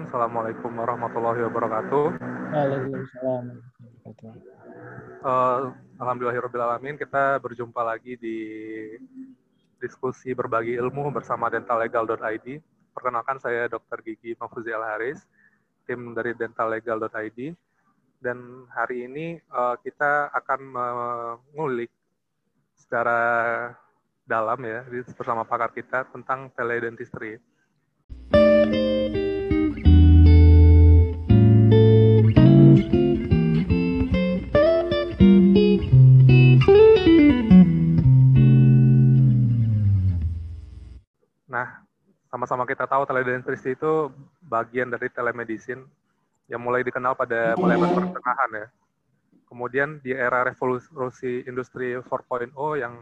Assalamualaikum 0.00 0.72
warahmatullahi 0.80 1.44
wabarakatuh. 1.44 2.04
Waalaikumsalam. 2.56 3.44
Uh, 5.20 5.76
Alhamdulillahirrahmanirrahim, 6.00 6.96
kita 6.96 7.36
berjumpa 7.36 7.84
lagi 7.84 8.16
di 8.16 8.38
diskusi 9.76 10.32
berbagi 10.32 10.80
ilmu 10.80 11.12
bersama 11.12 11.52
dentallegal.id. 11.52 12.46
Perkenalkan 12.96 13.36
saya 13.44 13.68
Dr. 13.68 14.00
Gigi 14.00 14.32
Mafuzi 14.40 14.72
Al-Haris, 14.72 15.20
tim 15.84 16.16
dari 16.16 16.32
dentallegal.id. 16.32 17.52
Dan 18.24 18.64
hari 18.72 19.04
ini 19.04 19.36
uh, 19.52 19.76
kita 19.84 20.32
akan 20.32 20.60
mengulik 21.52 21.92
secara 22.72 23.20
dalam 24.24 24.60
ya 24.64 24.80
bersama 25.12 25.44
pakar 25.44 25.76
kita 25.76 26.08
tentang 26.08 26.48
teledentistry. 26.56 27.36
Nah, 28.30 29.19
sama-sama 42.30 42.62
kita 42.62 42.86
tahu 42.86 43.02
teledentistry 43.10 43.74
itu 43.74 44.08
bagian 44.38 44.86
dari 44.86 45.10
telemedicine 45.10 45.82
yang 46.46 46.62
mulai 46.62 46.86
dikenal 46.86 47.18
pada 47.18 47.58
mulai 47.58 47.74
pertengahan 47.74 48.50
ya. 48.54 48.66
Kemudian 49.50 49.98
di 49.98 50.14
era 50.14 50.46
revolusi 50.46 51.42
industri 51.42 51.98
4.0 51.98 52.54
yang 52.78 52.94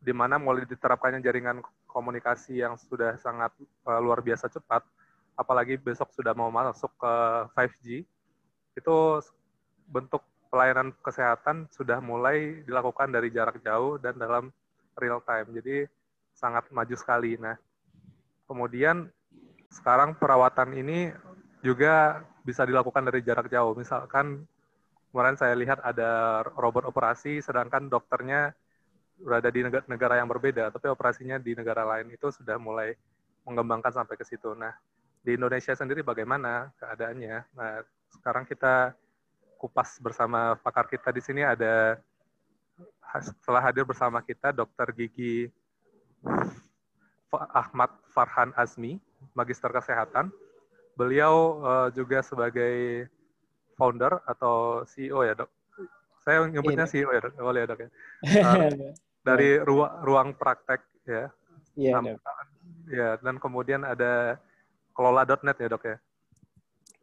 di 0.00 0.12
mana 0.12 0.40
mulai 0.40 0.64
diterapkannya 0.64 1.20
jaringan 1.20 1.60
komunikasi 1.88 2.64
yang 2.64 2.80
sudah 2.80 3.20
sangat 3.20 3.52
uh, 3.84 4.00
luar 4.00 4.24
biasa 4.24 4.48
cepat, 4.48 4.84
apalagi 5.36 5.76
besok 5.76 6.12
sudah 6.16 6.32
mau 6.32 6.48
masuk 6.48 6.92
ke 6.96 7.14
5G, 7.56 8.04
itu 8.76 8.96
bentuk 9.88 10.24
pelayanan 10.48 10.96
kesehatan 11.00 11.68
sudah 11.72 12.00
mulai 12.00 12.64
dilakukan 12.64 13.12
dari 13.12 13.28
jarak 13.28 13.60
jauh 13.60 14.00
dan 14.00 14.16
dalam 14.16 14.48
real 14.96 15.20
time. 15.24 15.48
Jadi 15.60 15.88
sangat 16.36 16.68
maju 16.72 16.94
sekali. 16.96 17.36
Nah, 17.40 17.56
kemudian 18.48 19.08
sekarang 19.72 20.14
perawatan 20.14 20.76
ini 20.78 21.10
juga 21.64 22.22
bisa 22.44 22.62
dilakukan 22.68 23.08
dari 23.08 23.24
jarak 23.24 23.48
jauh. 23.48 23.72
Misalkan 23.74 24.44
kemarin 25.10 25.34
saya 25.34 25.56
lihat 25.56 25.80
ada 25.80 26.44
robot 26.54 26.86
operasi, 26.86 27.40
sedangkan 27.40 27.88
dokternya 27.88 28.52
berada 29.14 29.48
di 29.48 29.62
negara, 29.64 30.18
yang 30.18 30.28
berbeda, 30.28 30.74
tapi 30.74 30.90
operasinya 30.90 31.38
di 31.38 31.54
negara 31.54 31.86
lain 31.86 32.12
itu 32.12 32.28
sudah 32.34 32.58
mulai 32.58 32.92
mengembangkan 33.46 33.94
sampai 33.94 34.18
ke 34.18 34.26
situ. 34.26 34.52
Nah, 34.58 34.74
di 35.24 35.38
Indonesia 35.38 35.72
sendiri 35.72 36.02
bagaimana 36.04 36.68
keadaannya? 36.76 37.36
Nah, 37.56 37.80
sekarang 38.12 38.44
kita 38.44 38.92
kupas 39.56 39.96
bersama 40.02 40.58
pakar 40.60 40.90
kita 40.90 41.08
di 41.14 41.22
sini 41.24 41.40
ada 41.40 41.96
setelah 43.22 43.62
hadir 43.62 43.86
bersama 43.86 44.18
kita 44.20 44.50
Dr. 44.50 44.90
Gigi 44.92 45.46
Ahmad 47.38 47.90
Farhan 48.10 48.54
Azmi, 48.54 48.98
Magister 49.34 49.70
Kesehatan. 49.70 50.30
Beliau 50.94 51.58
uh, 51.62 51.88
juga 51.90 52.22
sebagai 52.22 53.06
founder 53.74 54.22
atau 54.24 54.86
CEO 54.86 55.26
ya 55.26 55.34
dok. 55.34 55.50
Saya 56.22 56.46
nyebutnya 56.46 56.86
CEO 56.86 57.10
ya 57.10 57.20
dok, 57.20 57.34
boleh 57.36 57.60
ya 57.66 57.68
dok 57.68 57.80
ya. 57.82 57.90
Uh, 58.42 58.70
dari 59.28 59.58
ruang, 59.58 59.92
ruang 60.06 60.28
praktek 60.38 60.80
ya. 61.04 61.30
Iya 61.74 61.98
dok. 61.98 62.18
Ya 62.88 63.08
dan 63.18 63.42
kemudian 63.42 63.82
ada 63.82 64.38
kelola.net 64.94 65.58
ya 65.58 65.68
dok 65.68 65.84
ya. 65.84 65.96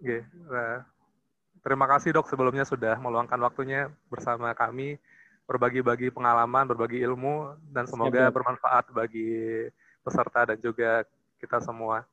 Oke. 0.02 0.18
Nah, 0.50 0.88
terima 1.62 1.86
kasih 1.86 2.16
dok 2.16 2.32
sebelumnya 2.32 2.64
sudah 2.64 2.96
meluangkan 2.98 3.38
waktunya 3.44 3.92
bersama 4.08 4.56
kami 4.56 4.98
berbagi-bagi 5.52 6.16
pengalaman, 6.16 6.64
berbagi 6.64 7.04
ilmu, 7.04 7.60
dan 7.76 7.84
semoga 7.84 8.32
bermanfaat 8.32 8.88
bagi 8.96 9.68
peserta 10.02 10.54
dan 10.54 10.58
juga 10.60 11.06
kita 11.38 11.62
semua. 11.64 12.06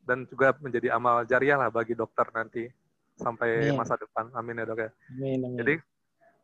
Dan 0.00 0.24
juga 0.26 0.56
menjadi 0.58 0.96
amal 0.96 1.22
jariah 1.28 1.60
lah 1.60 1.70
bagi 1.70 1.94
dokter 1.94 2.26
nanti 2.32 2.66
sampai 3.20 3.68
amin. 3.70 3.76
masa 3.76 3.94
depan. 4.00 4.32
Amin 4.32 4.56
ya 4.56 4.64
dok 4.64 4.80
ya. 4.80 4.90
Amin, 5.12 5.40
amin. 5.44 5.58
Jadi 5.60 5.74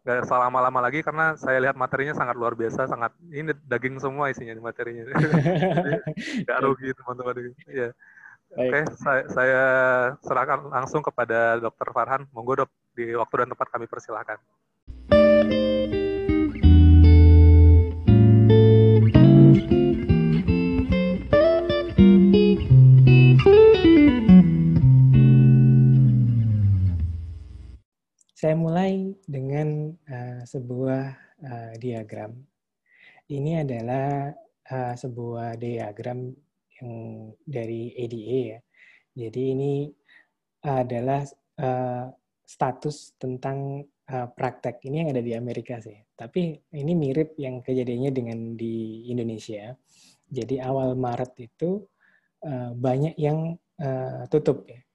nggak 0.07 0.23
salah 0.31 0.47
lama-lama 0.47 0.87
lagi 0.87 1.03
karena 1.03 1.35
saya 1.35 1.59
lihat 1.59 1.75
materinya 1.75 2.15
sangat 2.15 2.39
luar 2.39 2.55
biasa, 2.55 2.87
sangat 2.87 3.11
ini 3.27 3.51
daging 3.67 3.99
semua 3.99 4.31
isinya 4.31 4.55
di 4.55 4.63
materinya. 4.63 5.03
Nggak 6.47 6.59
rugi 6.63 6.95
teman-teman. 6.95 7.35
Ya. 7.67 7.91
Oke, 8.55 8.71
okay, 8.71 8.85
saya, 9.03 9.23
saya 9.35 9.63
serahkan 10.23 10.71
langsung 10.71 11.03
kepada 11.03 11.59
Dokter 11.59 11.91
Farhan. 11.91 12.23
Monggo 12.31 12.63
dok, 12.63 12.71
di 12.95 13.19
waktu 13.19 13.43
dan 13.43 13.51
tempat 13.51 13.69
kami 13.75 13.91
persilahkan. 13.91 14.39
Saya 28.37 28.53
mulai 28.53 29.17
dengan 29.25 29.97
uh, 30.13 30.45
sebuah 30.45 31.05
uh, 31.41 31.73
diagram. 31.81 32.37
Ini 33.33 33.65
adalah 33.65 34.29
uh, 34.69 34.93
sebuah 34.93 35.57
diagram 35.57 36.37
yang 36.77 36.93
dari 37.49 37.97
ADA 37.97 38.41
ya. 38.53 38.61
Jadi 39.17 39.43
ini 39.57 39.73
adalah 40.69 41.25
uh, 41.65 42.13
status 42.45 43.17
tentang 43.17 43.89
uh, 44.13 44.29
praktek. 44.29 44.85
Ini 44.85 45.09
yang 45.09 45.17
ada 45.17 45.25
di 45.25 45.33
Amerika 45.33 45.81
sih. 45.81 45.97
Tapi 46.13 46.61
ini 46.77 46.93
mirip 46.93 47.41
yang 47.41 47.65
kejadiannya 47.65 48.13
dengan 48.13 48.53
di 48.53 49.09
Indonesia. 49.09 49.73
Jadi 50.29 50.61
awal 50.61 50.93
Maret 50.93 51.33
itu 51.41 51.81
uh, 52.45 52.77
banyak 52.77 53.17
yang 53.17 53.57
uh, 53.81 54.29
tutup 54.29 54.69
ya 54.69 54.86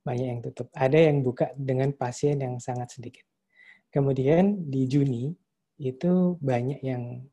banyak 0.00 0.26
yang 0.36 0.40
tutup. 0.40 0.68
Ada 0.72 1.10
yang 1.10 1.20
buka 1.20 1.52
dengan 1.56 1.92
pasien 1.92 2.40
yang 2.40 2.56
sangat 2.58 2.96
sedikit. 2.96 3.24
Kemudian 3.90 4.70
di 4.70 4.86
Juni 4.86 5.34
itu 5.80 6.36
banyak 6.38 6.84
yang 6.84 7.24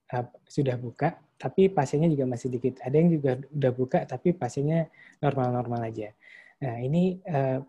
sudah 0.47 0.79
buka, 0.79 1.19
tapi 1.37 1.69
pasiennya 1.69 2.09
juga 2.09 2.25
masih 2.25 2.49
sedikit. 2.49 2.79
Ada 2.81 2.95
yang 2.95 3.09
juga 3.13 3.31
udah 3.51 3.71
buka, 3.75 3.99
tapi 4.07 4.33
pasiennya 4.33 4.89
normal-normal 5.21 5.91
aja. 5.91 6.09
Nah 6.63 6.81
ini 6.81 7.21
uh, 7.27 7.61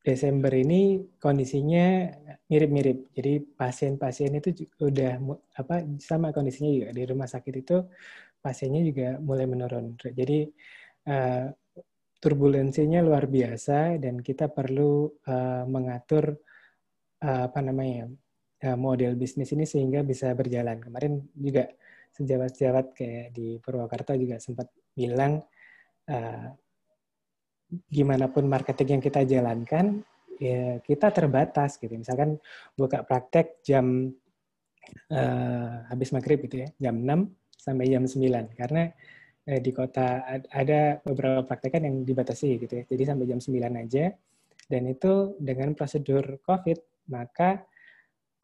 Desember 0.00 0.48
ini 0.56 1.04
kondisinya 1.20 2.08
mirip-mirip. 2.48 3.12
Jadi 3.12 3.44
pasien-pasien 3.52 4.32
itu 4.32 4.64
udah 4.80 5.20
apa 5.60 5.84
sama 6.00 6.32
kondisinya 6.32 6.72
juga 6.72 6.88
di 6.96 7.02
rumah 7.04 7.28
sakit 7.28 7.54
itu 7.60 7.84
pasiennya 8.40 8.80
juga 8.80 9.08
mulai 9.20 9.44
menurun. 9.44 10.00
Jadi 10.00 10.48
uh, 11.04 11.52
turbulensinya 12.20 13.00
luar 13.00 13.24
biasa 13.26 13.96
dan 13.96 14.20
kita 14.20 14.52
perlu 14.52 15.08
uh, 15.24 15.64
mengatur 15.64 16.36
uh, 17.24 17.48
apa 17.48 17.60
namanya 17.64 18.12
uh, 18.68 18.76
model 18.76 19.16
bisnis 19.16 19.50
ini 19.56 19.64
sehingga 19.64 20.04
bisa 20.04 20.36
berjalan. 20.36 20.78
Kemarin 20.84 21.24
juga 21.32 21.64
sejawat-sejawat 22.12 22.86
kayak 22.92 23.26
di 23.32 23.56
Purwakarta 23.64 24.12
juga 24.20 24.36
sempat 24.36 24.68
bilang 24.92 25.40
uh, 26.12 26.48
gimana 27.88 28.28
pun 28.28 28.44
marketing 28.44 28.98
yang 28.98 29.02
kita 29.02 29.20
jalankan 29.24 30.04
ya 30.36 30.76
kita 30.84 31.08
terbatas 31.08 31.80
gitu. 31.80 31.96
Misalkan 31.96 32.36
buka 32.76 33.00
praktek 33.00 33.64
jam 33.64 34.12
uh, 35.08 35.74
habis 35.88 36.12
maghrib 36.12 36.44
gitu 36.44 36.66
ya, 36.66 36.68
jam 36.76 37.00
6 37.00 37.32
sampai 37.56 37.88
jam 37.88 38.04
9 38.04 38.60
karena 38.60 38.92
eh, 39.46 39.60
di 39.60 39.70
kota 39.72 40.26
ada 40.50 41.00
beberapa 41.00 41.46
praktekan 41.46 41.86
yang 41.86 41.96
dibatasi 42.04 42.60
gitu 42.60 42.72
ya. 42.80 42.84
Jadi 42.84 43.02
sampai 43.06 43.26
jam 43.28 43.40
9 43.40 43.80
aja. 43.80 44.04
Dan 44.70 44.86
itu 44.86 45.34
dengan 45.42 45.74
prosedur 45.74 46.38
COVID, 46.46 47.10
maka 47.10 47.66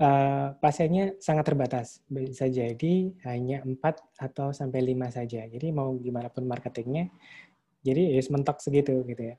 uh, 0.02 0.58
pasiennya 0.58 1.14
sangat 1.22 1.44
terbatas. 1.46 2.02
Bisa 2.10 2.50
jadi 2.50 3.14
hanya 3.30 3.62
4 3.62 3.78
atau 4.18 4.50
sampai 4.50 4.82
5 4.82 5.16
saja. 5.22 5.46
Jadi 5.46 5.70
mau 5.70 5.94
gimana 5.96 6.26
pun 6.26 6.42
marketingnya, 6.50 7.08
jadi 7.86 8.18
ya 8.18 8.22
mentok 8.34 8.58
segitu 8.58 9.06
gitu 9.06 9.22
ya. 9.22 9.36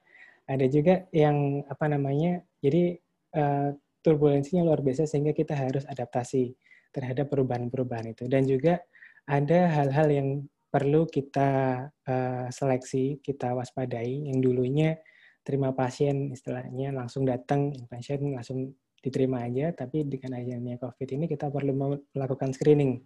Ada 0.47 0.65
juga 0.71 1.03
yang 1.11 1.67
apa 1.67 1.91
namanya, 1.91 2.39
jadi 2.63 2.95
uh, 3.35 3.75
turbulensinya 3.99 4.63
luar 4.63 4.79
biasa 4.79 5.03
sehingga 5.03 5.35
kita 5.35 5.51
harus 5.51 5.83
adaptasi 5.83 6.55
terhadap 6.95 7.27
perubahan-perubahan 7.27 8.15
itu. 8.15 8.23
Dan 8.31 8.47
juga 8.47 8.79
ada 9.27 9.67
hal-hal 9.67 10.07
yang 10.07 10.29
perlu 10.77 11.09
kita 11.09 11.49
uh, 11.89 12.45
seleksi, 12.53 13.17
kita 13.25 13.57
waspadai. 13.57 14.29
Yang 14.29 14.37
dulunya 14.45 14.93
terima 15.41 15.73
pasien 15.73 16.29
istilahnya 16.29 16.93
langsung 16.93 17.25
datang, 17.25 17.73
pasien 17.89 18.21
langsung 18.29 18.77
diterima 19.01 19.41
aja, 19.41 19.73
tapi 19.73 20.05
dengan 20.05 20.37
adanya 20.37 20.77
COVID 20.77 21.17
ini 21.17 21.25
kita 21.25 21.49
perlu 21.49 21.97
melakukan 22.13 22.53
screening 22.53 23.01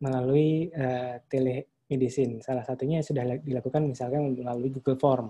melalui 0.00 0.72
uh, 0.72 1.20
telemedicine. 1.28 2.40
Salah 2.40 2.64
satunya 2.64 3.04
sudah 3.04 3.36
dilakukan 3.44 3.84
misalkan 3.84 4.32
melalui 4.32 4.72
Google 4.72 4.96
Form. 4.96 5.28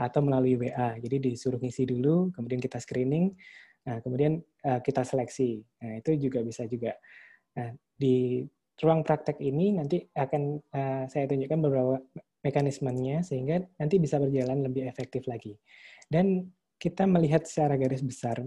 atau 0.00 0.24
melalui 0.24 0.56
WA. 0.56 0.96
Jadi 0.96 1.20
disuruh 1.20 1.60
ngisi 1.60 1.84
dulu, 1.84 2.32
kemudian 2.32 2.56
kita 2.56 2.80
screening, 2.80 3.36
nah, 3.84 4.00
kemudian 4.00 4.40
uh, 4.64 4.80
kita 4.80 5.04
seleksi. 5.04 5.60
Nah, 5.60 6.00
itu 6.00 6.16
juga 6.16 6.40
bisa 6.40 6.64
juga. 6.64 6.96
Nah, 7.52 7.76
di 8.00 8.40
ruang 8.80 9.04
praktek 9.04 9.38
ini 9.40 9.76
nanti 9.76 10.02
akan 10.16 10.42
uh, 10.72 11.04
saya 11.06 11.28
tunjukkan 11.28 11.60
beberapa 11.60 11.96
mekanismenya 12.40 13.20
sehingga 13.20 13.60
nanti 13.76 14.00
bisa 14.00 14.16
berjalan 14.16 14.64
lebih 14.64 14.88
efektif 14.88 15.28
lagi. 15.28 15.56
Dan 16.08 16.48
kita 16.80 17.04
melihat 17.04 17.44
secara 17.44 17.76
garis 17.76 18.00
besar 18.00 18.40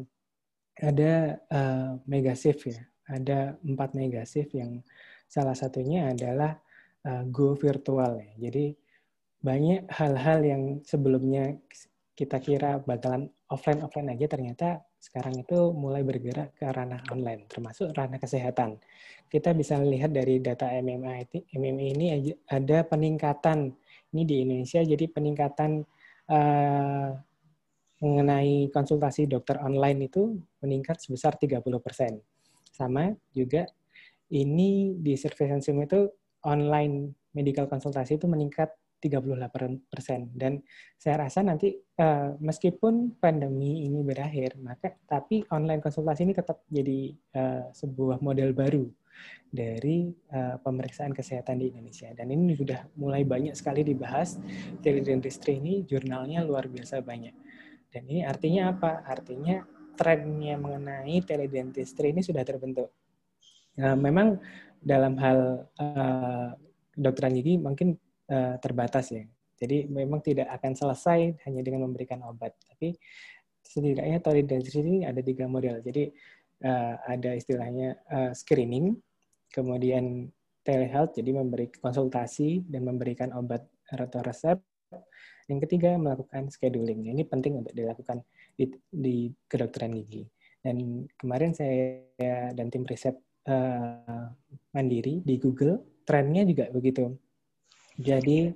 ada 0.81 1.38
uh, 1.53 2.01
megasif 2.09 2.65
ya, 2.65 2.81
ada 3.06 3.53
empat 3.62 3.94
megasif 3.94 4.50
yang 4.57 4.81
salah 5.30 5.53
satunya 5.53 6.09
adalah 6.09 6.57
uh, 7.06 7.24
go 7.29 7.53
virtual 7.53 8.18
ya. 8.18 8.33
Jadi 8.50 8.74
banyak 9.44 9.91
hal-hal 9.91 10.39
yang 10.41 10.63
sebelumnya 10.81 11.53
kita 12.18 12.39
kira 12.41 12.81
bakalan 12.81 13.29
offline 13.53 13.85
offline 13.85 14.09
aja 14.09 14.25
ternyata 14.25 14.81
sekarang 14.97 15.38
itu 15.45 15.69
mulai 15.77 16.01
bergerak 16.01 16.57
ke 16.57 16.65
ranah 16.65 17.05
online 17.13 17.45
termasuk 17.45 17.94
ranah 17.94 18.17
kesehatan. 18.17 18.81
Kita 19.29 19.53
bisa 19.53 19.77
lihat 19.77 20.09
dari 20.09 20.41
data 20.41 20.73
MMA 20.73 21.29
MMA 21.53 21.85
ini 21.94 22.05
ada 22.50 22.81
peningkatan 22.83 23.69
ini 24.13 24.23
di 24.25 24.35
Indonesia 24.41 24.81
jadi 24.81 25.05
peningkatan 25.09 25.85
uh, 26.33 27.09
mengenai 28.03 28.67
konsultasi 28.73 29.31
dokter 29.31 29.61
online 29.63 30.11
itu 30.11 30.35
meningkat 30.59 31.00
sebesar 31.00 31.39
30%. 31.39 31.63
Sama 32.73 33.15
juga 33.31 33.63
ini 34.33 34.97
di 35.00 35.15
Service 35.15 35.69
itu 35.69 36.00
online 36.44 37.15
medical 37.31 37.71
konsultasi 37.71 38.19
itu 38.19 38.27
meningkat 38.27 38.75
38 39.03 39.91
persen. 39.91 40.31
Dan 40.31 40.63
saya 40.95 41.27
rasa 41.27 41.44
nanti 41.44 41.75
uh, 42.00 42.39
meskipun 42.39 43.19
pandemi 43.19 43.83
ini 43.83 44.00
berakhir, 44.00 44.55
maka 44.63 44.95
tapi 45.03 45.44
online 45.51 45.83
konsultasi 45.83 46.23
ini 46.23 46.31
tetap 46.31 46.63
jadi 46.71 47.11
uh, 47.35 47.67
sebuah 47.75 48.23
model 48.23 48.55
baru 48.55 48.88
dari 49.51 50.09
uh, 50.33 50.57
pemeriksaan 50.63 51.11
kesehatan 51.11 51.59
di 51.59 51.75
Indonesia. 51.75 52.09
Dan 52.15 52.31
ini 52.31 52.55
sudah 52.55 52.88
mulai 52.95 53.27
banyak 53.27 53.53
sekali 53.53 53.83
dibahas. 53.83 54.39
Teledentistry 54.79 55.59
ini 55.59 55.83
jurnalnya 55.83 56.41
luar 56.47 56.71
biasa 56.71 57.03
banyak. 57.03 57.35
Dan 57.91 58.09
ini 58.09 58.25
artinya 58.25 58.73
apa? 58.73 59.03
Artinya 59.05 59.61
trennya 59.94 60.57
mengenai 60.57 61.21
teledentistry 61.21 62.15
ini 62.15 62.25
sudah 62.25 62.41
terbentuk. 62.41 62.89
Uh, 63.77 63.97
memang 64.00 64.39
dalam 64.81 65.17
hal 65.17 65.69
uh, 65.77 66.50
kedokteran 66.94 67.33
gigi 67.38 67.57
mungkin 67.57 67.97
uh, 68.29 68.55
terbatas 68.59 69.11
ya. 69.11 69.23
Jadi 69.57 69.87
memang 69.87 70.19
tidak 70.19 70.51
akan 70.59 70.75
selesai 70.75 71.39
hanya 71.47 71.61
dengan 71.63 71.87
memberikan 71.87 72.19
obat, 72.27 72.51
tapi 72.67 72.95
setidaknya 73.63 74.19
toleransi 74.19 74.75
ini 74.83 74.95
ada 75.07 75.23
tiga 75.23 75.47
model. 75.47 75.79
Jadi 75.79 76.11
uh, 76.67 76.95
ada 77.07 77.31
istilahnya 77.31 77.95
uh, 78.11 78.31
screening, 78.35 78.99
kemudian 79.53 80.27
telehealth, 80.67 81.15
jadi 81.15 81.31
memberi 81.31 81.71
konsultasi 81.79 82.63
dan 82.67 82.87
memberikan 82.87 83.31
obat 83.35 83.63
atau 83.91 84.19
resep. 84.23 84.59
Yang 85.51 85.67
ketiga 85.67 85.99
melakukan 85.99 86.47
scheduling. 86.47 87.11
Ini 87.11 87.27
penting 87.27 87.59
untuk 87.59 87.75
dilakukan 87.75 88.23
di, 88.55 88.71
di 88.87 89.27
kedokteran 89.47 89.91
gigi. 89.91 90.23
Dan 90.63 91.03
kemarin 91.19 91.51
saya 91.51 91.99
dan 92.55 92.71
tim 92.71 92.87
riset 92.87 93.19
uh, 93.51 94.31
mandiri 94.71 95.19
di 95.19 95.35
Google, 95.35 95.83
trennya 96.07 96.47
juga 96.47 96.71
begitu. 96.71 97.11
Jadi 97.97 98.49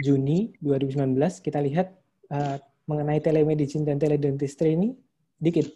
Juni 0.00 0.52
2019 0.60 1.16
kita 1.44 1.60
lihat 1.60 1.92
uh, 2.32 2.56
mengenai 2.88 3.20
telemedicine 3.20 3.84
dan 3.84 4.00
teledentistry 4.00 4.76
ini 4.76 4.96
dikit. 5.36 5.68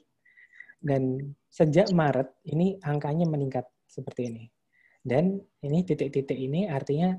Dan 0.81 1.33
sejak 1.49 1.93
Maret 1.93 2.29
ini 2.49 2.77
angkanya 2.85 3.25
meningkat 3.29 3.65
seperti 3.89 4.29
ini. 4.29 4.45
Dan 5.07 5.39
ini 5.63 5.87
titik-titik 5.87 6.35
ini 6.35 6.67
artinya 6.67 7.15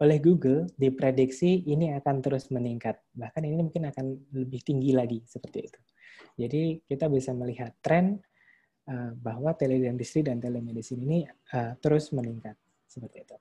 oleh 0.00 0.18
Google 0.20 0.68
diprediksi 0.76 1.68
ini 1.68 1.92
akan 1.92 2.24
terus 2.24 2.48
meningkat. 2.48 2.96
Bahkan 3.12 3.42
ini 3.44 3.56
mungkin 3.60 3.88
akan 3.92 4.32
lebih 4.32 4.64
tinggi 4.64 4.96
lagi 4.96 5.20
seperti 5.28 5.58
itu. 5.68 5.80
Jadi 6.36 6.62
kita 6.88 7.12
bisa 7.12 7.36
melihat 7.36 7.76
tren 7.84 8.16
uh, 8.88 9.12
bahwa 9.20 9.52
teledentistry 9.52 10.24
dan 10.24 10.40
telemedicine 10.40 11.00
ini 11.04 11.18
uh, 11.52 11.76
terus 11.80 12.12
meningkat 12.12 12.56
seperti 12.88 13.24
itu. 13.28 13.36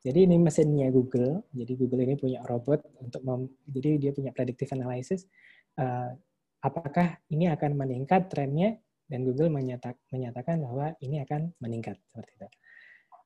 Jadi 0.00 0.24
ini 0.24 0.36
mesinnya 0.40 0.88
Google. 0.88 1.44
Jadi 1.52 1.72
Google 1.76 2.08
ini 2.08 2.16
punya 2.16 2.40
robot 2.48 2.80
untuk 3.04 3.20
mem, 3.20 3.52
jadi 3.68 4.00
dia 4.00 4.10
punya 4.16 4.32
predictive 4.32 4.72
analysis. 4.72 5.28
Uh, 5.76 6.16
apakah 6.64 7.20
ini 7.28 7.52
akan 7.52 7.76
meningkat 7.76 8.32
trennya? 8.32 8.80
Dan 9.10 9.26
Google 9.26 9.50
menyatak, 9.50 9.98
menyatakan 10.14 10.62
bahwa 10.62 10.94
ini 11.02 11.18
akan 11.26 11.50
meningkat 11.58 11.98
seperti 12.06 12.30
itu. 12.38 12.48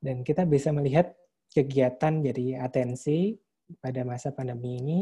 Dan 0.01 0.17
kita 0.25 0.49
bisa 0.49 0.73
melihat 0.73 1.13
kegiatan 1.53 2.25
jadi 2.25 2.65
atensi 2.65 3.37
pada 3.79 4.01
masa 4.03 4.33
pandemi 4.33 4.81
ini. 4.81 4.99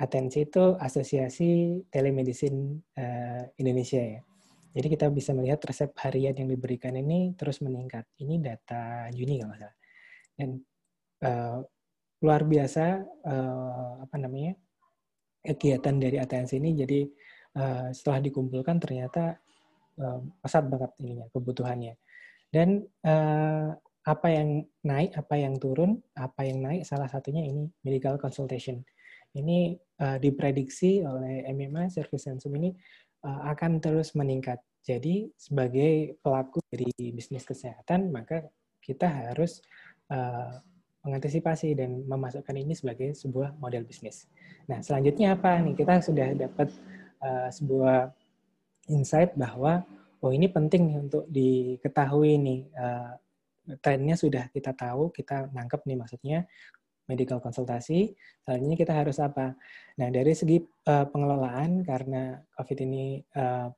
Atensi 0.00 0.42
itu 0.42 0.74
asosiasi 0.80 1.78
telemedicine 1.92 2.82
uh, 2.98 3.46
Indonesia 3.60 4.00
ya. 4.00 4.20
Jadi 4.74 4.86
kita 4.90 5.06
bisa 5.14 5.30
melihat 5.30 5.62
resep 5.62 5.94
harian 6.02 6.34
yang 6.34 6.50
diberikan 6.50 6.98
ini 6.98 7.30
terus 7.38 7.62
meningkat. 7.62 8.02
Ini 8.18 8.42
data 8.42 9.06
Juni 9.14 9.38
kalau 9.38 9.54
salah. 9.54 9.76
Dan 10.34 10.58
uh, 11.24 11.58
luar 12.24 12.42
biasa 12.44 13.04
uh, 13.04 13.92
apa 14.04 14.16
namanya 14.16 14.56
kegiatan 15.44 15.96
dari 16.00 16.16
ATNC 16.16 16.56
ini. 16.56 16.70
Jadi 16.72 17.00
uh, 17.60 17.92
setelah 17.92 18.24
dikumpulkan 18.24 18.80
ternyata 18.80 19.36
uh, 20.00 20.20
pesat 20.40 20.64
banget 20.68 20.90
ininya 21.04 21.26
kebutuhannya. 21.32 22.00
Dan 22.48 22.80
uh, 23.04 23.74
apa 24.04 24.28
yang 24.28 24.60
naik 24.84 25.16
apa 25.16 25.34
yang 25.40 25.56
turun 25.56 25.96
apa 26.12 26.44
yang 26.44 26.60
naik 26.60 26.84
salah 26.84 27.08
satunya 27.08 27.44
ini 27.44 27.68
medical 27.84 28.16
consultation. 28.16 28.80
Ini 29.34 29.74
uh, 30.00 30.16
diprediksi 30.22 31.02
oleh 31.02 31.44
MMA 31.50 31.90
Service 31.90 32.24
Sensum 32.24 32.54
ini 32.56 32.70
uh, 33.26 33.50
akan 33.52 33.82
terus 33.82 34.14
meningkat. 34.14 34.60
Jadi 34.84 35.32
sebagai 35.34 36.20
pelaku 36.20 36.60
dari 36.68 36.92
bisnis 37.12 37.48
kesehatan 37.48 38.12
maka 38.12 38.44
kita 38.84 39.08
harus 39.08 39.64
uh, 40.12 40.60
mengantisipasi 41.04 41.76
dan 41.76 42.02
memasukkan 42.08 42.56
ini 42.56 42.72
sebagai 42.72 43.12
sebuah 43.12 43.60
model 43.60 43.84
bisnis. 43.84 44.24
Nah, 44.66 44.80
selanjutnya 44.80 45.36
apa 45.36 45.60
nih? 45.60 45.76
Kita 45.76 46.00
sudah 46.00 46.32
dapat 46.32 46.72
uh, 47.20 47.48
sebuah 47.52 48.08
insight 48.88 49.36
bahwa 49.36 49.84
oh 50.24 50.32
ini 50.32 50.48
penting 50.48 50.88
nih 50.88 50.98
untuk 51.04 51.24
diketahui 51.28 52.40
nih 52.40 52.60
uh, 52.72 53.12
trennya 53.84 54.16
sudah 54.16 54.48
kita 54.48 54.72
tahu, 54.72 55.12
kita 55.12 55.52
nangkep 55.52 55.84
nih 55.84 55.96
maksudnya 56.00 56.38
medical 57.04 57.40
konsultasi. 57.40 58.16
Selanjutnya 58.44 58.76
kita 58.80 58.92
harus 58.96 59.20
apa? 59.20 59.52
Nah, 60.00 60.08
dari 60.08 60.32
segi 60.32 60.60
uh, 60.88 61.04
pengelolaan 61.08 61.84
karena 61.84 62.40
COVID 62.56 62.78
ini 62.88 63.20
uh, 63.36 63.68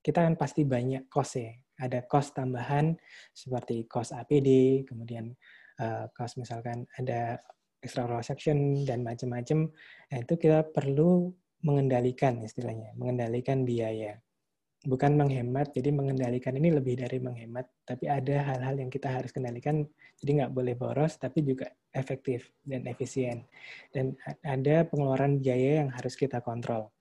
kita 0.00 0.24
kan 0.24 0.34
pasti 0.36 0.64
banyak 0.64 1.08
cost 1.08 1.40
ya. 1.40 1.52
Ada 1.74 2.06
cost 2.06 2.32
tambahan 2.38 2.94
seperti 3.34 3.84
cost 3.90 4.14
APD, 4.14 4.84
kemudian 4.86 5.32
uh, 5.80 6.06
misalkan 6.36 6.86
ada 6.98 7.38
extra 7.84 8.08
section 8.24 8.82
dan 8.88 9.04
macam-macam, 9.04 9.68
nah 10.08 10.18
itu 10.18 10.34
kita 10.40 10.64
perlu 10.72 11.28
mengendalikan 11.64 12.40
istilahnya, 12.40 12.96
mengendalikan 12.96 13.64
biaya. 13.68 14.20
Bukan 14.84 15.16
menghemat, 15.16 15.72
jadi 15.72 15.96
mengendalikan 15.96 16.60
ini 16.60 16.68
lebih 16.68 17.00
dari 17.00 17.16
menghemat, 17.16 17.64
tapi 17.88 18.04
ada 18.04 18.44
hal-hal 18.52 18.76
yang 18.76 18.92
kita 18.92 19.08
harus 19.08 19.32
kendalikan, 19.32 19.88
jadi 20.20 20.44
nggak 20.44 20.52
boleh 20.52 20.76
boros, 20.76 21.16
tapi 21.16 21.40
juga 21.40 21.72
efektif 21.96 22.52
dan 22.68 22.84
efisien. 22.84 23.48
Dan 23.88 24.12
ada 24.44 24.84
pengeluaran 24.84 25.40
biaya 25.40 25.80
yang 25.84 25.88
harus 25.88 26.12
kita 26.20 26.44
kontrol. 26.44 26.92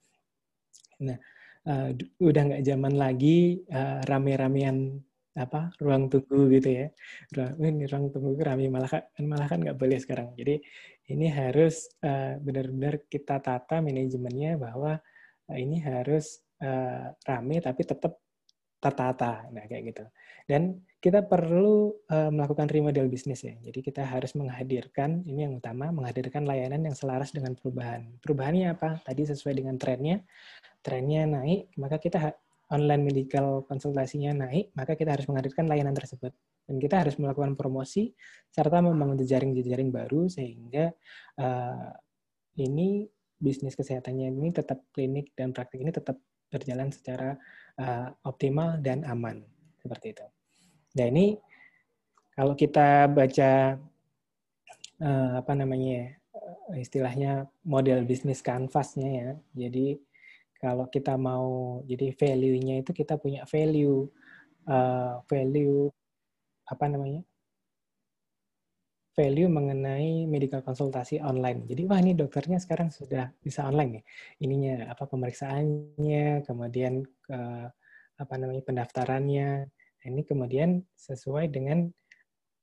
Nah, 1.03 1.19
uh, 1.67 1.91
udah 2.23 2.41
nggak 2.55 2.63
zaman 2.63 2.95
lagi 2.95 3.59
uh, 3.67 3.99
rame-ramean 4.07 5.03
apa 5.33 5.73
ruang 5.81 6.09
tunggu 6.13 6.45
gitu 6.53 6.69
ya. 6.69 6.87
Ruang 7.33 7.53
ini 7.57 7.85
ruang 7.89 8.13
tunggu 8.13 8.37
kami 8.37 8.69
malah 8.69 8.89
kan 8.89 9.03
malah 9.25 9.47
kan 9.49 9.59
nggak 9.61 9.77
boleh 9.77 9.97
sekarang. 9.97 10.33
Jadi 10.37 10.61
ini 11.09 11.27
harus 11.29 11.89
uh, 12.05 12.37
benar-benar 12.37 13.05
kita 13.09 13.41
tata 13.41 13.81
manajemennya 13.81 14.61
bahwa 14.61 15.01
uh, 15.49 15.57
ini 15.57 15.81
harus 15.81 16.41
uh, 16.61 17.09
rame 17.25 17.57
tapi 17.59 17.81
tetap 17.81 18.13
tertata. 18.77 19.47
Nah 19.49 19.65
kayak 19.65 19.83
gitu. 19.95 20.05
Dan 20.43 20.83
kita 20.99 21.23
perlu 21.23 21.91
uh, 22.11 22.29
melakukan 22.31 22.67
remodel 22.67 23.07
bisnis 23.09 23.41
ya. 23.41 23.55
Jadi 23.59 23.79
kita 23.79 24.03
harus 24.03 24.35
menghadirkan 24.35 25.23
ini 25.23 25.47
yang 25.49 25.55
utama 25.57 25.89
menghadirkan 25.89 26.43
layanan 26.43 26.83
yang 26.91 26.95
selaras 26.95 27.31
dengan 27.31 27.55
perubahan. 27.55 28.05
Perubahannya 28.19 28.75
apa? 28.75 29.01
Tadi 29.01 29.23
sesuai 29.33 29.55
dengan 29.55 29.75
trennya. 29.79 30.21
Trennya 30.83 31.23
naik 31.25 31.73
maka 31.79 31.95
kita 31.97 32.35
online 32.71 33.03
medical 33.03 33.67
konsultasinya 33.67 34.47
naik, 34.47 34.71
maka 34.77 34.95
kita 34.95 35.15
harus 35.17 35.27
menghadirkan 35.27 35.67
layanan 35.67 35.95
tersebut. 35.95 36.31
Dan 36.63 36.79
kita 36.79 37.03
harus 37.03 37.19
melakukan 37.19 37.59
promosi 37.59 38.15
serta 38.47 38.79
membangun 38.79 39.19
jejaring-jejaring 39.19 39.91
baru 39.91 40.31
sehingga 40.31 40.95
uh, 41.35 41.91
ini 42.55 43.03
bisnis 43.35 43.75
kesehatannya 43.75 44.31
ini 44.31 44.55
tetap 44.55 44.79
klinik 44.95 45.35
dan 45.35 45.51
praktik 45.51 45.83
ini 45.83 45.91
tetap 45.91 46.15
berjalan 46.47 46.87
secara 46.95 47.35
uh, 47.75 48.15
optimal 48.23 48.79
dan 48.79 49.03
aman 49.03 49.43
seperti 49.83 50.15
itu. 50.15 50.25
Nah 50.95 51.05
ini 51.11 51.35
kalau 52.31 52.55
kita 52.55 53.11
baca 53.11 53.75
uh, 55.03 55.31
apa 55.43 55.51
namanya 55.51 56.15
istilahnya 56.71 57.51
model 57.67 58.07
bisnis 58.07 58.39
canvasnya 58.39 59.09
ya. 59.11 59.29
Jadi 59.67 59.99
kalau 60.63 60.87
kita 60.87 61.19
mau 61.19 61.83
jadi 61.83 62.15
value-nya 62.15 62.79
itu 62.87 62.95
kita 62.95 63.19
punya 63.19 63.43
value 63.43 64.07
uh, 64.71 65.19
value 65.27 65.91
apa 66.71 66.87
namanya 66.87 67.19
value 69.13 69.45
mengenai 69.45 70.25
medical 70.25 70.65
konsultasi 70.65 71.21
online. 71.21 71.69
Jadi 71.69 71.85
wah 71.85 72.01
ini 72.01 72.17
dokternya 72.17 72.57
sekarang 72.57 72.89
sudah 72.89 73.29
bisa 73.45 73.67
online 73.69 74.01
nih. 74.01 74.03
Ininya 74.41 74.75
apa 74.89 75.05
pemeriksaannya, 75.05 76.41
kemudian 76.49 77.05
ke 77.21 77.39
apa 78.17 78.33
namanya 78.41 78.65
pendaftarannya. 78.65 79.69
Nah, 79.69 80.07
ini 80.09 80.21
kemudian 80.25 80.81
sesuai 80.97 81.53
dengan 81.53 81.85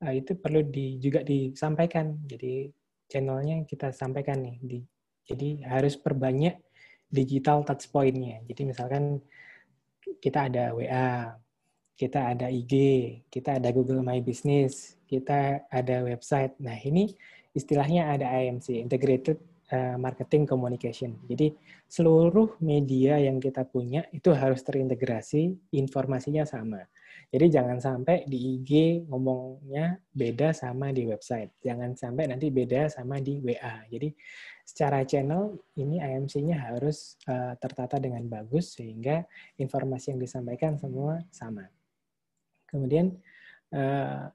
uh, 0.02 0.14
itu 0.14 0.35
perlu 0.35 0.66
di, 0.66 0.99
juga 0.99 1.23
disampaikan. 1.23 2.19
Jadi 2.26 2.66
channelnya 3.07 3.62
kita 3.62 3.95
sampaikan 3.95 4.42
nih. 4.42 4.57
Di, 4.59 4.78
jadi 5.30 5.49
harus 5.71 5.95
perbanyak 5.95 6.59
digital 7.10 7.66
touch 7.66 7.90
point-nya. 7.90 8.40
Jadi 8.46 8.62
misalkan 8.70 9.18
kita 10.22 10.46
ada 10.46 10.72
WA, 10.72 11.34
kita 11.98 12.32
ada 12.32 12.46
IG, 12.48 12.72
kita 13.28 13.60
ada 13.60 13.68
Google 13.74 14.00
My 14.00 14.24
Business, 14.24 14.96
kita 15.04 15.68
ada 15.68 16.00
website. 16.06 16.56
Nah, 16.62 16.78
ini 16.80 17.12
istilahnya 17.52 18.14
ada 18.16 18.30
IMC, 18.40 18.80
Integrated 18.80 19.36
eh, 19.68 20.00
Marketing 20.00 20.48
Communication. 20.48 21.20
Jadi, 21.28 21.52
seluruh 21.90 22.56
media 22.64 23.20
yang 23.20 23.36
kita 23.36 23.68
punya 23.68 24.06
itu 24.14 24.32
harus 24.32 24.64
terintegrasi, 24.64 25.74
informasinya 25.76 26.48
sama. 26.48 26.80
Jadi 27.30 27.46
jangan 27.46 27.78
sampai 27.78 28.26
di 28.26 28.58
IG 28.58 29.06
ngomongnya 29.06 30.02
beda 30.10 30.50
sama 30.50 30.90
di 30.90 31.06
website. 31.06 31.62
Jangan 31.62 31.94
sampai 31.94 32.26
nanti 32.26 32.50
beda 32.50 32.90
sama 32.90 33.22
di 33.22 33.38
WA. 33.38 33.86
Jadi 33.86 34.10
secara 34.70 35.02
channel 35.02 35.58
ini 35.74 35.98
IMC-nya 35.98 36.70
harus 36.70 37.18
uh, 37.26 37.58
tertata 37.58 37.98
dengan 37.98 38.22
bagus 38.30 38.78
sehingga 38.78 39.26
informasi 39.58 40.14
yang 40.14 40.20
disampaikan 40.22 40.78
semua 40.78 41.18
sama. 41.34 41.66
Kemudian 42.70 43.10
uh, 43.74 44.30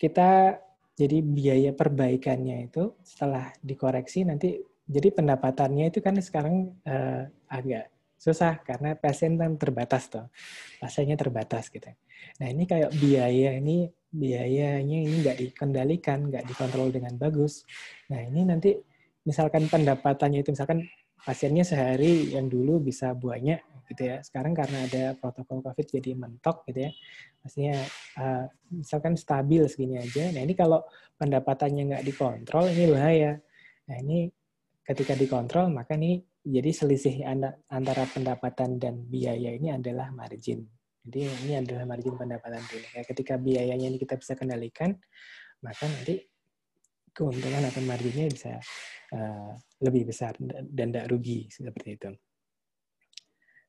kita 0.00 0.56
jadi 0.96 1.18
biaya 1.20 1.70
perbaikannya 1.76 2.72
itu 2.72 2.96
setelah 3.04 3.52
dikoreksi 3.60 4.24
nanti 4.24 4.56
jadi 4.88 5.12
pendapatannya 5.12 5.92
itu 5.92 6.00
kan 6.00 6.16
sekarang 6.20 6.72
uh, 6.88 7.28
agak 7.48 7.92
susah 8.22 8.60
karena 8.62 8.94
pasien 8.94 9.34
kan 9.34 9.58
terbatas 9.58 10.06
tuh 10.06 10.30
pasiennya 10.78 11.18
terbatas 11.18 11.66
gitu 11.72 11.90
nah 12.38 12.46
ini 12.46 12.68
kayak 12.70 12.94
biaya 12.94 13.58
ini 13.58 13.90
biayanya 14.12 14.98
ini 15.02 15.16
nggak 15.26 15.38
dikendalikan 15.42 16.30
nggak 16.30 16.44
dikontrol 16.46 16.94
dengan 16.94 17.18
bagus 17.18 17.66
nah 18.06 18.22
ini 18.22 18.46
nanti 18.46 18.78
misalkan 19.22 19.70
pendapatannya 19.70 20.42
itu 20.42 20.50
misalkan 20.54 20.86
pasiennya 21.22 21.62
sehari 21.62 22.34
yang 22.34 22.50
dulu 22.50 22.82
bisa 22.82 23.14
banyak 23.14 23.62
gitu 23.90 24.02
ya. 24.10 24.18
Sekarang 24.24 24.52
karena 24.56 24.86
ada 24.86 25.04
protokol 25.14 25.62
COVID 25.62 25.86
jadi 25.86 26.10
mentok 26.18 26.66
gitu 26.70 26.88
ya. 26.88 26.90
Maksudnya 27.42 27.76
uh, 28.18 28.44
misalkan 28.74 29.14
stabil 29.14 29.62
segini 29.70 30.02
aja. 30.02 30.30
Nah 30.34 30.42
ini 30.42 30.54
kalau 30.58 30.82
pendapatannya 31.18 31.82
nggak 31.94 32.04
dikontrol 32.06 32.66
ini 32.74 32.84
bahaya. 32.90 33.32
Nah 33.86 33.96
ini 34.02 34.26
ketika 34.82 35.14
dikontrol 35.14 35.70
maka 35.70 35.94
ini 35.94 36.18
jadi 36.42 36.70
selisih 36.74 37.22
antara 37.70 38.02
pendapatan 38.10 38.82
dan 38.82 39.06
biaya 39.06 39.54
ini 39.54 39.70
adalah 39.70 40.10
margin. 40.10 40.66
Jadi 41.06 41.22
ini 41.46 41.54
adalah 41.58 41.86
margin 41.86 42.14
pendapatan 42.18 42.62
dulu. 42.66 42.86
Ya, 42.94 43.02
ketika 43.06 43.34
biayanya 43.38 43.86
ini 43.90 43.98
kita 43.98 44.18
bisa 44.18 44.34
kendalikan, 44.34 44.94
maka 45.62 45.86
nanti 45.86 46.18
keuntungan 47.12 47.62
atau 47.68 47.80
marginnya 47.84 48.26
bisa 48.32 48.52
uh, 49.12 49.52
lebih 49.84 50.08
besar 50.08 50.32
dan 50.40 50.88
tidak 50.90 51.06
rugi 51.12 51.48
seperti 51.52 52.00
itu. 52.00 52.10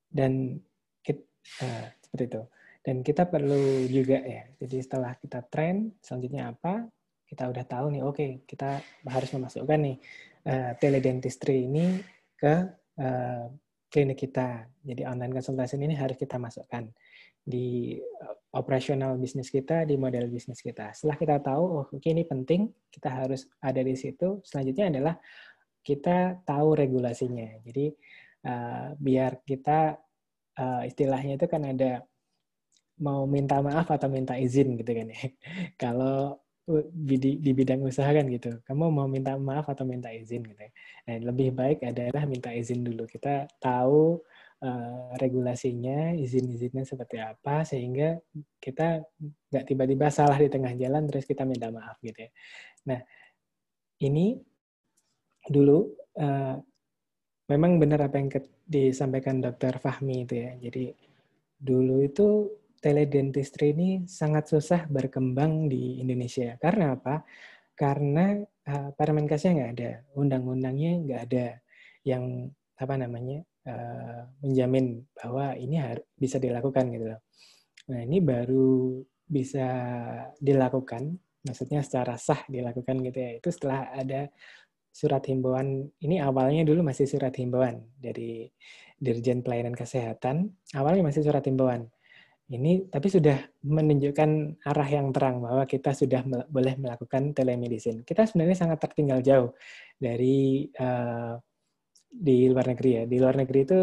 Dan 0.07 0.59
kita, 1.03 1.21
uh, 1.61 1.65
eh, 1.67 1.85
seperti 1.99 2.23
itu. 2.31 2.41
Dan 2.83 2.95
kita 2.99 3.23
perlu 3.27 3.87
juga 3.87 4.19
ya. 4.19 4.43
Jadi 4.59 4.77
setelah 4.83 5.15
kita 5.15 5.39
tren, 5.47 5.95
selanjutnya 6.03 6.51
apa? 6.51 6.87
Kita 7.23 7.47
udah 7.47 7.63
tahu 7.63 7.85
nih, 7.95 8.03
oke, 8.03 8.15
okay, 8.15 8.29
kita 8.43 8.83
harus 9.07 9.29
memasukkan 9.31 9.79
nih 9.79 9.97
uh, 10.47 10.71
teledentistry 10.77 11.65
ini 11.67 11.99
ke 12.35 12.55
uh, 12.99 13.47
klinik 13.87 14.19
kita. 14.19 14.67
Jadi 14.83 15.07
online 15.07 15.31
konsultasi 15.31 15.79
ini 15.79 15.95
harus 15.95 16.19
kita 16.19 16.35
masukkan 16.35 16.83
di 17.43 17.99
operasional 18.55 19.19
bisnis 19.19 19.51
kita, 19.51 19.83
di 19.83 19.99
model 19.99 20.31
bisnis 20.31 20.63
kita. 20.63 20.95
Setelah 20.95 21.17
kita 21.19 21.35
tahu, 21.43 21.63
oh 21.63 21.83
oke 21.83 21.99
okay, 21.99 22.15
ini 22.15 22.23
penting, 22.23 22.71
kita 22.87 23.11
harus 23.11 23.49
ada 23.59 23.83
di 23.83 23.95
situ. 23.99 24.39
Selanjutnya 24.47 24.93
adalah 24.93 25.15
kita 25.83 26.39
tahu 26.47 26.79
regulasinya. 26.79 27.59
Jadi 27.67 27.91
uh, 28.47 28.95
biar 28.95 29.43
kita 29.43 29.99
uh, 30.55 30.81
istilahnya 30.87 31.35
itu 31.35 31.47
kan 31.51 31.67
ada 31.67 32.05
mau 33.03 33.25
minta 33.27 33.59
maaf 33.59 33.89
atau 33.89 34.07
minta 34.07 34.37
izin 34.39 34.79
gitu 34.79 34.91
kan 34.95 35.07
ya. 35.11 35.21
Kalau 35.81 36.39
di, 36.95 37.19
di 37.19 37.51
bidang 37.51 37.83
usaha 37.83 38.07
kan 38.07 38.23
gitu. 38.31 38.63
Kamu 38.63 38.87
mau 38.87 39.07
minta 39.11 39.35
maaf 39.35 39.67
atau 39.67 39.83
minta 39.83 40.07
izin 40.07 40.47
gitu. 40.47 40.61
Ya. 40.63 40.71
Nah, 41.11 41.17
lebih 41.33 41.51
baik 41.51 41.83
adalah 41.83 42.23
minta 42.23 42.55
izin 42.55 42.87
dulu. 42.87 43.03
Kita 43.03 43.51
tahu 43.59 44.23
uh, 44.63 45.11
regulasinya, 45.19 46.15
izin-izinnya 46.15 46.87
seperti 46.87 47.19
apa, 47.19 47.67
sehingga 47.67 48.15
kita 48.57 49.03
nggak 49.51 49.65
tiba-tiba 49.67 50.07
salah 50.07 50.39
di 50.39 50.47
tengah 50.47 50.73
jalan 50.79 51.03
terus 51.05 51.27
kita 51.27 51.43
minta 51.43 51.67
maaf 51.69 51.99
gitu 51.99 52.23
ya. 52.23 52.31
Nah, 52.87 52.99
ini 54.01 54.39
dulu 55.43 55.91
uh, 56.17 56.55
memang 57.51 57.77
benar 57.77 58.07
apa 58.07 58.15
yang 58.17 58.31
disampaikan 58.63 59.43
Dokter 59.43 59.77
Fahmi 59.77 60.23
itu 60.23 60.35
ya. 60.39 60.51
Jadi 60.57 60.95
dulu 61.59 61.99
itu 62.03 62.47
teledentistry 62.79 63.71
ini 63.71 63.89
sangat 64.07 64.47
susah 64.51 64.87
berkembang 64.87 65.67
di 65.67 65.99
Indonesia. 66.03 66.55
Karena 66.59 66.95
apa? 66.95 67.23
Karena 67.75 68.39
uh, 68.67 68.89
Permenkesnya 68.95 69.51
nggak 69.55 69.71
ada, 69.75 69.91
undang-undangnya 70.15 70.91
nggak 71.03 71.21
ada 71.31 71.47
yang 72.03 72.51
apa 72.73 72.95
namanya 72.99 73.45
uh, 73.67 74.21
menjamin 74.43 75.03
bahwa 75.15 75.55
ini 75.55 75.79
harus 75.79 76.05
bisa 76.15 76.37
dilakukan 76.39 76.89
gitu 76.93 77.05
loh. 77.15 77.21
Nah 77.91 77.99
ini 78.03 78.23
baru 78.23 78.99
bisa 79.23 79.67
dilakukan, 80.39 81.15
maksudnya 81.43 81.83
secara 81.83 82.15
sah 82.15 82.43
dilakukan 82.47 82.95
gitu 83.03 83.17
ya. 83.19 83.31
Itu 83.39 83.49
setelah 83.51 83.91
ada 83.91 84.29
surat 84.93 85.25
himbauan. 85.25 85.89
Ini 85.99 86.21
awalnya 86.21 86.63
dulu 86.63 86.85
masih 86.85 87.09
surat 87.09 87.33
himbauan 87.35 87.81
dari 87.97 88.47
Dirjen 89.01 89.41
Pelayanan 89.41 89.75
Kesehatan. 89.75 90.47
Awalnya 90.77 91.03
masih 91.03 91.25
surat 91.25 91.43
himbauan. 91.43 91.89
Ini 92.53 92.91
tapi 92.91 93.07
sudah 93.09 93.39
menunjukkan 93.65 94.61
arah 94.67 94.89
yang 94.91 95.09
terang 95.15 95.41
bahwa 95.41 95.63
kita 95.65 95.95
sudah 95.95 96.21
boleh 96.45 96.75
melakukan 96.77 97.33
telemedicine. 97.33 98.05
Kita 98.05 98.27
sebenarnya 98.29 98.67
sangat 98.67 98.83
tertinggal 98.83 99.23
jauh 99.25 99.49
dari 99.97 100.67
uh, 100.77 101.39
di 102.13 102.45
luar 102.45 102.69
negeri 102.69 102.89
ya. 103.01 103.03
Di 103.09 103.17
luar 103.17 103.35
negeri 103.41 103.59
itu 103.65 103.81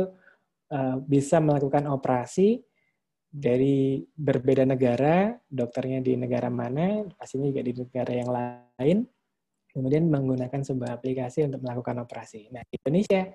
uh, 0.71 0.97
bisa 1.03 1.43
melakukan 1.43 1.91
operasi 1.91 2.63
dari 3.31 4.03
berbeda 4.03 4.67
negara, 4.67 5.35
dokternya 5.47 6.03
di 6.03 6.19
negara 6.19 6.51
mana, 6.51 7.07
pastinya 7.15 7.47
juga 7.47 7.63
di 7.63 7.73
negara 7.79 8.13
yang 8.15 8.31
lain, 8.31 9.07
kemudian 9.71 10.11
menggunakan 10.11 10.63
sebuah 10.67 10.99
aplikasi 10.99 11.47
untuk 11.47 11.63
melakukan 11.63 12.03
operasi. 12.03 12.51
Nah, 12.51 12.67
di 12.67 12.75
Indonesia 12.83 13.31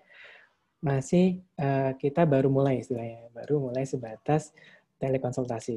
masih 0.84 1.40
uh, 1.60 1.96
kita 1.96 2.28
baru 2.28 2.52
mulai 2.52 2.84
istilahnya, 2.84 3.32
baru 3.32 3.72
mulai 3.72 3.88
sebatas 3.88 4.52
telekonsultasi. 5.00 5.76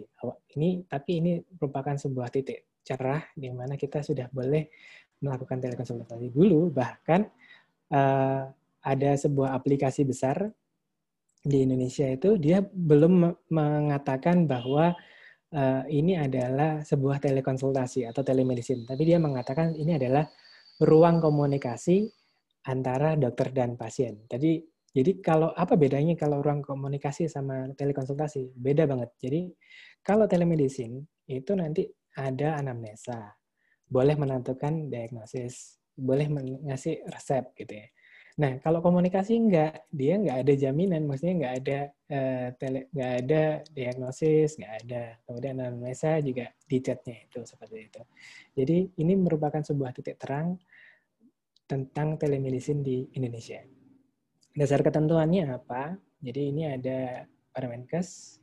Ini 0.58 0.86
tapi 0.86 1.22
ini 1.22 1.38
merupakan 1.58 1.94
sebuah 1.94 2.30
titik 2.30 2.66
cerah 2.82 3.22
di 3.36 3.52
mana 3.52 3.78
kita 3.78 4.02
sudah 4.02 4.26
boleh 4.32 4.66
melakukan 5.20 5.58
telekonsultasi 5.58 6.30
dulu 6.30 6.70
bahkan 6.70 7.26
uh, 7.92 8.48
ada 8.88 9.12
sebuah 9.20 9.52
aplikasi 9.52 10.08
besar 10.08 10.48
di 11.44 11.68
Indonesia 11.68 12.08
itu 12.08 12.40
dia 12.40 12.64
belum 12.64 13.28
mengatakan 13.52 14.48
bahwa 14.48 14.96
uh, 15.52 15.82
ini 15.92 16.16
adalah 16.16 16.80
sebuah 16.80 17.20
telekonsultasi 17.20 18.08
atau 18.08 18.24
telemedicine, 18.24 18.88
tapi 18.88 19.04
dia 19.04 19.20
mengatakan 19.20 19.76
ini 19.76 20.00
adalah 20.00 20.24
ruang 20.80 21.20
komunikasi 21.20 22.08
antara 22.68 23.14
dokter 23.14 23.52
dan 23.52 23.76
pasien. 23.76 24.24
Jadi 24.28 24.64
jadi 24.88 25.20
kalau 25.20 25.52
apa 25.52 25.76
bedanya 25.76 26.16
kalau 26.16 26.40
ruang 26.40 26.64
komunikasi 26.64 27.28
sama 27.28 27.70
telekonsultasi? 27.76 28.56
Beda 28.56 28.88
banget. 28.88 29.12
Jadi 29.20 29.40
kalau 30.00 30.24
telemedicine 30.24 31.04
itu 31.28 31.52
nanti 31.52 31.84
ada 32.16 32.56
anamnesa, 32.56 33.36
boleh 33.84 34.16
menentukan 34.16 34.88
diagnosis, 34.90 35.78
boleh 35.94 36.26
ngasih 36.66 37.04
resep 37.04 37.52
gitu 37.54 37.78
ya. 37.78 37.86
Nah, 38.38 38.54
kalau 38.62 38.78
komunikasi 38.78 39.34
enggak, 39.34 39.90
dia 39.90 40.14
enggak 40.14 40.46
ada 40.46 40.54
jaminan, 40.54 41.10
maksudnya 41.10 41.34
enggak 41.42 41.54
ada 41.58 41.78
uh, 42.14 42.46
tele, 42.54 42.80
enggak 42.94 43.12
ada 43.26 43.42
diagnosis, 43.74 44.54
enggak 44.54 44.74
ada. 44.86 45.02
Kemudian 45.26 45.54
anamnesa 45.58 46.22
juga 46.22 46.46
di 46.70 46.78
chatnya 46.78 47.18
itu 47.26 47.42
seperti 47.42 47.90
itu. 47.90 48.02
Jadi 48.54 48.76
ini 49.02 49.12
merupakan 49.18 49.58
sebuah 49.58 49.90
titik 49.90 50.22
terang 50.22 50.54
tentang 51.66 52.14
telemedicine 52.14 52.78
di 52.78 53.10
Indonesia. 53.18 53.58
Dasar 54.54 54.86
ketentuannya 54.86 55.58
apa? 55.58 55.98
Jadi 56.22 56.54
ini 56.54 56.62
ada 56.70 57.26
Permenkes 57.50 58.38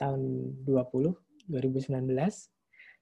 tahun 0.00 0.20
20 0.64 1.52
2019 1.52 2.16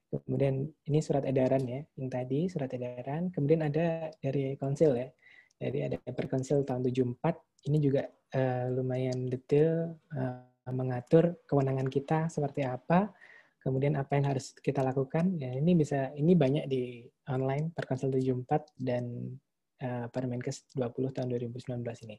Kemudian 0.07 0.63
ini 0.87 0.99
surat 1.03 1.27
edaran 1.27 1.67
ya, 1.67 1.83
yang 1.99 2.07
tadi 2.07 2.47
surat 2.47 2.71
edaran. 2.71 3.27
Kemudian 3.27 3.59
ada 3.67 4.07
dari 4.23 4.55
konsil 4.55 4.95
ya, 4.95 5.11
jadi 5.57 5.89
ada 5.89 5.97
Perkonsil 6.13 6.61
tahun 6.63 6.85
74, 6.85 7.67
ini 7.69 7.77
juga 7.81 8.05
uh, 8.37 8.65
lumayan 8.69 9.25
detail 9.25 9.97
uh, 10.13 10.45
mengatur 10.69 11.41
kewenangan 11.49 11.89
kita 11.89 12.29
seperti 12.29 12.61
apa, 12.61 13.09
kemudian 13.57 13.97
apa 13.97 14.21
yang 14.21 14.29
harus 14.29 14.53
kita 14.61 14.85
lakukan. 14.85 15.33
Ya, 15.41 15.57
ini 15.57 15.73
bisa 15.73 16.13
ini 16.13 16.37
banyak 16.37 16.69
di 16.69 17.09
online 17.25 17.73
Perkonsil 17.73 18.13
74 18.13 18.77
dan 18.77 19.33
uh, 19.81 20.05
Permenkes 20.13 20.69
20 20.77 21.15
tahun 21.17 21.27
2019 21.33 22.05
ini. 22.05 22.17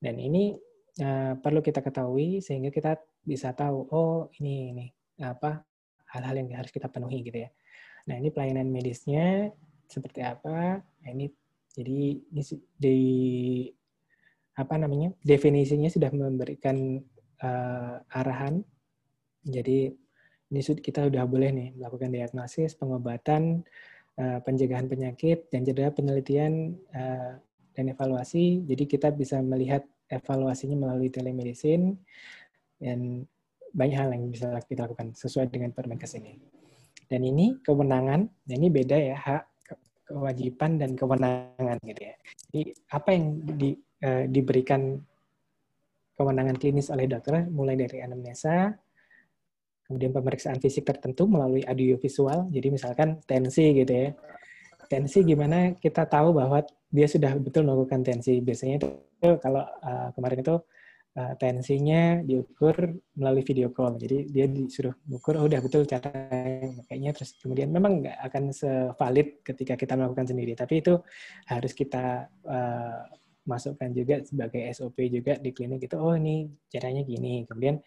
Dan 0.00 0.16
ini 0.16 0.56
uh, 1.04 1.36
perlu 1.36 1.60
kita 1.60 1.84
ketahui 1.84 2.40
sehingga 2.40 2.72
kita 2.72 2.96
bisa 3.22 3.54
tahu 3.54 3.86
oh 3.92 4.32
ini 4.40 4.74
ini 4.74 4.86
apa 5.22 5.62
hal-hal 6.16 6.40
yang 6.40 6.48
harus 6.56 6.72
kita 6.72 6.88
penuhi 6.88 7.20
gitu 7.20 7.44
ya. 7.44 7.50
Nah, 8.08 8.18
ini 8.18 8.34
pelayanan 8.34 8.66
medisnya 8.66 9.52
seperti 9.86 10.24
apa? 10.24 10.82
Nah, 10.82 11.08
ini 11.12 11.30
jadi 11.72 12.20
di 12.76 12.98
apa 14.52 14.76
namanya 14.76 15.16
definisinya 15.24 15.88
sudah 15.88 16.12
memberikan 16.12 17.00
uh, 17.40 17.96
arahan. 18.12 18.60
Jadi 19.42 19.88
ini 20.52 20.60
kita 20.60 21.08
sudah 21.08 21.24
boleh 21.24 21.50
nih 21.50 21.68
melakukan 21.80 22.12
diagnosis, 22.12 22.76
pengobatan, 22.76 23.64
uh, 24.20 24.38
pencegahan 24.44 24.86
penyakit, 24.86 25.48
dan 25.48 25.64
juga 25.64 25.88
penelitian 25.88 26.76
uh, 26.92 27.40
dan 27.72 27.84
evaluasi. 27.88 28.60
Jadi 28.68 28.84
kita 28.84 29.08
bisa 29.16 29.40
melihat 29.40 29.82
evaluasinya 30.12 30.76
melalui 30.76 31.08
telemedicine 31.08 31.96
dan 32.76 33.24
banyak 33.72 33.96
hal 33.96 34.12
yang 34.12 34.28
bisa 34.28 34.60
kita 34.68 34.84
lakukan 34.84 35.16
sesuai 35.16 35.48
dengan 35.48 35.72
Permenkes 35.72 36.20
ini. 36.20 36.36
Dan 37.08 37.24
ini 37.24 37.56
kewenangan, 37.64 38.28
nah 38.28 38.54
ini 38.56 38.68
beda 38.68 38.96
ya 39.00 39.16
hak 39.16 39.51
kewajiban 40.06 40.78
dan 40.78 40.94
kewenangan 40.98 41.76
gitu 41.82 42.02
ya. 42.02 42.14
Jadi 42.50 42.62
apa 42.92 43.08
yang 43.14 43.24
di, 43.56 43.70
uh, 44.04 44.24
diberikan 44.28 44.98
kewenangan 46.18 46.56
klinis 46.60 46.92
oleh 46.92 47.08
dokter 47.08 47.48
mulai 47.48 47.74
dari 47.74 48.04
anamnesa, 48.04 48.70
kemudian 49.88 50.12
pemeriksaan 50.12 50.60
fisik 50.60 50.84
tertentu 50.86 51.26
melalui 51.26 51.64
audiovisual. 51.64 52.52
Jadi 52.52 52.68
misalkan 52.68 53.18
tensi 53.24 53.72
gitu 53.72 53.92
ya. 53.92 54.08
Tensi 54.86 55.24
gimana 55.24 55.72
kita 55.80 56.04
tahu 56.04 56.36
bahwa 56.36 56.60
dia 56.92 57.08
sudah 57.08 57.32
betul 57.40 57.64
melakukan 57.64 58.04
tensi. 58.04 58.38
Biasanya 58.44 58.76
itu 58.76 58.88
kalau 59.40 59.64
uh, 59.64 60.12
kemarin 60.12 60.44
itu 60.44 60.56
uh, 61.16 61.34
tensinya 61.36 62.20
diukur 62.24 62.74
melalui 63.16 63.44
video 63.44 63.68
call. 63.72 63.96
Jadi 64.00 64.28
dia 64.32 64.46
disuruh 64.48 64.94
ukur, 65.12 65.36
oh, 65.40 65.46
udah 65.48 65.60
betul 65.60 65.84
cara 65.84 66.10
makanya 66.72 67.10
terus 67.16 67.36
kemudian 67.40 67.68
memang 67.68 68.04
nggak 68.04 68.18
akan 68.32 68.44
sevalid 68.52 69.40
ketika 69.44 69.74
kita 69.76 69.96
melakukan 69.98 70.28
sendiri. 70.28 70.56
Tapi 70.56 70.80
itu 70.80 71.00
harus 71.48 71.72
kita 71.72 72.28
uh, 72.48 73.00
masukkan 73.42 73.90
juga 73.90 74.22
sebagai 74.22 74.62
SOP 74.70 75.10
juga 75.10 75.36
di 75.38 75.50
klinik 75.50 75.84
itu. 75.84 75.96
Oh 75.98 76.14
ini 76.14 76.48
caranya 76.70 77.02
gini. 77.02 77.42
Kemudian 77.44 77.82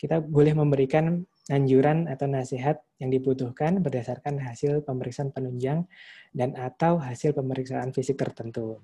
kita 0.00 0.20
boleh 0.20 0.52
memberikan 0.56 1.22
anjuran 1.52 2.08
atau 2.08 2.24
nasihat 2.24 2.80
yang 2.96 3.12
dibutuhkan 3.12 3.84
berdasarkan 3.84 4.40
hasil 4.40 4.80
pemeriksaan 4.80 5.28
penunjang 5.28 5.84
dan 6.32 6.56
atau 6.56 6.96
hasil 6.96 7.36
pemeriksaan 7.36 7.92
fisik 7.92 8.16
tertentu. 8.16 8.80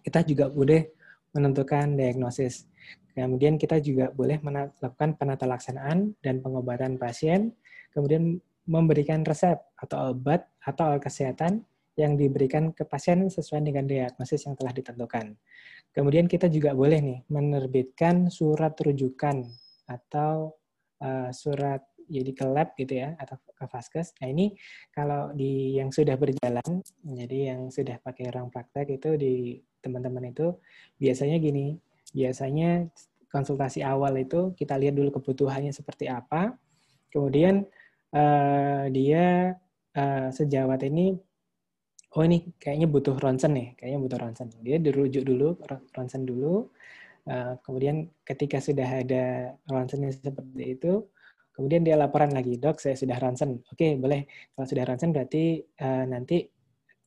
Kita 0.00 0.22
juga 0.22 0.48
boleh 0.48 0.99
menentukan 1.34 1.94
diagnosis. 1.94 2.66
Kemudian 3.14 3.58
kita 3.58 3.82
juga 3.82 4.08
boleh 4.14 4.38
melakukan 4.40 5.18
penata 5.18 5.44
laksanaan 5.44 6.14
dan 6.22 6.40
pengobatan 6.40 6.96
pasien, 6.96 7.52
kemudian 7.90 8.38
memberikan 8.70 9.26
resep 9.26 9.58
atau 9.74 10.14
obat 10.14 10.46
atau 10.62 10.94
alat 10.94 11.02
kesehatan 11.02 11.66
yang 11.98 12.14
diberikan 12.14 12.70
ke 12.70 12.86
pasien 12.86 13.26
sesuai 13.26 13.66
dengan 13.66 13.84
diagnosis 13.84 14.46
yang 14.46 14.54
telah 14.54 14.70
ditentukan. 14.70 15.34
Kemudian 15.90 16.30
kita 16.30 16.46
juga 16.46 16.70
boleh 16.70 17.02
nih 17.02 17.18
menerbitkan 17.26 18.30
surat 18.30 18.72
rujukan 18.78 19.42
atau 19.90 20.54
uh, 21.02 21.34
surat 21.34 21.82
jadi 22.10 22.30
ke 22.34 22.44
lab 22.50 22.74
gitu 22.74 22.98
ya 22.98 23.14
atau 23.16 23.38
ke 23.38 23.64
vaskes. 23.70 24.18
Nah 24.18 24.28
ini 24.28 24.58
kalau 24.90 25.30
di 25.30 25.78
yang 25.78 25.94
sudah 25.94 26.18
berjalan, 26.18 26.82
jadi 27.06 27.54
yang 27.54 27.70
sudah 27.70 28.02
pakai 28.02 28.34
ruang 28.34 28.50
praktek 28.50 28.98
itu 28.98 29.14
di 29.14 29.62
teman-teman 29.80 30.34
itu 30.34 30.58
biasanya 30.98 31.38
gini, 31.38 31.78
biasanya 32.12 32.90
konsultasi 33.30 33.86
awal 33.86 34.18
itu 34.18 34.52
kita 34.58 34.74
lihat 34.74 34.98
dulu 34.98 35.14
kebutuhannya 35.22 35.70
seperti 35.70 36.10
apa, 36.10 36.58
kemudian 37.14 37.62
uh, 38.10 38.90
dia 38.90 39.54
uh, 39.94 40.28
sejawat 40.34 40.82
ini, 40.90 41.14
oh 42.18 42.22
ini 42.26 42.50
kayaknya 42.58 42.90
butuh 42.90 43.14
ronsen 43.16 43.54
nih, 43.54 43.68
kayaknya 43.78 44.00
butuh 44.02 44.18
ronsen. 44.18 44.48
Dia 44.60 44.82
dirujuk 44.82 45.22
dulu, 45.22 45.54
ronsen 45.94 46.26
dulu, 46.26 46.68
uh, 47.30 47.54
kemudian 47.62 48.10
ketika 48.26 48.58
sudah 48.58 49.06
ada 49.06 49.54
ronsennya 49.70 50.10
seperti 50.10 50.64
itu, 50.74 51.06
kemudian 51.60 51.84
dia 51.84 52.00
laporan 52.00 52.32
lagi, 52.32 52.56
dok 52.56 52.80
saya 52.80 52.96
sudah 52.96 53.20
ronsen. 53.20 53.60
Oke, 53.68 54.00
boleh. 54.00 54.24
Kalau 54.56 54.64
sudah 54.64 54.84
ronsen 54.88 55.12
berarti 55.12 55.60
uh, 55.60 56.08
nanti 56.08 56.40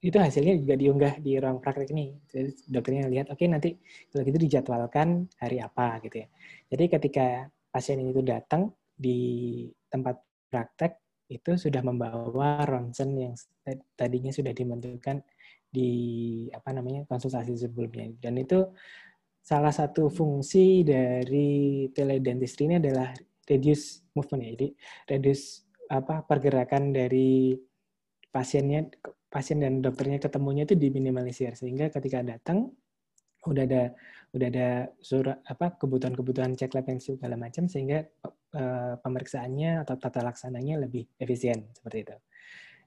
itu 0.03 0.17
hasilnya 0.19 0.53
juga 0.61 0.75
diunggah 0.77 1.13
di 1.17 1.41
ruang 1.41 1.57
praktek 1.57 1.89
ini. 1.95 2.13
Jadi 2.29 2.69
dokternya 2.69 3.09
lihat, 3.09 3.27
oke 3.33 3.41
nanti 3.49 3.73
kalau 4.13 4.21
gitu 4.27 4.37
dijadwalkan 4.37 5.25
hari 5.41 5.57
apa 5.57 5.97
gitu 6.05 6.21
ya. 6.21 6.27
Jadi 6.69 6.83
ketika 6.91 7.27
pasien 7.73 7.97
itu 8.05 8.21
datang 8.21 8.69
di 8.93 9.65
tempat 9.89 10.21
praktek 10.53 11.01
itu 11.33 11.57
sudah 11.57 11.81
membawa 11.81 12.61
ronsen 12.69 13.17
yang 13.17 13.33
tadinya 13.97 14.29
sudah 14.29 14.53
dibentukkan 14.53 15.25
di 15.73 15.89
apa 16.53 16.69
namanya 16.69 17.09
konsultasi 17.09 17.57
sebelumnya 17.57 18.13
dan 18.21 18.37
itu 18.37 18.69
salah 19.41 19.73
satu 19.73 20.13
fungsi 20.13 20.85
dari 20.85 21.89
teledentistry 21.89 22.69
ini 22.69 22.77
adalah 22.77 23.09
reduce 23.49 24.05
movement 24.15 24.41
ya 24.43 24.49
jadi 24.55 24.67
reduce 25.15 25.67
apa 25.91 26.23
pergerakan 26.23 26.95
dari 26.95 27.53
pasiennya 28.33 28.89
pasien 29.29 29.61
dan 29.61 29.81
dokternya 29.81 30.21
ketemunya 30.21 30.65
itu 30.65 30.77
diminimalisir 30.77 31.53
sehingga 31.57 31.89
ketika 31.89 32.21
datang 32.21 32.69
udah 33.43 33.63
ada 33.67 33.83
udah 34.33 34.47
ada 34.49 34.69
surat 35.03 35.37
apa 35.45 35.77
kebutuhan-kebutuhan 35.77 36.57
cek 36.57 36.73
lab 36.73 36.89
yang 36.89 37.01
segala 37.01 37.35
macam 37.37 37.69
sehingga 37.69 38.01
uh, 38.57 38.97
pemeriksaannya 38.97 39.85
atau 39.85 39.95
tata 39.99 40.25
laksananya 40.25 40.81
lebih 40.81 41.05
efisien 41.21 41.69
seperti 41.75 42.07
itu. 42.07 42.17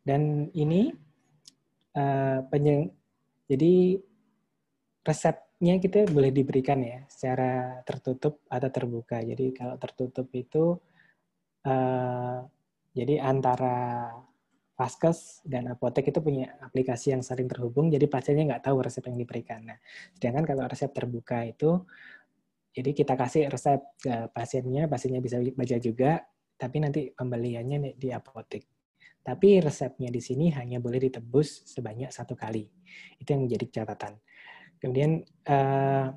Dan 0.07 0.51
ini 0.55 0.91
uh, 1.99 2.41
penyeng, 2.51 2.91
jadi 3.47 3.99
resepnya 5.57 5.81
kita 5.81 6.05
boleh 6.13 6.29
diberikan 6.37 6.85
ya 6.85 7.01
secara 7.09 7.81
tertutup 7.89 8.45
atau 8.53 8.69
terbuka. 8.69 9.25
Jadi 9.25 9.57
kalau 9.57 9.81
tertutup 9.81 10.29
itu 10.37 10.77
uh, 11.65 12.45
jadi 12.93 13.15
antara 13.25 14.13
Vaskes 14.77 15.41
dan 15.49 15.73
apotek 15.73 16.13
itu 16.13 16.21
punya 16.21 16.53
aplikasi 16.61 17.17
yang 17.17 17.25
saling 17.25 17.49
terhubung, 17.49 17.89
jadi 17.89 18.05
pasiennya 18.13 18.53
nggak 18.53 18.65
tahu 18.69 18.85
resep 18.85 19.09
yang 19.09 19.17
diberikan. 19.17 19.65
Nah, 19.65 19.81
sedangkan 20.13 20.45
kalau 20.45 20.69
resep 20.69 20.93
terbuka 20.93 21.49
itu, 21.49 21.81
jadi 22.77 22.93
kita 22.93 23.17
kasih 23.17 23.49
resep 23.49 23.81
ke 23.97 24.29
pasiennya, 24.37 24.85
pasiennya 24.85 25.25
bisa 25.25 25.41
baca 25.41 25.77
juga, 25.81 26.21
tapi 26.61 26.77
nanti 26.85 27.09
pembeliannya 27.09 27.97
di 27.97 28.13
apotek. 28.13 28.69
Tapi 29.25 29.65
resepnya 29.65 30.13
di 30.13 30.21
sini 30.21 30.53
hanya 30.53 30.77
boleh 30.77 31.09
ditebus 31.09 31.65
sebanyak 31.73 32.13
satu 32.13 32.37
kali. 32.37 32.69
Itu 33.17 33.33
yang 33.33 33.49
menjadi 33.49 33.81
catatan. 33.81 34.21
Kemudian 34.81 35.25
uh, 35.49 36.13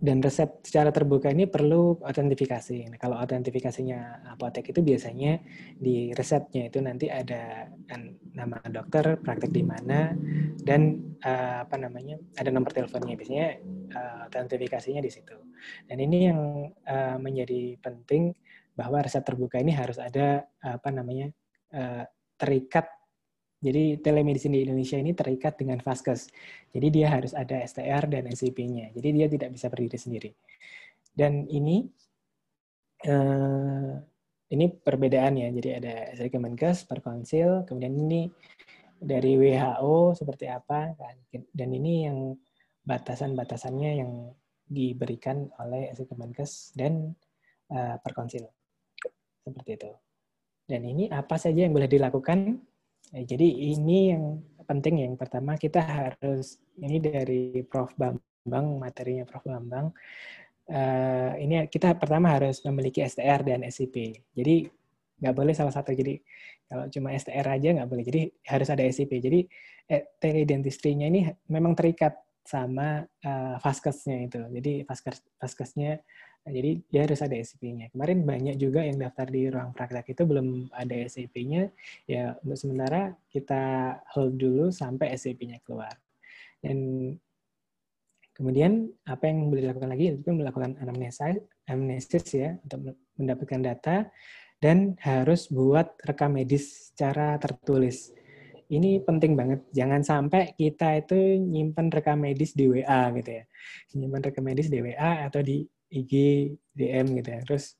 dan 0.00 0.24
resep 0.24 0.64
secara 0.64 0.88
terbuka 0.88 1.28
ini 1.28 1.44
perlu 1.44 2.00
autentifikasi. 2.00 2.88
Nah, 2.88 2.96
kalau 2.96 3.20
autentifikasinya 3.20 4.32
apotek 4.32 4.72
itu 4.72 4.80
biasanya 4.80 5.36
di 5.76 6.16
resepnya 6.16 6.72
itu 6.72 6.80
nanti 6.80 7.12
ada 7.12 7.68
kan, 7.84 8.16
nama 8.32 8.56
dokter, 8.72 9.20
praktek 9.20 9.52
di 9.52 9.60
mana, 9.60 10.16
dan 10.64 10.96
uh, 11.20 11.68
apa 11.68 11.76
namanya 11.76 12.16
ada 12.40 12.48
nomor 12.48 12.72
teleponnya. 12.72 13.12
Biasanya 13.12 13.48
uh, 13.92 14.18
autentifikasinya 14.24 15.04
di 15.04 15.12
situ. 15.12 15.36
Dan 15.84 16.00
ini 16.00 16.32
yang 16.32 16.40
uh, 16.88 17.20
menjadi 17.20 17.76
penting 17.84 18.32
bahwa 18.72 19.04
resep 19.04 19.20
terbuka 19.20 19.60
ini 19.60 19.76
harus 19.76 20.00
ada 20.00 20.48
apa 20.64 20.88
namanya 20.88 21.28
uh, 21.76 22.08
terikat 22.40 22.88
Jadi 23.60 24.00
telemedicine 24.00 24.56
di 24.56 24.64
Indonesia 24.64 24.96
ini 24.96 25.12
terikat 25.12 25.60
dengan 25.60 25.84
Vaskes. 25.84 26.32
Jadi 26.72 26.86
dia 26.88 27.12
harus 27.12 27.36
ada 27.36 27.60
STR 27.60 28.08
dan 28.08 28.24
SCP-nya. 28.32 28.96
Jadi 28.96 29.08
dia 29.12 29.26
tidak 29.28 29.52
bisa 29.52 29.68
berdiri 29.68 30.00
sendiri. 30.00 30.30
Dan 31.12 31.44
ini 31.44 31.84
uh, 33.04 34.00
ini 34.50 34.66
perbedaannya. 34.72 35.48
Jadi 35.60 35.68
ada 35.76 35.94
SRI 36.16 36.30
Kemenkes, 36.32 36.88
Perkonsil, 36.88 37.68
kemudian 37.68 37.94
ini 37.94 38.32
dari 39.00 39.36
WHO 39.36 40.16
seperti 40.16 40.48
apa, 40.48 40.92
dan 41.30 41.68
ini 41.72 42.08
yang 42.08 42.36
batasan-batasannya 42.84 43.90
yang 44.00 44.12
diberikan 44.66 45.52
oleh 45.60 45.92
SRI 45.94 46.08
Kemenkes 46.08 46.72
dan 46.72 47.12
uh, 47.70 47.96
Perkonsil. 48.02 48.48
Seperti 49.44 49.70
itu. 49.76 49.90
Dan 50.64 50.86
ini 50.86 51.10
apa 51.10 51.34
saja 51.36 51.66
yang 51.66 51.74
boleh 51.74 51.90
dilakukan? 51.90 52.69
Eh, 53.16 53.24
jadi 53.26 53.46
ini 53.46 54.14
yang 54.14 54.24
penting 54.64 55.02
yang 55.02 55.14
pertama 55.18 55.58
kita 55.58 55.82
harus 55.82 56.62
ini 56.78 57.02
dari 57.02 57.66
Prof 57.66 57.90
Bambang 57.98 58.78
materinya 58.78 59.26
Prof 59.26 59.42
Bambang 59.42 59.90
uh, 60.70 61.32
ini 61.36 61.66
kita 61.66 61.98
pertama 61.98 62.38
harus 62.38 62.62
memiliki 62.62 63.02
STR 63.02 63.42
dan 63.42 63.66
SCP. 63.66 64.14
Jadi 64.32 64.70
nggak 65.20 65.34
boleh 65.36 65.52
salah 65.52 65.74
satu. 65.74 65.92
Jadi 65.92 66.16
kalau 66.70 66.86
cuma 66.88 67.12
STR 67.12 67.46
aja 67.50 67.68
nggak 67.74 67.90
boleh. 67.90 68.04
Jadi 68.06 68.22
harus 68.46 68.68
ada 68.70 68.82
SCP. 68.86 69.12
Jadi 69.20 69.40
eh, 69.90 70.02
teledentistry-nya 70.22 71.10
ini 71.10 71.26
memang 71.50 71.74
terikat 71.74 72.14
sama 72.46 73.04
uh, 73.04 73.56
vaskesnya 73.60 74.26
itu. 74.26 74.40
Jadi 74.48 74.72
vaskes 74.86 75.22
vaskesnya 75.36 76.00
jadi 76.46 76.80
dia 76.88 77.00
harus 77.04 77.20
ada 77.20 77.36
SCP-nya. 77.36 77.92
Kemarin 77.92 78.24
banyak 78.24 78.56
juga 78.56 78.80
yang 78.80 78.96
daftar 78.96 79.28
di 79.28 79.52
ruang 79.52 79.76
praktek 79.76 80.16
itu 80.16 80.22
belum 80.24 80.72
ada 80.72 80.94
SCP-nya. 80.96 81.68
Ya 82.08 82.36
untuk 82.40 82.56
sementara 82.56 83.12
kita 83.28 83.96
hold 84.16 84.40
dulu 84.40 84.72
sampai 84.72 85.12
SCP-nya 85.16 85.60
keluar. 85.60 85.92
Dan 86.60 87.12
Kemudian 88.40 88.88
apa 89.04 89.28
yang 89.28 89.52
boleh 89.52 89.68
dilakukan 89.68 89.92
lagi 89.92 90.16
itu 90.16 90.32
melakukan 90.32 90.72
anamnesis, 90.80 91.44
anamnesis 91.68 92.24
ya 92.32 92.56
untuk 92.64 92.96
mendapatkan 93.20 93.60
data 93.60 94.08
dan 94.64 94.96
harus 95.04 95.52
buat 95.52 95.92
rekam 96.08 96.40
medis 96.40 96.88
secara 96.88 97.36
tertulis. 97.36 98.16
Ini 98.72 99.04
penting 99.04 99.36
banget. 99.36 99.60
Jangan 99.76 100.00
sampai 100.00 100.56
kita 100.56 101.04
itu 101.04 101.36
nyimpan 101.36 101.92
rekam 101.92 102.16
medis 102.16 102.56
di 102.56 102.64
WA 102.64 103.12
gitu 103.12 103.28
ya. 103.28 103.44
Nyimpan 103.92 104.32
rekam 104.32 104.44
medis 104.48 104.72
di 104.72 104.78
WA 104.80 105.28
atau 105.28 105.44
di 105.44 105.60
IG, 105.90 106.12
DM 106.72 107.06
gitu 107.20 107.28
ya. 107.28 107.40
Terus 107.44 107.74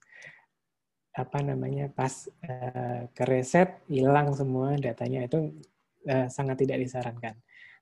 apa 1.10 1.42
namanya 1.42 1.90
pas 1.90 2.30
uh, 2.46 3.06
ke 3.10 3.24
reset 3.26 3.82
hilang 3.90 4.30
semua 4.34 4.78
datanya 4.78 5.26
itu 5.26 5.54
uh, 6.06 6.26
sangat 6.30 6.66
tidak 6.66 6.82
disarankan. 6.82 7.34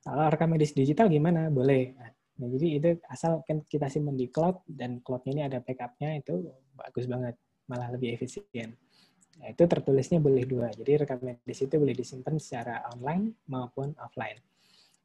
Kalau 0.04 0.30
rekam 0.30 0.48
medis 0.52 0.72
digital 0.72 1.10
gimana? 1.10 1.52
Boleh. 1.52 1.92
Nah, 1.96 2.12
Nah, 2.38 2.46
jadi 2.54 2.66
itu 2.78 2.90
asal 3.10 3.42
kan 3.42 3.66
kita 3.66 3.90
simpan 3.90 4.14
di 4.14 4.30
cloud 4.30 4.62
dan 4.70 5.02
cloudnya 5.02 5.32
ini 5.34 5.42
ada 5.42 5.58
backupnya 5.58 6.22
itu 6.22 6.46
bagus 6.78 7.10
banget, 7.10 7.34
malah 7.66 7.90
lebih 7.90 8.14
efisien. 8.14 8.78
Nah, 9.42 9.50
itu 9.50 9.62
tertulisnya 9.66 10.22
boleh 10.22 10.46
dua. 10.46 10.70
Jadi 10.70 11.02
rekam 11.02 11.18
medis 11.18 11.58
itu 11.58 11.74
boleh 11.74 11.94
disimpan 11.98 12.38
secara 12.38 12.86
online 12.94 13.42
maupun 13.50 13.90
offline. 13.98 14.38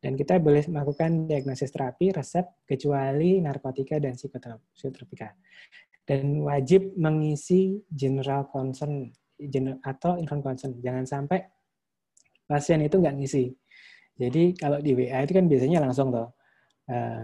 Dan 0.03 0.19
kita 0.19 0.35
boleh 0.43 0.67
melakukan 0.67 1.31
diagnosis 1.31 1.71
terapi, 1.71 2.11
resep, 2.11 2.43
kecuali 2.67 3.39
narkotika 3.39 4.03
dan 4.03 4.19
psikotropika. 4.19 5.31
Dan 6.03 6.43
wajib 6.43 6.91
mengisi 6.99 7.79
general 7.87 8.51
concern 8.51 9.07
atau 9.79 10.19
inform 10.19 10.43
concern. 10.43 10.75
Jangan 10.83 11.07
sampai 11.07 11.39
pasien 12.43 12.83
itu 12.83 12.99
nggak 12.99 13.15
ngisi. 13.15 13.47
Jadi 14.19 14.59
kalau 14.59 14.83
di 14.83 14.91
WA 14.91 15.23
itu 15.23 15.31
kan 15.31 15.47
biasanya 15.47 15.79
langsung 15.79 16.11
tuh 16.11 16.27
uh, 16.91 17.23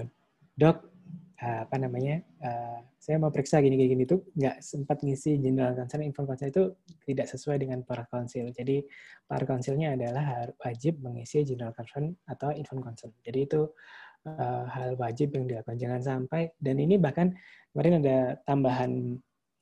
dok 0.56 0.99
apa 1.40 1.80
namanya 1.80 2.20
uh, 2.44 2.84
saya 3.00 3.16
mau 3.16 3.32
periksa 3.32 3.64
gini 3.64 3.80
gini 3.80 4.04
itu 4.04 4.20
nggak 4.36 4.60
sempat 4.60 5.00
ngisi 5.08 5.40
general 5.40 5.72
concern 5.72 6.04
inform 6.04 6.28
concern 6.36 6.52
itu 6.52 6.76
tidak 7.08 7.32
sesuai 7.32 7.64
dengan 7.64 7.80
para 7.88 8.04
konsil. 8.12 8.52
Jadi 8.52 8.84
para 9.24 9.48
konsilnya 9.48 9.96
adalah 9.96 10.52
wajib 10.60 11.00
mengisi 11.00 11.48
general 11.48 11.72
concern 11.72 12.12
atau 12.28 12.52
inform 12.52 12.84
concern 12.84 13.16
jadi 13.24 13.48
itu 13.48 13.72
uh, 14.28 14.64
hal 14.68 15.00
wajib 15.00 15.32
yang 15.36 15.48
dilakukan. 15.48 15.80
Jangan 15.80 16.02
sampai 16.04 16.52
dan 16.60 16.76
ini 16.76 17.00
bahkan 17.00 17.32
kemarin 17.72 18.04
ada 18.04 18.18
tambahan 18.44 18.92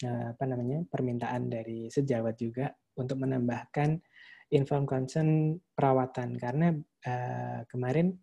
uh, 0.02 0.26
apa 0.34 0.44
namanya 0.50 0.82
permintaan 0.90 1.52
dari 1.52 1.94
sejawat 1.94 2.36
juga 2.42 2.74
untuk 2.98 3.22
menambahkan 3.22 4.02
inform 4.50 4.90
concern 4.90 5.60
perawatan. 5.78 6.42
Karena 6.42 6.74
uh, 7.06 7.60
kemarin 7.70 8.18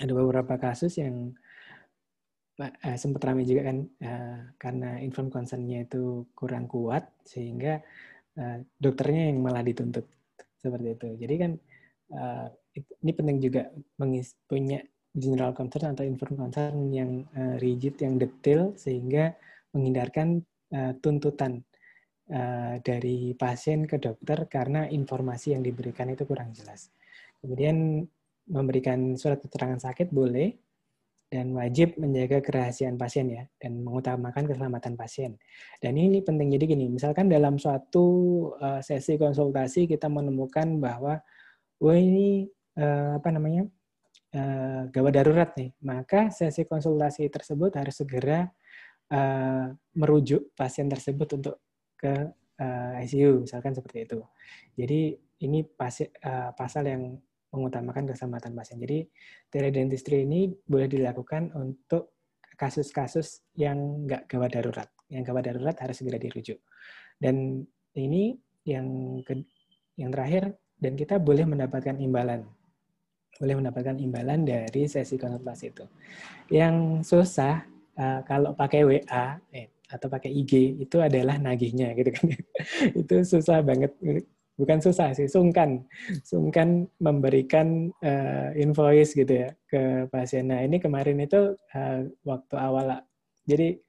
ada 0.00 0.12
beberapa 0.16 0.56
kasus 0.56 0.96
yang 0.96 1.36
uh, 2.60 2.96
sempat 3.00 3.22
ramai 3.24 3.48
juga 3.48 3.72
kan 3.72 3.78
uh, 3.84 4.38
karena 4.60 5.00
inform 5.00 5.32
concern-nya 5.32 5.88
itu 5.88 6.26
kurang 6.36 6.68
kuat 6.68 7.08
sehingga 7.24 7.80
uh, 8.36 8.56
dokternya 8.76 9.32
yang 9.32 9.38
malah 9.40 9.64
dituntut 9.64 10.04
seperti 10.60 10.88
itu. 10.94 11.08
Jadi 11.16 11.34
kan 11.40 11.52
uh, 12.12 12.46
ini 12.76 13.12
penting 13.12 13.38
juga 13.40 13.68
mengis, 14.00 14.36
punya 14.48 14.80
general 15.12 15.52
concern 15.52 15.92
atau 15.92 16.04
inform 16.08 16.40
concern 16.40 16.88
yang 16.88 17.24
uh, 17.36 17.60
rigid, 17.60 18.00
yang 18.00 18.16
detail 18.16 18.72
sehingga 18.80 19.36
menghindarkan 19.76 20.40
uh, 20.72 20.92
tuntutan 21.04 21.60
uh, 22.32 22.80
dari 22.80 23.36
pasien 23.36 23.84
ke 23.84 24.00
dokter 24.00 24.48
karena 24.48 24.88
informasi 24.88 25.52
yang 25.52 25.60
diberikan 25.64 26.08
itu 26.08 26.24
kurang 26.24 26.56
jelas. 26.56 26.88
Kemudian 27.44 28.06
memberikan 28.48 29.14
surat 29.20 29.38
keterangan 29.38 29.78
sakit 29.78 30.10
boleh 30.10 30.54
dan 31.32 31.56
wajib 31.56 31.96
menjaga 31.96 32.44
kerahasiaan 32.44 33.00
pasien 33.00 33.32
ya 33.32 33.48
dan 33.56 33.80
mengutamakan 33.80 34.44
keselamatan 34.44 35.00
pasien. 35.00 35.40
Dan 35.80 35.96
ini 35.96 36.20
penting 36.20 36.52
jadi 36.52 36.76
gini, 36.76 36.92
misalkan 36.92 37.32
dalam 37.32 37.56
suatu 37.56 38.04
uh, 38.60 38.84
sesi 38.84 39.16
konsultasi 39.16 39.88
kita 39.88 40.12
menemukan 40.12 40.76
bahwa 40.76 41.24
oh 41.80 41.96
ini 41.96 42.52
uh, 42.76 43.16
apa 43.16 43.32
namanya? 43.32 43.64
Uh, 44.32 44.88
gawat 44.88 45.12
darurat 45.12 45.52
nih, 45.56 45.76
maka 45.84 46.32
sesi 46.32 46.64
konsultasi 46.68 47.28
tersebut 47.32 47.72
harus 47.80 47.96
segera 47.96 48.52
merujuk 49.92 50.56
pasien 50.56 50.88
tersebut 50.88 51.36
untuk 51.36 51.60
ke 52.00 52.32
ICU 53.04 53.44
misalkan 53.44 53.76
seperti 53.76 54.08
itu. 54.08 54.24
Jadi 54.72 55.12
ini 55.44 55.60
pasal 56.56 56.84
yang 56.88 57.20
mengutamakan 57.52 58.08
keselamatan 58.08 58.56
pasien. 58.56 58.80
Jadi 58.80 59.04
teledentistry 59.52 60.24
ini 60.24 60.48
boleh 60.64 60.88
dilakukan 60.88 61.52
untuk 61.52 62.16
kasus-kasus 62.56 63.44
yang 63.54 64.08
nggak 64.08 64.26
gawat 64.26 64.56
darurat. 64.56 64.88
Yang 65.12 65.22
gawat 65.30 65.44
darurat 65.52 65.76
harus 65.76 65.96
segera 66.00 66.16
dirujuk. 66.16 66.58
Dan 67.20 67.60
ini 67.92 68.40
yang 68.64 69.20
ke, 69.20 69.44
yang 70.00 70.10
terakhir 70.10 70.56
dan 70.80 70.96
kita 70.96 71.20
boleh 71.20 71.44
mendapatkan 71.44 72.00
imbalan. 72.00 72.48
Boleh 73.36 73.54
mendapatkan 73.60 74.00
imbalan 74.00 74.48
dari 74.48 74.88
sesi 74.88 75.20
konsultasi 75.20 75.64
itu. 75.68 75.84
Yang 76.48 77.04
susah 77.04 77.64
uh, 78.00 78.20
kalau 78.24 78.56
pakai 78.56 78.80
WA 78.88 79.26
eh, 79.52 79.68
atau 79.92 80.08
pakai 80.08 80.32
IG 80.32 80.80
itu 80.80 80.96
adalah 81.04 81.36
nagihnya 81.36 81.92
gitu 82.00 82.10
kan. 82.16 82.26
itu 83.00 83.14
susah 83.28 83.60
banget 83.60 83.92
bukan 84.56 84.78
susah 84.84 85.16
sih, 85.16 85.28
sungkan, 85.28 85.84
sungkan 86.22 86.86
memberikan 87.00 87.88
uh, 88.04 88.52
invoice 88.56 89.16
gitu 89.16 89.46
ya 89.46 89.48
ke 89.66 90.06
pasien. 90.12 90.52
Nah 90.52 90.60
ini 90.62 90.78
kemarin 90.78 91.20
itu 91.24 91.56
uh, 91.56 92.00
waktu 92.22 92.54
awal, 92.56 93.00
jadi 93.48 93.80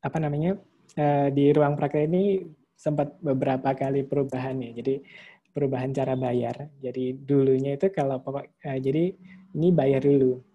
apa 0.00 0.18
namanya 0.22 0.56
uh, 0.96 1.28
di 1.28 1.52
ruang 1.52 1.76
praktek 1.76 2.08
ini 2.08 2.40
sempat 2.78 3.18
beberapa 3.20 3.76
kali 3.76 4.06
perubahan 4.06 4.56
ya. 4.64 4.70
Jadi 4.80 4.94
perubahan 5.50 5.90
cara 5.92 6.14
bayar. 6.14 6.70
Jadi 6.80 7.18
dulunya 7.20 7.76
itu 7.76 7.90
kalau 7.92 8.22
uh, 8.22 8.44
jadi 8.78 9.12
ini 9.54 9.68
bayar 9.74 10.00
dulu 10.00 10.49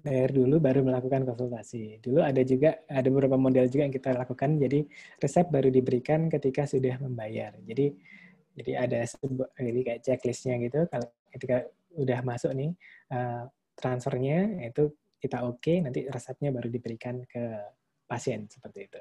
bayar 0.00 0.32
dulu 0.32 0.56
baru 0.56 0.80
melakukan 0.80 1.28
konsultasi. 1.28 2.00
Dulu 2.00 2.24
ada 2.24 2.40
juga 2.40 2.80
ada 2.88 3.08
beberapa 3.12 3.36
model 3.36 3.68
juga 3.68 3.84
yang 3.84 3.94
kita 3.94 4.16
lakukan. 4.16 4.56
Jadi 4.56 4.88
resep 5.20 5.46
baru 5.52 5.68
diberikan 5.68 6.32
ketika 6.32 6.64
sudah 6.64 6.96
membayar. 7.04 7.52
Jadi 7.60 7.92
jadi 8.56 8.72
ada 8.80 9.04
jadi 9.56 9.80
kayak 9.84 10.00
checklistnya 10.00 10.56
gitu. 10.64 10.88
Kalau 10.88 11.06
ketika 11.28 11.68
udah 11.92 12.18
masuk 12.24 12.52
nih 12.56 12.72
uh, 13.12 13.44
transfernya 13.76 14.64
itu 14.64 14.96
kita 15.20 15.44
oke, 15.44 15.60
okay, 15.60 15.78
nanti 15.84 16.08
resepnya 16.08 16.50
baru 16.50 16.72
diberikan 16.72 17.22
ke 17.28 17.44
pasien 18.08 18.48
seperti 18.48 18.88
itu. 18.90 19.00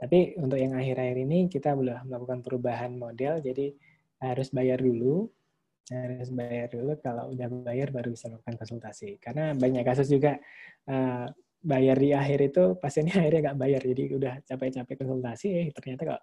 Tapi 0.00 0.40
untuk 0.40 0.56
yang 0.56 0.72
akhir-akhir 0.72 1.18
ini 1.28 1.38
kita 1.52 1.76
belum 1.76 2.08
melakukan 2.08 2.40
perubahan 2.40 2.96
model, 2.96 3.44
jadi 3.44 3.68
harus 4.20 4.48
bayar 4.48 4.80
dulu 4.80 5.28
harus 5.88 6.30
bayar 6.30 6.68
dulu 6.68 6.92
kalau 7.00 7.32
udah 7.32 7.48
bayar 7.64 7.88
baru 7.90 8.12
bisa 8.12 8.28
melakukan 8.28 8.56
konsultasi 8.60 9.16
karena 9.18 9.56
banyak 9.56 9.82
kasus 9.82 10.06
juga 10.12 10.36
uh, 10.86 11.26
bayar 11.60 11.96
di 11.96 12.12
akhir 12.12 12.38
itu 12.52 12.62
pasiennya 12.76 13.16
akhirnya 13.24 13.40
nggak 13.50 13.58
bayar 13.58 13.80
jadi 13.82 14.04
udah 14.16 14.34
capek-capek 14.44 14.96
konsultasi 15.00 15.46
eh 15.50 15.68
ternyata 15.74 16.02
kok 16.14 16.22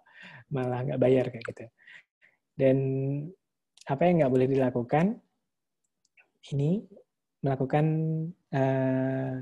malah 0.54 0.80
nggak 0.86 1.00
bayar 1.00 1.24
kayak 1.28 1.44
gitu 1.52 1.64
dan 2.58 2.76
apa 3.88 4.02
yang 4.04 4.14
nggak 4.20 4.34
boleh 4.34 4.48
dilakukan? 4.50 5.06
Ini 6.52 6.70
melakukan 7.40 7.86
uh, 8.52 9.34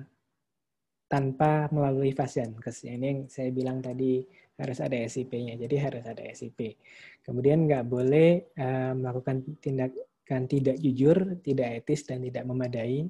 tanpa 1.08 1.66
melalui 1.72 2.14
Fasiankes. 2.14 2.86
Ini 2.86 3.06
yang 3.06 3.20
saya 3.26 3.50
bilang 3.50 3.82
tadi 3.82 4.22
harus 4.56 4.78
ada 4.80 4.96
SIP-nya. 4.96 5.54
Jadi 5.60 5.76
harus 5.76 6.04
ada 6.04 6.24
SIP. 6.32 6.80
Kemudian 7.20 7.68
nggak 7.68 7.84
boleh 7.84 8.52
uh, 8.56 8.92
melakukan 8.96 9.44
tindakan 9.60 10.42
tidak 10.48 10.76
jujur, 10.80 11.36
tidak 11.44 11.84
etis, 11.84 12.08
dan 12.08 12.24
tidak 12.24 12.44
memadai. 12.48 13.04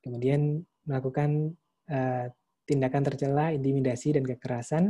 Kemudian 0.00 0.64
melakukan 0.88 1.52
uh, 1.92 2.26
tindakan 2.64 3.02
tercela, 3.04 3.52
intimidasi, 3.52 4.16
dan 4.16 4.24
kekerasan. 4.24 4.84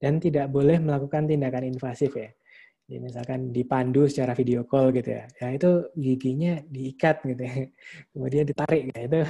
Dan 0.00 0.20
tidak 0.20 0.52
boleh 0.52 0.80
melakukan 0.80 1.24
tindakan 1.24 1.64
invasif 1.64 2.12
ya. 2.12 2.28
Jadi 2.84 3.00
misalkan 3.00 3.48
dipandu 3.48 4.04
secara 4.04 4.36
video 4.36 4.68
call 4.68 4.92
gitu 4.92 5.16
ya. 5.16 5.24
Ya 5.40 5.48
itu 5.56 5.88
giginya 5.96 6.60
diikat 6.68 7.24
gitu 7.24 7.40
ya. 7.40 7.56
Kemudian 8.12 8.44
ditarik 8.44 8.92
ya. 8.92 8.98
Itu 9.08 9.20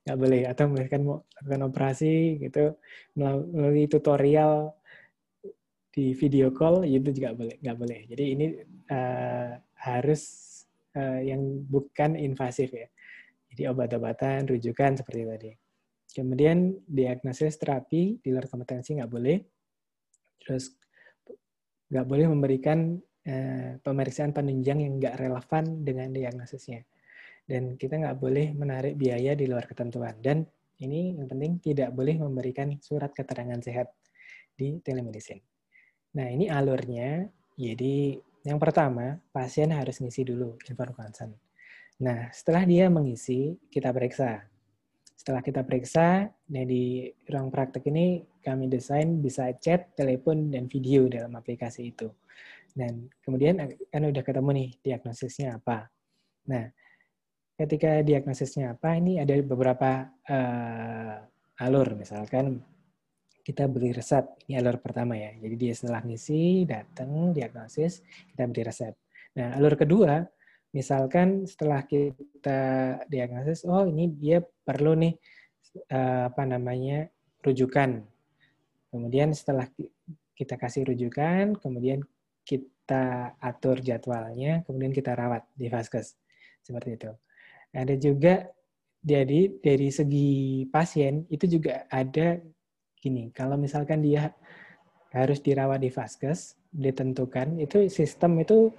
nggak 0.00 0.16
boleh 0.16 0.40
atau 0.48 0.64
misalkan 0.70 1.02
mau 1.04 1.16
lakukan 1.36 1.62
operasi 1.66 2.40
gitu 2.40 2.78
melalui 3.18 3.84
tutorial 3.90 4.72
di 6.00 6.16
video 6.16 6.48
call 6.48 6.88
itu 6.88 7.12
juga 7.12 7.36
boleh 7.36 7.60
nggak 7.60 7.76
boleh. 7.76 8.00
Jadi 8.08 8.24
ini 8.32 8.46
uh, 8.88 9.52
harus 9.84 10.22
uh, 10.96 11.20
yang 11.20 11.60
bukan 11.68 12.16
invasif 12.16 12.72
ya. 12.72 12.88
Jadi 13.52 13.68
obat-obatan 13.68 14.48
rujukan 14.48 14.96
seperti 14.96 15.22
tadi. 15.28 15.52
Kemudian 16.16 16.72
diagnosis 16.88 17.60
terapi 17.60 18.16
di 18.16 18.28
luar 18.32 18.48
kompetensi 18.48 18.96
nggak 18.96 19.12
boleh. 19.12 19.36
Terus 20.40 20.72
nggak 21.92 22.06
boleh 22.08 22.26
memberikan 22.32 22.96
uh, 23.28 23.76
pemeriksaan 23.84 24.32
penunjang 24.32 24.80
yang 24.80 24.96
nggak 24.96 25.20
relevan 25.20 25.84
dengan 25.84 26.16
diagnosisnya. 26.16 26.80
Dan 27.44 27.76
kita 27.76 28.00
nggak 28.00 28.16
boleh 28.16 28.56
menarik 28.56 28.96
biaya 28.96 29.36
di 29.36 29.44
luar 29.44 29.68
ketentuan. 29.68 30.16
Dan 30.16 30.48
ini 30.80 31.12
yang 31.12 31.28
penting 31.28 31.60
tidak 31.60 31.92
boleh 31.92 32.16
memberikan 32.16 32.72
surat 32.80 33.12
keterangan 33.12 33.60
sehat 33.60 33.92
di 34.56 34.80
telemedicine. 34.80 35.59
Nah 36.16 36.26
ini 36.26 36.50
alurnya, 36.50 37.28
jadi 37.54 38.18
yang 38.42 38.58
pertama 38.58 39.20
pasien 39.30 39.70
harus 39.70 40.00
ngisi 40.00 40.26
dulu 40.26 40.58
inform 40.66 40.96
consent. 40.96 41.32
Nah 42.02 42.32
setelah 42.32 42.64
dia 42.66 42.88
mengisi, 42.90 43.54
kita 43.70 43.92
periksa. 43.94 44.42
Setelah 45.14 45.44
kita 45.44 45.60
periksa, 45.62 46.32
nah 46.32 46.64
di 46.64 47.04
ruang 47.28 47.52
praktek 47.52 47.84
ini 47.92 48.24
kami 48.40 48.72
desain 48.72 49.20
bisa 49.20 49.52
chat, 49.60 49.92
telepon, 49.92 50.48
dan 50.48 50.64
video 50.64 51.04
dalam 51.12 51.36
aplikasi 51.36 51.92
itu. 51.92 52.08
Dan 52.72 53.12
kemudian 53.20 53.60
kan 53.92 54.02
udah 54.02 54.22
ketemu 54.24 54.50
nih 54.56 54.68
diagnosisnya 54.80 55.60
apa. 55.60 55.92
Nah, 56.48 56.64
ketika 57.60 58.00
diagnosisnya 58.00 58.72
apa, 58.72 58.96
ini 58.96 59.20
ada 59.20 59.36
beberapa 59.44 60.08
uh, 60.08 61.16
alur. 61.60 62.00
Misalkan 62.00 62.64
kita 63.50 63.66
beri 63.66 63.90
resep, 63.90 64.22
ini 64.46 64.62
alur 64.62 64.78
pertama 64.78 65.18
ya. 65.18 65.34
Jadi 65.34 65.54
dia 65.58 65.74
setelah 65.74 66.06
ngisi, 66.06 66.62
datang, 66.70 67.34
diagnosis, 67.34 67.98
kita 68.30 68.46
beri 68.46 68.62
resep. 68.62 68.94
Nah, 69.34 69.58
alur 69.58 69.74
kedua, 69.74 70.22
misalkan 70.70 71.50
setelah 71.50 71.82
kita 71.82 72.60
diagnosis, 73.10 73.66
oh 73.66 73.82
ini 73.90 74.06
dia 74.14 74.38
perlu 74.38 74.94
nih 74.94 75.18
uh, 75.90 76.30
apa 76.30 76.46
namanya 76.46 77.10
rujukan. 77.42 78.06
Kemudian 78.94 79.34
setelah 79.34 79.66
kita 80.38 80.54
kasih 80.54 80.86
rujukan, 80.86 81.58
kemudian 81.58 82.06
kita 82.46 83.34
atur 83.42 83.82
jadwalnya, 83.82 84.62
kemudian 84.62 84.94
kita 84.94 85.18
rawat 85.18 85.42
di 85.58 85.66
vaskes. 85.66 86.14
Seperti 86.62 86.94
itu. 86.94 87.10
Ada 87.74 87.98
juga 87.98 88.46
jadi 89.00 89.48
dari 89.58 89.88
segi 89.90 90.68
pasien 90.68 91.24
itu 91.32 91.58
juga 91.58 91.88
ada 91.88 92.38
gini, 93.00 93.32
kalau 93.32 93.56
misalkan 93.56 94.04
dia 94.04 94.30
harus 95.10 95.42
dirawat 95.42 95.82
di 95.82 95.90
vaskes, 95.90 96.54
ditentukan 96.70 97.58
itu 97.58 97.90
sistem 97.90 98.38
itu 98.38 98.70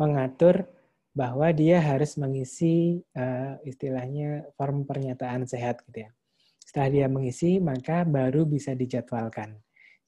mengatur 0.00 0.66
bahwa 1.14 1.50
dia 1.54 1.78
harus 1.78 2.18
mengisi 2.18 3.02
uh, 3.14 3.60
istilahnya 3.62 4.50
form 4.58 4.88
pernyataan 4.88 5.46
sehat 5.46 5.84
gitu 5.86 6.08
ya. 6.08 6.10
Setelah 6.58 6.88
dia 6.90 7.06
mengisi, 7.10 7.58
maka 7.62 8.06
baru 8.06 8.46
bisa 8.46 8.74
dijadwalkan. 8.74 9.58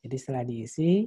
Jadi 0.02 0.16
setelah 0.18 0.42
diisi, 0.46 1.06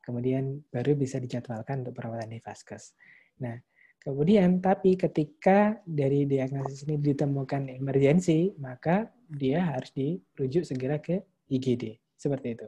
kemudian 0.00 0.60
baru 0.68 0.96
bisa 0.96 1.20
dijadwalkan 1.20 1.84
untuk 1.84 1.96
perawatan 1.96 2.32
di 2.32 2.40
vaskes. 2.40 2.96
Nah, 3.40 3.56
Kemudian, 4.00 4.64
tapi 4.64 4.96
ketika 4.96 5.76
dari 5.84 6.24
diagnosis 6.24 6.88
ini 6.88 6.96
ditemukan 6.96 7.68
emergensi, 7.68 8.48
maka 8.56 9.12
dia 9.28 9.60
harus 9.60 9.92
dirujuk 9.92 10.64
segera 10.64 10.96
ke 10.96 11.20
IGD. 11.50 11.98
Seperti 12.14 12.48
itu. 12.54 12.66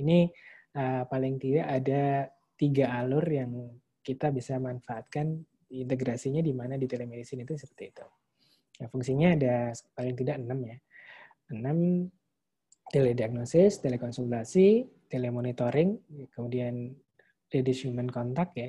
Ini 0.00 0.26
uh, 0.78 1.04
paling 1.06 1.36
tidak 1.36 1.66
ada 1.68 2.26
tiga 2.56 2.96
alur 2.96 3.24
yang 3.28 3.52
kita 4.02 4.34
bisa 4.34 4.58
manfaatkan 4.58 5.38
integrasinya 5.72 6.42
di 6.42 6.52
mana 6.56 6.74
di 6.80 6.88
telemedicine 6.88 7.46
itu 7.46 7.54
seperti 7.54 7.84
itu. 7.92 8.06
Nah, 8.82 8.88
fungsinya 8.90 9.28
ada 9.36 9.54
paling 9.94 10.16
tidak 10.18 10.36
enam 10.42 10.58
ya. 10.66 10.76
Enam 11.52 11.78
telediagnosis, 12.92 13.80
telekonsultasi, 13.80 14.84
telemonitoring, 15.08 15.96
kemudian 16.32 16.92
reduce 17.52 17.88
human 17.88 18.08
contact 18.08 18.52
ya, 18.56 18.68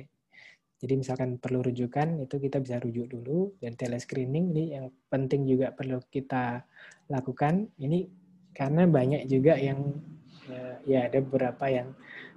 jadi 0.84 1.00
misalkan 1.00 1.40
perlu 1.40 1.64
rujukan 1.64 2.20
itu 2.20 2.36
kita 2.36 2.60
bisa 2.60 2.76
rujuk 2.76 3.08
dulu 3.08 3.56
dan 3.56 3.72
telescreening 3.72 4.52
ini 4.52 4.64
yang 4.76 4.92
penting 5.08 5.48
juga 5.48 5.72
perlu 5.72 5.96
kita 6.12 6.60
lakukan. 7.08 7.72
Ini 7.80 8.04
karena 8.54 8.86
banyak 8.86 9.26
juga 9.26 9.58
yang 9.58 9.98
ya, 10.46 10.64
ya 10.86 10.98
ada 11.10 11.18
beberapa 11.20 11.66
yang 11.68 11.92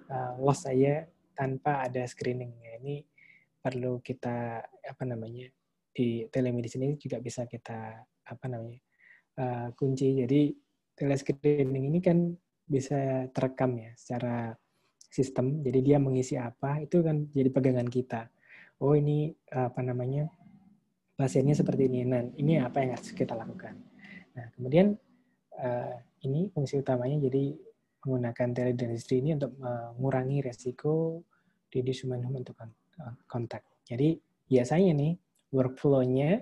uh, 0.10 0.34
loss 0.42 0.66
saya 0.66 1.06
tanpa 1.38 1.86
ada 1.86 2.04
screening. 2.10 2.52
Ya, 2.60 2.82
ini 2.82 3.06
perlu 3.62 4.02
kita 4.02 4.66
apa 4.66 5.04
namanya 5.06 5.48
di 5.94 6.26
telemedicine 6.30 6.94
ini 6.94 6.96
juga 6.98 7.22
bisa 7.22 7.46
kita 7.46 8.02
apa 8.28 8.46
namanya 8.50 8.82
uh, 9.38 9.68
kunci. 9.78 10.18
Jadi 10.26 10.52
telescreening 10.98 11.94
ini 11.94 12.00
kan 12.02 12.34
bisa 12.66 13.30
terekam 13.32 13.78
ya 13.78 13.94
secara 13.94 14.58
sistem. 15.08 15.62
Jadi 15.62 15.80
dia 15.86 15.98
mengisi 16.02 16.36
apa 16.36 16.82
itu 16.82 17.06
kan 17.06 17.30
jadi 17.32 17.54
pegangan 17.54 17.88
kita 17.88 18.28
oh 18.78 18.94
ini 18.94 19.34
apa 19.50 19.82
namanya 19.82 20.30
pasiennya 21.18 21.58
seperti 21.58 21.90
ini. 21.90 22.06
Nah, 22.06 22.22
ini 22.38 22.62
apa 22.62 22.78
yang 22.86 22.94
harus 22.94 23.10
kita 23.10 23.34
lakukan. 23.34 23.74
Nah, 24.38 24.46
kemudian 24.54 24.94
uh, 25.58 25.98
ini 26.26 26.50
fungsi 26.50 26.82
utamanya 26.82 27.30
jadi 27.30 27.54
menggunakan 28.06 28.48
teledentistry 28.56 29.20
ini 29.20 29.36
untuk 29.36 29.54
mengurangi 29.60 30.40
resiko 30.40 31.22
di 31.68 31.84
human 31.84 32.24
human 32.24 32.44
contact. 33.28 33.68
Jadi 33.84 34.16
biasanya 34.48 34.92
nih 34.96 35.14
workflow-nya 35.52 36.42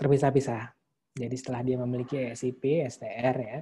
terpisah-pisah. 0.00 0.72
Jadi 1.12 1.36
setelah 1.36 1.60
dia 1.60 1.76
memiliki 1.76 2.32
SIP, 2.32 2.88
STR 2.88 3.36
ya, 3.36 3.58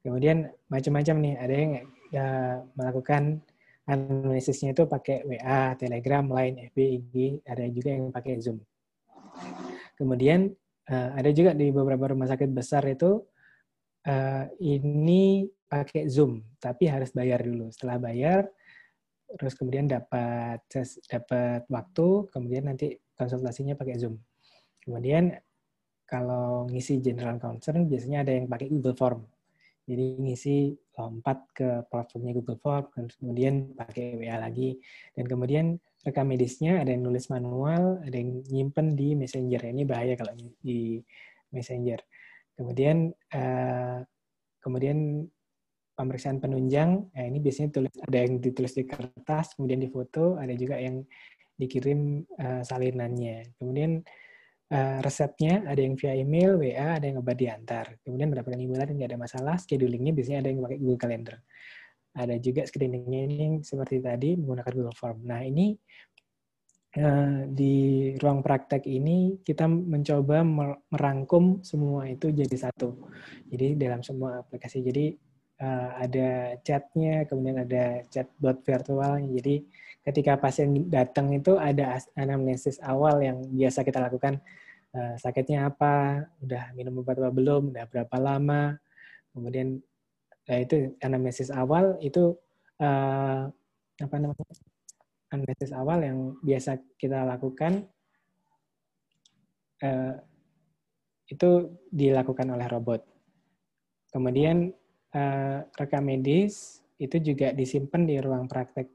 kemudian 0.00 0.48
macam-macam 0.72 1.16
nih. 1.20 1.34
Ada 1.36 1.54
yang 1.54 1.72
ya, 2.08 2.26
melakukan 2.72 3.44
analisisnya 3.86 4.72
itu 4.72 4.88
pakai 4.88 5.22
WA, 5.28 5.76
Telegram, 5.76 6.24
Line, 6.24 6.72
FB, 6.72 6.78
IG, 6.80 7.14
ada 7.44 7.64
juga 7.68 7.90
yang 7.92 8.08
pakai 8.08 8.40
Zoom. 8.40 8.58
Kemudian 10.00 10.48
uh, 10.88 11.10
ada 11.14 11.30
juga 11.36 11.52
di 11.52 11.68
beberapa 11.68 12.10
rumah 12.16 12.26
sakit 12.26 12.50
besar 12.50 12.82
itu 12.88 13.22
uh, 14.06 14.44
ini 14.62 15.50
pakai 15.66 16.06
Zoom, 16.06 16.40
tapi 16.62 16.86
harus 16.86 17.10
bayar 17.10 17.42
dulu. 17.42 17.68
Setelah 17.74 17.98
bayar, 17.98 18.46
terus 19.34 19.58
kemudian 19.58 19.90
dapat 19.90 20.62
dapat 21.10 21.66
waktu, 21.66 22.30
kemudian 22.30 22.70
nanti 22.70 22.94
konsultasinya 23.18 23.74
pakai 23.74 23.98
Zoom. 23.98 24.16
Kemudian 24.86 25.34
kalau 26.06 26.70
ngisi 26.70 27.02
general 27.02 27.42
concern 27.42 27.90
biasanya 27.90 28.22
ada 28.22 28.32
yang 28.32 28.46
pakai 28.46 28.70
Google 28.70 28.94
Form. 28.94 29.26
Jadi 29.86 30.18
ngisi 30.18 30.74
lompat 30.98 31.38
ke 31.54 31.68
platformnya 31.86 32.34
Google 32.34 32.58
Form, 32.58 32.90
kemudian 32.90 33.74
pakai 33.74 34.18
WA 34.18 34.38
lagi, 34.38 34.78
dan 35.14 35.30
kemudian 35.30 35.66
rekam 36.02 36.26
medisnya 36.26 36.82
ada 36.82 36.90
yang 36.90 37.06
nulis 37.06 37.30
manual, 37.30 38.02
ada 38.02 38.14
yang 38.14 38.42
nyimpen 38.50 38.98
di 38.98 39.14
Messenger. 39.14 39.62
Ini 39.62 39.82
bahaya 39.86 40.14
kalau 40.18 40.34
di 40.62 41.02
Messenger. 41.54 42.02
Kemudian 42.56 43.12
uh, 43.12 44.00
kemudian 44.64 45.28
pemeriksaan 45.96 46.40
penunjang, 46.40 47.08
nah 47.12 47.24
ini 47.24 47.40
biasanya 47.40 47.72
tulis 47.72 47.94
ada 48.04 48.18
yang 48.20 48.40
ditulis 48.40 48.76
di 48.76 48.84
kertas, 48.84 49.56
kemudian 49.56 49.80
difoto, 49.80 50.36
ada 50.36 50.52
juga 50.52 50.76
yang 50.76 51.04
dikirim 51.56 52.24
uh, 52.36 52.60
salinannya. 52.64 53.56
Kemudian 53.56 54.04
resepnya 54.98 55.62
ada 55.62 55.78
yang 55.78 55.94
via 55.94 56.10
email, 56.18 56.58
WA, 56.58 56.98
ada 56.98 57.06
yang 57.06 57.22
obat 57.22 57.38
diantar. 57.38 58.02
Kemudian 58.02 58.34
mendapatkan 58.34 58.58
dan 58.58 58.94
nggak 58.98 59.10
ada 59.14 59.20
masalah. 59.20 59.54
Schedulingnya 59.62 60.10
biasanya 60.10 60.42
ada 60.42 60.48
yang 60.50 60.58
pakai 60.58 60.78
Google 60.82 60.98
Calendar. 60.98 61.36
Ada 62.18 62.34
juga 62.42 62.66
screeningnya 62.66 63.20
ini 63.30 63.62
seperti 63.62 64.02
tadi 64.02 64.34
menggunakan 64.34 64.72
Google 64.74 64.96
Form. 64.98 65.22
Nah 65.22 65.46
ini 65.46 65.78
di 67.52 67.74
ruang 68.16 68.40
praktek 68.40 68.88
ini 68.88 69.36
kita 69.44 69.68
mencoba 69.68 70.40
merangkum 70.88 71.60
semua 71.60 72.08
itu 72.08 72.32
jadi 72.32 72.56
satu. 72.68 72.96
Jadi 73.52 73.76
dalam 73.76 74.00
semua 74.00 74.40
aplikasi. 74.40 74.80
Jadi 74.80 75.12
uh, 75.60 76.00
ada 76.00 76.56
chatnya, 76.64 77.28
kemudian 77.28 77.60
ada 77.68 78.00
chatbot 78.08 78.64
virtual. 78.64 79.20
Jadi 79.20 79.68
ketika 80.08 80.40
pasien 80.40 80.88
datang 80.88 81.36
itu 81.36 81.60
ada 81.60 82.00
anamnesis 82.16 82.80
awal 82.80 83.20
yang 83.20 83.44
biasa 83.44 83.84
kita 83.84 84.00
lakukan. 84.00 84.40
Uh, 84.96 85.12
sakitnya 85.20 85.68
apa, 85.68 86.24
udah 86.40 86.72
minum 86.72 87.04
obat 87.04 87.20
apa 87.20 87.28
belum, 87.28 87.76
udah 87.76 87.84
berapa 87.84 88.16
lama, 88.16 88.80
kemudian 89.36 89.84
uh, 90.48 90.60
itu 90.64 90.96
anamnesis 91.04 91.52
awal 91.52 92.00
itu 92.00 92.32
apa 93.96 94.16
namanya 94.20 94.44
anamnesis 95.30 95.74
awal 95.74 96.02
yang 96.02 96.18
biasa 96.42 96.78
kita 96.98 97.26
lakukan 97.26 97.86
uh, 99.82 100.14
itu 101.26 101.50
dilakukan 101.90 102.46
oleh 102.54 102.66
robot. 102.70 103.02
Kemudian 104.14 104.70
uh, 105.12 105.58
rekam 105.74 106.06
medis 106.06 106.80
itu 106.96 107.18
juga 107.20 107.50
disimpan 107.52 108.06
di 108.06 108.16
ruang 108.22 108.46
praktek 108.46 108.88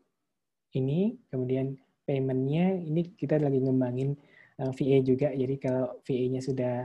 ini. 0.80 1.20
Kemudian 1.28 1.76
paymentnya 2.08 2.80
ini 2.80 3.14
kita 3.14 3.38
lagi 3.38 3.60
ngembangin 3.60 4.16
uh, 4.64 4.72
VA 4.72 5.04
juga. 5.04 5.36
Jadi 5.36 5.56
kalau 5.60 6.00
VA-nya 6.08 6.42
sudah 6.42 6.76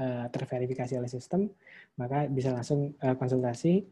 uh, 0.00 0.24
terverifikasi 0.32 0.96
oleh 0.96 1.10
sistem, 1.12 1.52
maka 2.00 2.26
bisa 2.26 2.50
langsung 2.50 2.96
uh, 3.04 3.14
konsultasi. 3.14 3.84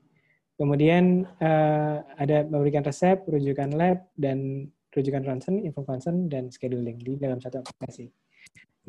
Kemudian 0.56 1.26
uh, 1.40 1.96
ada 2.16 2.44
memberikan 2.46 2.84
resep, 2.84 3.24
rujukan 3.24 3.72
lab, 3.72 4.04
dan 4.16 4.68
rujukan 4.92 5.24
ronsen, 5.24 5.64
info 5.64 5.82
concern, 5.82 6.28
dan 6.28 6.52
scheduling 6.52 7.00
di 7.00 7.16
dalam 7.16 7.40
satu 7.40 7.64
aplikasi. 7.64 8.12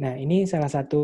Nah, 0.03 0.17
ini 0.19 0.43
salah 0.43 0.67
satu 0.67 1.01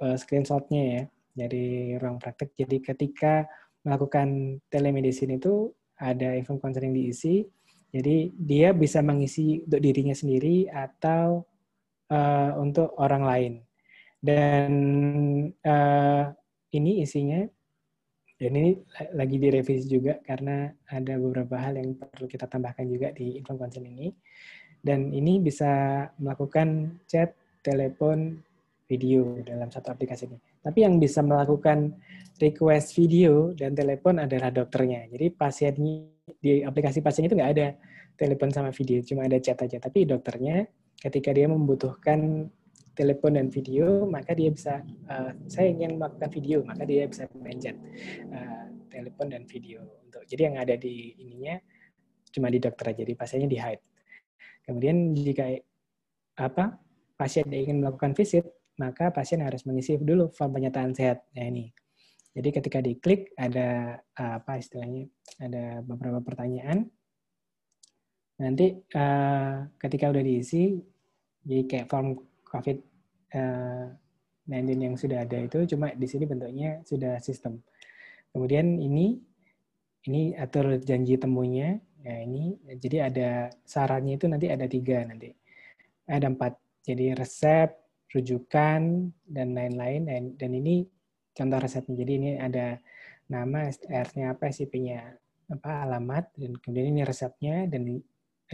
uh, 0.00 0.16
screenshot-nya 0.16 0.82
ya 0.82 1.02
dari 1.34 1.94
ruang 2.00 2.18
praktek. 2.18 2.56
Jadi 2.56 2.80
ketika 2.82 3.46
melakukan 3.84 4.58
telemedicine 4.72 5.38
itu 5.38 5.70
ada 5.98 6.34
info 6.34 6.56
concern 6.58 6.90
yang 6.90 6.96
diisi, 6.96 7.42
jadi 7.90 8.30
dia 8.36 8.68
bisa 8.76 9.00
mengisi 9.00 9.64
untuk 9.64 9.80
dirinya 9.80 10.14
sendiri 10.14 10.68
atau 10.68 11.42
uh, 12.12 12.52
untuk 12.60 12.94
orang 13.00 13.22
lain. 13.24 13.52
Dan 14.18 14.72
uh, 15.62 16.22
ini 16.74 17.02
isinya 17.02 17.46
dan 18.38 18.54
ini 18.54 18.70
lagi 19.18 19.36
direvisi 19.36 19.90
juga 19.90 20.22
karena 20.22 20.70
ada 20.86 21.18
beberapa 21.18 21.58
hal 21.58 21.74
yang 21.74 21.98
perlu 21.98 22.30
kita 22.30 22.46
tambahkan 22.46 22.86
juga 22.86 23.10
di 23.10 23.34
info 23.34 23.58
concern 23.58 23.90
ini. 23.90 24.14
Dan 24.78 25.10
ini 25.10 25.42
bisa 25.42 26.06
melakukan 26.22 27.02
chat, 27.10 27.34
telepon, 27.66 28.38
video 28.86 29.42
dalam 29.42 29.74
satu 29.74 29.90
aplikasi 29.90 30.30
ini. 30.30 30.38
Tapi 30.62 30.86
yang 30.86 31.02
bisa 31.02 31.18
melakukan 31.18 31.98
request 32.38 32.94
video 32.94 33.50
dan 33.58 33.74
telepon 33.74 34.22
adalah 34.22 34.54
dokternya. 34.54 35.10
Jadi 35.10 35.26
pasiennya 35.34 36.06
di 36.38 36.62
aplikasi 36.62 37.02
pasien 37.02 37.26
itu 37.26 37.34
nggak 37.34 37.52
ada 37.58 37.74
telepon 38.14 38.54
sama 38.54 38.70
video, 38.70 39.02
cuma 39.02 39.26
ada 39.26 39.42
chat 39.42 39.58
aja. 39.58 39.82
Tapi 39.82 40.06
dokternya 40.06 40.62
ketika 40.98 41.34
dia 41.34 41.50
membutuhkan 41.50 42.46
telepon 42.98 43.38
dan 43.38 43.46
video, 43.46 44.02
maka 44.10 44.34
dia 44.34 44.50
bisa, 44.50 44.82
uh, 45.06 45.30
saya 45.46 45.70
ingin 45.70 46.02
melakukan 46.02 46.30
video, 46.34 46.66
maka 46.66 46.82
dia 46.82 47.06
bisa 47.06 47.30
menjat 47.38 47.78
uh, 48.34 48.66
telepon 48.90 49.30
dan 49.30 49.46
video. 49.46 49.86
untuk 50.02 50.26
Jadi 50.26 50.42
yang 50.50 50.58
ada 50.58 50.74
di 50.74 51.14
ininya 51.22 51.54
cuma 52.34 52.50
di 52.50 52.58
dokter 52.58 52.90
aja, 52.90 53.06
di 53.06 53.14
pasiennya 53.14 53.46
di 53.46 53.58
hide. 53.62 53.82
Kemudian 54.66 55.14
jika 55.14 55.46
apa 56.42 56.74
pasien 57.14 57.46
ingin 57.46 57.78
melakukan 57.80 58.18
visit, 58.18 58.44
maka 58.82 59.14
pasien 59.14 59.40
harus 59.46 59.62
mengisi 59.62 59.94
dulu 59.96 60.34
form 60.34 60.58
pernyataan 60.58 60.92
sehat. 60.92 61.22
Nah 61.38 61.46
ini. 61.46 61.70
Jadi 62.34 62.48
ketika 62.54 62.78
diklik 62.78 63.34
ada 63.34 63.98
apa 64.14 64.60
istilahnya, 64.60 65.10
ada 65.42 65.82
beberapa 65.82 66.22
pertanyaan. 66.22 66.86
Nanti 68.38 68.78
ketika 69.82 70.04
udah 70.14 70.22
diisi, 70.22 70.78
jadi 71.42 71.62
kayak 71.66 71.86
form 71.90 72.22
COVID 72.46 72.78
19 73.32 74.48
eh, 74.48 74.76
yang 74.76 74.96
sudah 74.96 75.24
ada 75.24 75.38
itu 75.40 75.58
cuma 75.76 75.92
di 75.92 76.06
sini 76.08 76.24
bentuknya 76.24 76.80
sudah 76.84 77.20
sistem. 77.20 77.60
Kemudian 78.32 78.80
ini 78.80 79.20
ini 80.08 80.32
atur 80.36 80.80
janji 80.80 81.20
temunya. 81.20 81.76
Ya 82.00 82.22
ini 82.22 82.56
jadi 82.78 83.10
ada 83.10 83.30
sarannya 83.66 84.16
itu 84.16 84.26
nanti 84.30 84.48
ada 84.48 84.64
tiga 84.64 85.04
nanti. 85.04 85.34
Ada 86.08 86.32
empat. 86.32 86.56
Jadi 86.88 87.12
resep, 87.12 87.68
rujukan 88.08 89.12
dan 89.28 89.48
lain-lain 89.52 90.08
dan, 90.32 90.50
ini 90.56 90.88
contoh 91.36 91.60
resepnya. 91.60 91.94
Jadi 92.00 92.12
ini 92.16 92.30
ada 92.40 92.80
nama, 93.28 93.68
R-nya 93.68 94.32
apa, 94.32 94.48
SCP-nya 94.48 95.00
apa, 95.52 95.84
alamat 95.84 96.32
dan 96.36 96.56
kemudian 96.56 96.96
ini 96.96 97.02
resepnya 97.04 97.68
dan 97.68 98.00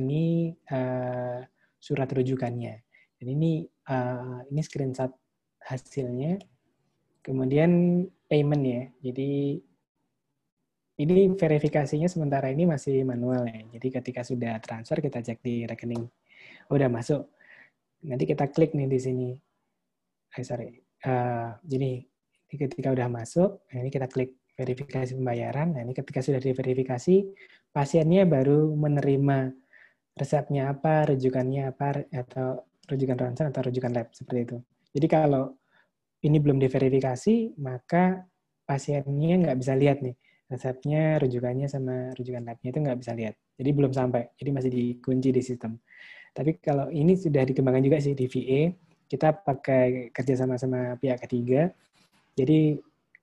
ini 0.03 0.51
uh, 0.75 1.47
surat 1.79 2.11
rujukannya. 2.11 2.84
Dan 3.25 3.41
ini 3.41 3.65
uh, 3.89 4.45
ini 4.53 4.61
screenshot 4.61 5.09
hasilnya. 5.65 6.37
Kemudian 7.25 8.05
payment 8.29 8.63
ya. 8.69 8.83
Jadi 9.01 9.57
ini 11.01 11.33
verifikasinya 11.33 12.05
sementara 12.05 12.53
ini 12.53 12.69
masih 12.69 13.01
manual 13.09 13.49
ya. 13.49 13.65
Jadi 13.81 13.89
ketika 13.89 14.21
sudah 14.21 14.61
transfer 14.61 15.01
kita 15.01 15.25
cek 15.25 15.41
di 15.41 15.65
rekening. 15.65 16.05
Oh, 16.69 16.77
udah 16.77 16.93
masuk. 16.93 17.33
Nanti 18.05 18.29
kita 18.29 18.53
klik 18.53 18.77
nih 18.77 18.93
di 18.93 19.01
sini. 19.01 19.29
Eh, 20.37 20.45
sorry. 20.45 20.77
Uh, 21.01 21.57
jadi 21.65 22.05
ketika 22.53 22.93
udah 22.93 23.09
masuk, 23.09 23.65
nah 23.73 23.81
ini 23.81 23.89
kita 23.89 24.05
klik 24.05 24.37
verifikasi 24.53 25.17
pembayaran. 25.17 25.73
Nah 25.73 25.81
ini 25.83 25.97
ketika 25.97 26.21
sudah 26.21 26.39
diverifikasi, 26.45 27.17
pasiennya 27.73 28.29
baru 28.29 28.69
menerima 28.77 29.51
resepnya 30.15 30.71
apa, 30.71 31.11
rujukannya 31.11 31.75
apa, 31.75 32.07
atau 32.15 32.63
rujukan 32.89 33.17
ronsen 33.17 33.49
atau 33.49 33.65
rujukan 33.65 33.91
lab 33.93 34.09
seperti 34.13 34.41
itu. 34.47 34.57
Jadi 34.95 35.07
kalau 35.11 35.57
ini 36.25 36.41
belum 36.41 36.57
diverifikasi, 36.61 37.59
maka 37.61 38.25
pasiennya 38.65 39.35
nggak 39.45 39.57
bisa 39.61 39.73
lihat 39.77 40.01
nih 40.01 40.17
resepnya, 40.49 41.19
rujukannya 41.21 41.67
sama 41.69 42.13
rujukan 42.17 42.45
labnya 42.45 42.69
itu 42.71 42.81
nggak 42.81 42.99
bisa 43.01 43.13
lihat. 43.17 43.35
Jadi 43.57 43.71
belum 43.71 43.93
sampai, 43.93 44.23
jadi 44.37 44.51
masih 44.53 44.71
dikunci 44.73 45.29
di 45.33 45.43
sistem. 45.45 45.81
Tapi 46.35 46.59
kalau 46.59 46.91
ini 46.91 47.15
sudah 47.15 47.47
dikembangkan 47.47 47.85
juga 47.85 47.99
sih 48.03 48.13
di 48.13 48.27
VA, 48.27 48.73
kita 49.07 49.31
pakai 49.45 50.11
kerja 50.11 50.35
sama 50.35 50.59
sama 50.59 50.99
pihak 50.99 51.23
ketiga. 51.29 51.71
Jadi 52.35 52.75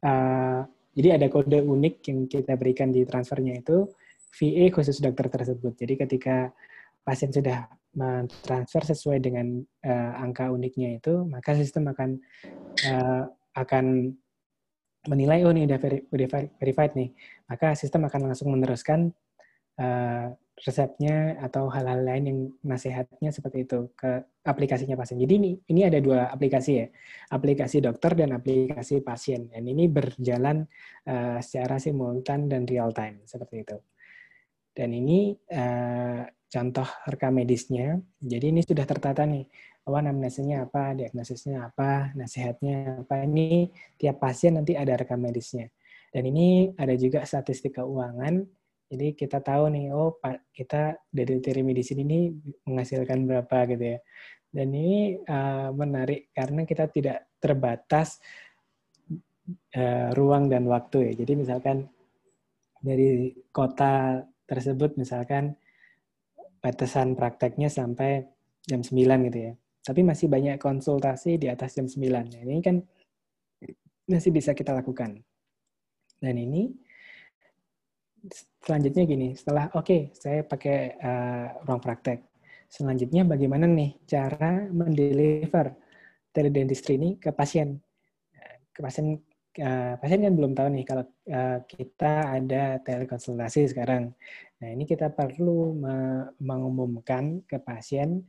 uh, 0.08 0.64
jadi 0.96 1.20
ada 1.20 1.28
kode 1.28 1.60
unik 1.60 1.96
yang 2.08 2.20
kita 2.28 2.54
berikan 2.56 2.92
di 2.92 3.04
transfernya 3.04 3.60
itu 3.60 3.88
VA 4.32 4.72
khusus 4.72 5.04
dokter 5.04 5.28
tersebut. 5.28 5.76
Jadi 5.76 5.94
ketika 6.00 6.52
pasien 7.04 7.32
sudah 7.36 7.68
mentransfer 7.92 8.84
sesuai 8.88 9.20
dengan 9.20 9.60
uh, 9.84 10.12
angka 10.24 10.48
uniknya 10.48 10.96
itu, 10.96 11.28
maka 11.28 11.56
sistem 11.56 11.92
akan 11.92 12.10
uh, 12.88 13.24
akan 13.56 14.16
menilai 15.12 15.42
oh 15.44 15.52
ini 15.52 15.66
udah, 15.66 15.80
veri, 15.82 16.00
udah 16.14 16.28
verified 16.62 16.94
nih, 16.94 17.10
maka 17.50 17.74
sistem 17.74 18.06
akan 18.06 18.32
langsung 18.32 18.54
meneruskan 18.54 19.10
uh, 19.82 20.30
resepnya 20.62 21.42
atau 21.42 21.74
hal-hal 21.74 22.06
lain 22.06 22.24
yang 22.30 22.40
nasihatnya 22.62 23.34
seperti 23.34 23.66
itu 23.66 23.90
ke 23.98 24.22
aplikasinya 24.46 24.94
pasien. 24.94 25.18
Jadi 25.18 25.34
ini 25.42 25.52
ini 25.74 25.82
ada 25.90 25.98
dua 25.98 26.30
aplikasi 26.30 26.72
ya, 26.78 26.88
aplikasi 27.34 27.82
dokter 27.82 28.14
dan 28.14 28.38
aplikasi 28.38 29.02
pasien. 29.02 29.50
Dan 29.50 29.66
ini 29.66 29.90
berjalan 29.90 30.70
uh, 31.10 31.42
secara 31.42 31.82
simultan 31.82 32.46
dan 32.46 32.70
real 32.70 32.94
time 32.94 33.26
seperti 33.26 33.66
itu. 33.66 33.78
Dan 34.72 34.94
ini 34.94 35.34
contoh 36.52 36.88
rekam 37.08 37.32
medisnya. 37.32 37.96
Jadi 38.20 38.52
ini 38.52 38.62
sudah 38.62 38.84
tertata 38.84 39.24
nih. 39.24 39.48
Apa 39.82 39.98
anamnesisnya 39.98 40.70
apa, 40.70 40.94
diagnosisnya 40.94 41.72
apa, 41.72 42.14
nasihatnya 42.14 43.02
apa. 43.02 43.24
Ini 43.26 43.72
tiap 43.98 44.22
pasien 44.22 44.60
nanti 44.60 44.76
ada 44.76 44.94
rekam 44.94 45.18
medisnya. 45.18 45.72
Dan 46.12 46.28
ini 46.28 46.76
ada 46.76 46.94
juga 47.00 47.24
statistik 47.24 47.80
keuangan. 47.80 48.44
Jadi 48.92 49.16
kita 49.16 49.40
tahu 49.40 49.72
nih, 49.72 49.96
oh 49.96 50.20
kita 50.52 51.00
dari 51.08 51.40
telemedicine 51.40 52.04
ini 52.04 52.20
menghasilkan 52.68 53.24
berapa 53.24 53.58
gitu 53.72 53.86
ya. 53.96 54.00
Dan 54.52 54.76
ini 54.76 55.16
uh, 55.24 55.72
menarik 55.72 56.36
karena 56.36 56.68
kita 56.68 56.92
tidak 56.92 57.32
terbatas 57.40 58.20
uh, 59.80 60.12
ruang 60.12 60.52
dan 60.52 60.68
waktu 60.68 61.16
ya. 61.16 61.24
Jadi 61.24 61.34
misalkan 61.40 61.88
dari 62.84 63.32
kota 63.56 64.20
tersebut 64.44 65.00
misalkan 65.00 65.56
batasan 66.62 67.18
prakteknya 67.18 67.68
sampai 67.68 68.24
jam 68.70 68.86
9 68.86 69.28
gitu 69.28 69.40
ya. 69.50 69.54
Tapi 69.82 70.06
masih 70.06 70.30
banyak 70.30 70.62
konsultasi 70.62 71.42
di 71.42 71.50
atas 71.50 71.74
jam 71.74 71.90
9. 71.90 71.98
Nah, 72.06 72.42
ini 72.46 72.62
kan 72.62 72.78
masih 74.06 74.30
bisa 74.30 74.54
kita 74.54 74.72
lakukan. 74.78 75.18
Dan 76.22 76.36
ini 76.38 76.70
selanjutnya 78.62 79.04
gini, 79.10 79.34
setelah 79.34 79.74
oke, 79.74 79.82
okay, 79.82 80.02
saya 80.14 80.46
pakai 80.46 80.78
uh, 81.02 81.66
ruang 81.66 81.82
praktek. 81.82 82.30
selanjutnya 82.72 83.28
bagaimana 83.28 83.68
nih 83.68 84.00
cara 84.08 84.64
mendeliver 84.72 85.76
teledentistry 86.32 86.96
ini 86.96 87.20
ke 87.20 87.36
pasien. 87.36 87.76
Ke 88.72 88.80
pasien 88.80 89.20
uh, 89.60 90.00
pasien 90.00 90.24
kan 90.24 90.34
belum 90.38 90.56
tahu 90.56 90.68
nih 90.72 90.86
kalau 90.88 91.04
uh, 91.08 91.60
kita 91.68 92.38
ada 92.38 92.80
telekonsultasi 92.80 93.72
sekarang. 93.72 94.16
Nah, 94.62 94.70
ini 94.70 94.86
kita 94.86 95.10
perlu 95.10 95.74
mengumumkan 96.38 97.42
ke 97.50 97.58
pasien 97.58 98.22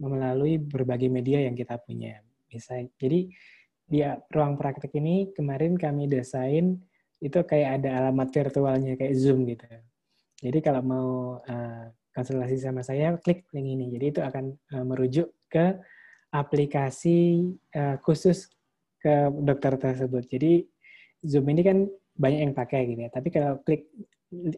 melalui 0.00 0.56
berbagai 0.56 1.12
media 1.12 1.44
yang 1.44 1.52
kita 1.52 1.76
punya. 1.76 2.24
Bisa 2.48 2.80
jadi 2.96 3.28
di 3.84 4.00
ruang 4.32 4.56
praktek 4.56 4.96
ini 4.96 5.28
kemarin 5.36 5.76
kami 5.76 6.08
desain 6.08 6.80
itu 7.20 7.36
kayak 7.44 7.84
ada 7.84 8.00
alamat 8.00 8.32
virtualnya 8.32 8.96
kayak 8.96 9.12
Zoom 9.12 9.44
gitu. 9.44 9.68
Jadi 10.40 10.58
kalau 10.64 10.80
mau 10.80 11.10
konsultasi 12.16 12.64
sama 12.64 12.80
saya, 12.80 13.20
klik 13.20 13.44
link 13.52 13.68
ini. 13.76 13.92
Jadi 13.92 14.06
itu 14.08 14.20
akan 14.24 14.56
merujuk 14.88 15.36
ke 15.52 15.76
aplikasi 16.32 17.44
khusus 18.00 18.48
ke 19.04 19.28
dokter 19.44 19.76
tersebut. 19.76 20.24
Jadi 20.24 20.64
Zoom 21.20 21.52
ini 21.52 21.60
kan 21.60 21.84
banyak 22.16 22.40
yang 22.48 22.54
pakai 22.56 22.88
gitu 22.88 23.04
ya. 23.04 23.10
Tapi 23.12 23.28
kalau 23.28 23.60
klik 23.60 23.92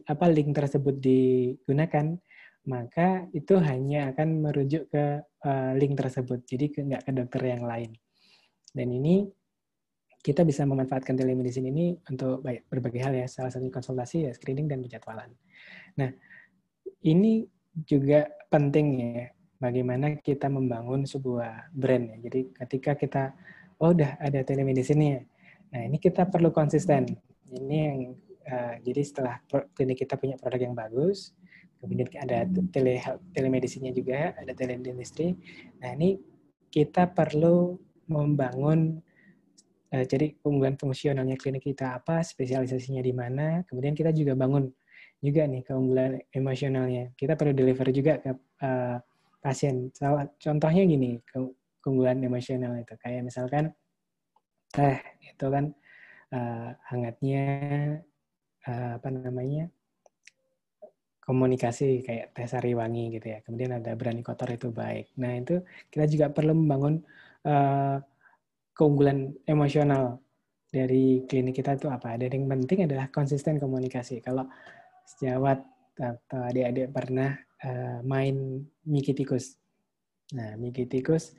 apa 0.07 0.25
link 0.31 0.55
tersebut 0.55 0.95
digunakan, 1.03 2.15
maka 2.67 3.27
itu 3.35 3.59
hanya 3.59 4.15
akan 4.15 4.47
merujuk 4.47 4.87
ke 4.87 5.19
uh, 5.43 5.71
link 5.75 5.99
tersebut. 5.99 6.47
Jadi 6.47 6.71
nggak 6.79 7.03
ke 7.03 7.11
dokter 7.11 7.41
yang 7.43 7.67
lain. 7.67 7.91
Dan 8.71 8.87
ini 8.95 9.27
kita 10.23 10.43
bisa 10.43 10.67
memanfaatkan 10.67 11.15
telemedicine 11.15 11.71
ini 11.71 11.95
untuk 12.07 12.43
berbagai 12.43 12.99
hal 13.03 13.13
ya. 13.15 13.27
Salah 13.27 13.51
satu 13.51 13.67
konsultasi 13.67 14.27
ya 14.27 14.31
screening 14.31 14.67
dan 14.67 14.83
penjadwalan. 14.83 15.31
Nah, 15.99 16.11
ini 17.03 17.47
juga 17.87 18.27
penting 18.51 18.87
ya 18.99 19.31
bagaimana 19.57 20.17
kita 20.21 20.51
membangun 20.51 21.05
sebuah 21.05 21.73
brand 21.73 22.11
ya. 22.11 22.17
Jadi 22.29 22.39
ketika 22.53 22.91
kita 22.97 23.23
oh 23.81 23.93
udah 23.93 24.17
ada 24.17 24.41
telemedicine 24.41 25.05
ya. 25.05 25.21
Nah, 25.73 25.81
ini 25.85 25.97
kita 25.99 26.25
perlu 26.27 26.49
konsisten. 26.49 27.05
Ini 27.47 27.77
yang 27.77 27.99
uh, 28.47 28.73
jadi 28.81 29.01
setelah 29.03 29.35
klinik 29.75 30.03
kita 30.03 30.15
punya 30.15 30.35
produk 30.39 30.71
yang 30.71 30.75
bagus, 30.75 31.35
kemudian 31.79 32.07
ada 32.19 32.47
tele 32.71 32.99
telemedicine-nya 33.35 33.93
juga, 33.93 34.33
ada 34.35 34.51
teledentistry. 34.55 35.35
Nah, 35.83 35.93
ini 35.95 36.17
kita 36.71 37.11
perlu 37.11 37.77
membangun 38.07 38.99
uh, 39.91 40.05
jadi 40.07 40.35
keunggulan 40.39 40.79
fungsionalnya 40.79 41.35
klinik 41.35 41.67
kita 41.67 41.99
apa, 41.99 42.23
spesialisasinya 42.23 43.03
di 43.03 43.13
mana, 43.13 43.61
kemudian 43.67 43.93
kita 43.93 44.15
juga 44.15 44.33
bangun 44.33 44.71
juga 45.17 45.49
nih 45.49 45.65
keunggulan 45.65 46.21
emosionalnya. 46.29 47.11
Kita 47.17 47.33
perlu 47.33 47.53
deliver 47.53 47.89
juga 47.89 48.21
ke 48.21 48.31
uh, 48.63 48.97
pasien. 49.41 49.89
Contohnya 50.37 50.83
gini, 50.85 51.17
keunggulan 51.87 52.19
emosional 52.19 52.75
itu 52.75 52.99
kayak 52.99 53.23
misalkan 53.23 53.71
teh 54.75 54.99
itu 55.23 55.47
kan 55.47 55.71
uh, 56.35 56.75
hangatnya 56.91 57.43
uh, 58.67 58.99
apa 58.99 59.07
namanya 59.07 59.71
komunikasi 61.23 62.03
kayak 62.03 62.35
teh 62.35 62.43
sariwangi 62.43 63.15
gitu 63.15 63.31
ya. 63.31 63.39
Kemudian 63.39 63.79
ada 63.79 63.95
berani 63.95 64.19
kotor 64.19 64.51
itu 64.51 64.67
baik. 64.67 65.15
Nah 65.15 65.39
itu 65.39 65.63
kita 65.87 66.03
juga 66.11 66.27
perlu 66.35 66.51
membangun 66.55 66.99
uh, 67.47 68.03
keunggulan 68.75 69.31
emosional 69.47 70.19
dari 70.67 71.23
klinik 71.23 71.55
kita 71.55 71.79
itu 71.79 71.87
apa? 71.87 72.19
Dan 72.19 72.35
yang 72.35 72.45
penting 72.51 72.83
adalah 72.83 73.07
konsisten 73.07 73.59
komunikasi. 73.59 74.19
Kalau 74.19 74.43
sejawat 75.07 75.63
atau 75.95 76.39
adik-adik 76.43 76.91
pernah 76.91 77.35
uh, 77.63 77.99
main 78.03 78.63
Miki 78.83 79.15
Tikus. 79.15 79.55
Nah, 80.35 80.59
Miki 80.59 80.83
Tikus, 80.87 81.35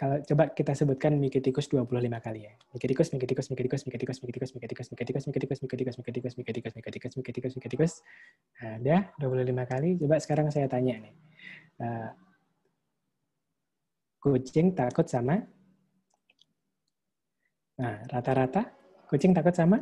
kalau 0.00 0.16
coba 0.24 0.48
kita 0.56 0.72
sebutkan 0.72 1.12
Miki 1.20 1.44
Tikus 1.44 1.68
25 1.68 1.92
kali 2.24 2.48
ya. 2.48 2.56
Miki 2.72 2.88
Tikus, 2.88 3.12
Miki 3.12 3.28
Tikus, 3.28 3.52
Miki 3.52 3.68
Tikus, 3.68 3.84
Miki 3.84 3.98
Tikus, 4.00 4.18
Miki 4.24 4.32
Tikus, 4.32 4.48
Miki 4.56 4.64
Tikus, 4.72 4.88
Miki 4.88 5.04
Tikus, 5.04 5.20
Miki 5.28 5.36
Tikus, 5.44 5.60
Miki 5.60 5.76
Tikus, 5.76 5.96
Miki 6.00 6.12
Tikus, 6.16 6.34
Miki 6.40 6.52
Tikus, 6.56 6.72
Miki 6.72 6.90
Tikus, 6.96 7.12
Miki 7.20 7.32
Tikus, 7.36 7.52
Miki 7.60 7.68
Tikus. 7.68 7.92
Ada 8.64 9.12
25 9.20 9.68
kali. 9.68 10.00
Coba 10.00 10.16
sekarang 10.16 10.48
saya 10.48 10.72
tanya 10.72 11.04
nih. 11.04 11.14
Kucing 14.24 14.72
takut 14.72 15.04
sama 15.04 15.44
Nah, 17.80 17.96
rata-rata 18.12 18.68
kucing 19.08 19.32
takut 19.32 19.56
sama? 19.56 19.80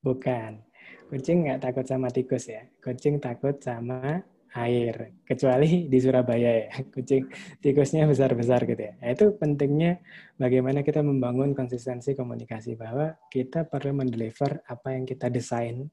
Bukan. 0.00 0.64
Kucing 1.12 1.44
nggak 1.44 1.60
takut 1.60 1.84
sama 1.84 2.08
tikus 2.08 2.48
ya. 2.48 2.64
Kucing 2.80 3.20
takut 3.20 3.60
sama 3.60 4.24
air. 4.56 5.20
Kecuali 5.22 5.84
di 5.92 5.98
Surabaya 6.00 6.50
ya. 6.64 6.68
Kucing 6.94 7.28
tikusnya 7.60 8.08
besar-besar 8.08 8.64
gitu 8.64 8.80
ya. 8.80 8.92
Nah, 8.98 9.12
itu 9.12 9.36
pentingnya 9.36 10.00
bagaimana 10.40 10.80
kita 10.80 11.04
membangun 11.04 11.52
konsistensi 11.52 12.16
komunikasi 12.16 12.74
bahwa 12.74 13.12
kita 13.28 13.68
perlu 13.68 14.00
mendeliver 14.00 14.64
apa 14.64 14.96
yang 14.96 15.04
kita 15.04 15.28
desain. 15.28 15.86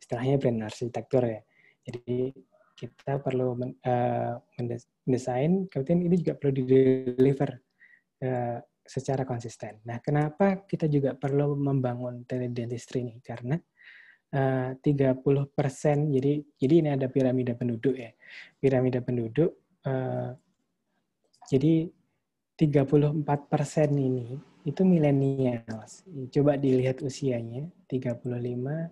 Istilahnya 0.00 0.40
brand 0.40 0.64
arsitektur 0.64 1.22
ya. 1.28 1.40
Jadi 1.86 2.32
kita 2.76 3.24
perlu 3.24 3.56
uh, 3.56 4.34
mendesain, 5.08 5.64
kemudian 5.72 5.98
ini 6.04 6.16
juga 6.20 6.36
perlu 6.36 6.52
di-deliver 6.60 7.50
uh, 8.20 8.60
secara 8.86 9.26
konsisten. 9.26 9.82
Nah, 9.82 9.98
kenapa 9.98 10.62
kita 10.68 10.86
juga 10.86 11.16
perlu 11.18 11.58
membangun 11.58 12.22
teledentistry 12.28 13.02
ini? 13.02 13.16
Karena 13.18 13.58
eh, 13.58 13.75
30 14.32 15.54
persen, 15.54 16.10
jadi 16.12 16.42
jadi 16.58 16.74
ini 16.82 16.88
ada 16.92 17.06
piramida 17.06 17.54
penduduk 17.54 17.94
ya. 17.94 18.10
Piramida 18.58 19.00
penduduk, 19.00 19.54
uh, 19.86 20.34
jadi 21.46 21.88
34 22.58 23.22
persen 23.46 23.90
ini 23.96 24.36
itu 24.66 24.82
milenials. 24.82 26.02
Coba 26.32 26.58
dilihat 26.58 27.00
usianya, 27.04 27.70
35 27.86 28.90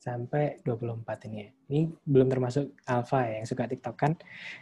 sampai 0.00 0.60
24 0.66 1.28
ini 1.30 1.36
ya. 1.38 1.48
Ini 1.70 1.80
belum 2.04 2.28
termasuk 2.28 2.74
alpha 2.84 3.24
ya, 3.24 3.40
yang 3.40 3.48
suka 3.48 3.64
TikTok 3.70 3.96
kan. 3.96 4.12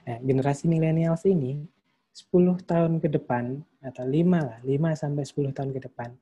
Nah, 0.07 0.19
generasi 0.23 0.69
milenials 0.69 1.25
ini 1.25 1.65
10 2.13 2.61
tahun 2.63 3.01
ke 3.01 3.09
depan 3.17 3.65
atau 3.81 4.05
5 4.05 4.39
lah, 4.39 4.61
5 4.61 4.93
sampai 4.93 5.25
10 5.25 5.57
tahun 5.57 5.71
ke 5.73 5.81
depan 5.89 6.13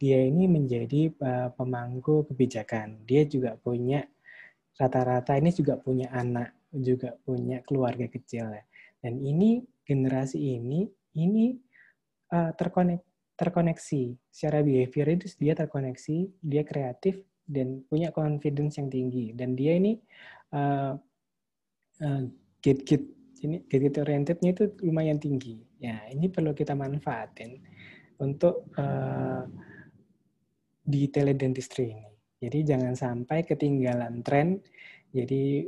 dia 0.00 0.20
ini 0.24 0.48
menjadi 0.48 1.12
uh, 1.20 1.48
pemangku 1.52 2.24
kebijakan. 2.30 3.04
Dia 3.04 3.28
juga 3.28 3.56
punya 3.60 4.04
rata-rata 4.80 5.36
ini 5.36 5.52
juga 5.52 5.76
punya 5.76 6.08
anak, 6.08 6.56
juga 6.72 7.12
punya 7.24 7.60
keluarga 7.66 8.08
kecil 8.08 8.48
ya. 8.48 8.64
Dan 9.00 9.20
ini 9.20 9.60
generasi 9.84 10.40
ini 10.40 10.88
ini 11.16 11.56
uh, 12.32 12.52
terkonek 12.56 13.04
terkoneksi 13.36 14.16
secara 14.28 14.60
behavior 14.60 15.16
itu 15.16 15.26
dia 15.40 15.56
terkoneksi, 15.56 16.16
dia 16.44 16.62
kreatif 16.64 17.24
dan 17.48 17.82
punya 17.88 18.12
confidence 18.12 18.76
yang 18.76 18.92
tinggi 18.92 19.32
dan 19.32 19.56
dia 19.56 19.80
ini 19.80 19.96
uh, 20.52 20.94
uh, 22.04 22.22
git 22.60 22.84
git 22.84 23.02
ini 23.40 23.64
gate 23.64 24.00
orientednya 24.04 24.52
itu 24.52 24.64
lumayan 24.84 25.16
tinggi. 25.16 25.60
Ya, 25.80 26.04
ini 26.12 26.28
perlu 26.28 26.52
kita 26.52 26.76
manfaatin 26.76 27.56
untuk 28.20 28.68
uh, 28.76 29.48
di 30.90 31.06
teledentistry 31.06 31.94
ini. 31.94 32.10
Jadi 32.40 32.58
jangan 32.66 32.98
sampai 32.98 33.46
ketinggalan 33.46 34.26
tren. 34.26 34.58
Jadi 35.10 35.66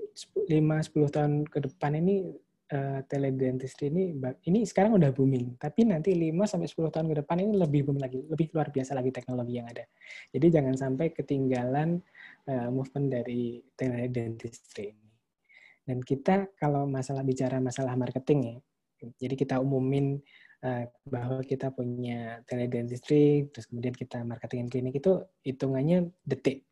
5-10 0.50 1.14
tahun 1.14 1.32
ke 1.46 1.58
depan 1.66 1.98
ini 1.98 2.30
uh, 2.72 3.00
teledentistry 3.06 3.90
ini 3.90 4.14
ini 4.46 4.62
sekarang 4.62 4.94
udah 4.94 5.10
booming, 5.10 5.58
tapi 5.58 5.82
nanti 5.82 6.14
5 6.14 6.46
sampai 6.46 6.68
10 6.70 6.94
tahun 6.94 7.06
ke 7.10 7.16
depan 7.26 7.36
ini 7.42 7.52
lebih 7.58 7.90
boom 7.90 7.98
lagi, 7.98 8.22
lebih 8.22 8.54
luar 8.54 8.70
biasa 8.70 8.94
lagi 8.94 9.10
teknologi 9.10 9.58
yang 9.58 9.66
ada. 9.66 9.82
Jadi 10.30 10.46
jangan 10.46 10.74
sampai 10.78 11.10
ketinggalan 11.10 11.98
uh, 12.46 12.68
movement 12.70 13.10
dari 13.10 13.60
teledentistry 13.74 14.94
ini. 14.94 15.10
Dan 15.82 15.98
kita 15.98 16.54
kalau 16.54 16.86
masalah 16.86 17.26
bicara 17.26 17.58
masalah 17.58 17.98
marketing 17.98 18.40
ya, 18.46 18.56
jadi 19.18 19.34
kita 19.34 19.58
umumin 19.58 20.22
uh, 20.62 20.84
bahwa 21.06 21.42
kita 21.42 21.74
punya 21.74 22.40
teledentistry, 22.46 23.50
terus 23.50 23.68
kemudian 23.68 23.94
kita 23.94 24.22
marketing 24.22 24.70
klinik 24.70 24.98
itu 24.98 25.22
hitungannya 25.42 26.10
detik. 26.24 26.64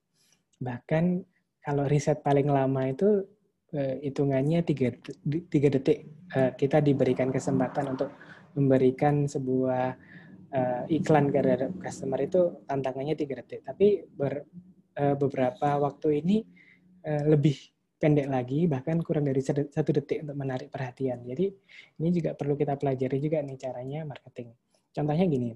Bahkan 0.63 1.27
kalau 1.61 1.85
riset 1.91 2.25
paling 2.25 2.49
lama 2.49 2.89
itu 2.89 3.27
uh, 3.75 3.95
hitungannya 4.01 4.63
tiga, 4.65 4.95
tiga 5.27 5.69
detik. 5.69 6.07
Uh, 6.31 6.55
kita 6.55 6.79
diberikan 6.79 7.35
kesempatan 7.35 7.99
untuk 7.99 8.11
memberikan 8.55 9.31
sebuah 9.31 9.95
iklan 10.91 11.31
ke 11.31 11.71
customer 11.79 12.19
itu 12.27 12.67
tantangannya 12.67 13.15
tiga 13.15 13.39
detik. 13.39 13.63
Tapi 13.63 14.03
ber, 14.03 14.43
beberapa 14.99 15.79
waktu 15.79 16.19
ini 16.19 16.43
lebih 17.07 17.55
pendek 18.01 18.27
lagi, 18.33 18.65
bahkan 18.65 18.99
kurang 19.05 19.29
dari 19.29 19.45
satu 19.45 19.91
detik 19.93 20.25
untuk 20.25 20.37
menarik 20.41 20.73
perhatian. 20.73 21.21
Jadi 21.21 21.53
ini 22.01 22.09
juga 22.17 22.33
perlu 22.33 22.57
kita 22.57 22.81
pelajari 22.81 23.21
juga 23.21 23.45
nih 23.45 23.57
caranya 23.61 24.09
marketing. 24.09 24.57
Contohnya 24.91 25.25
gini, 25.29 25.53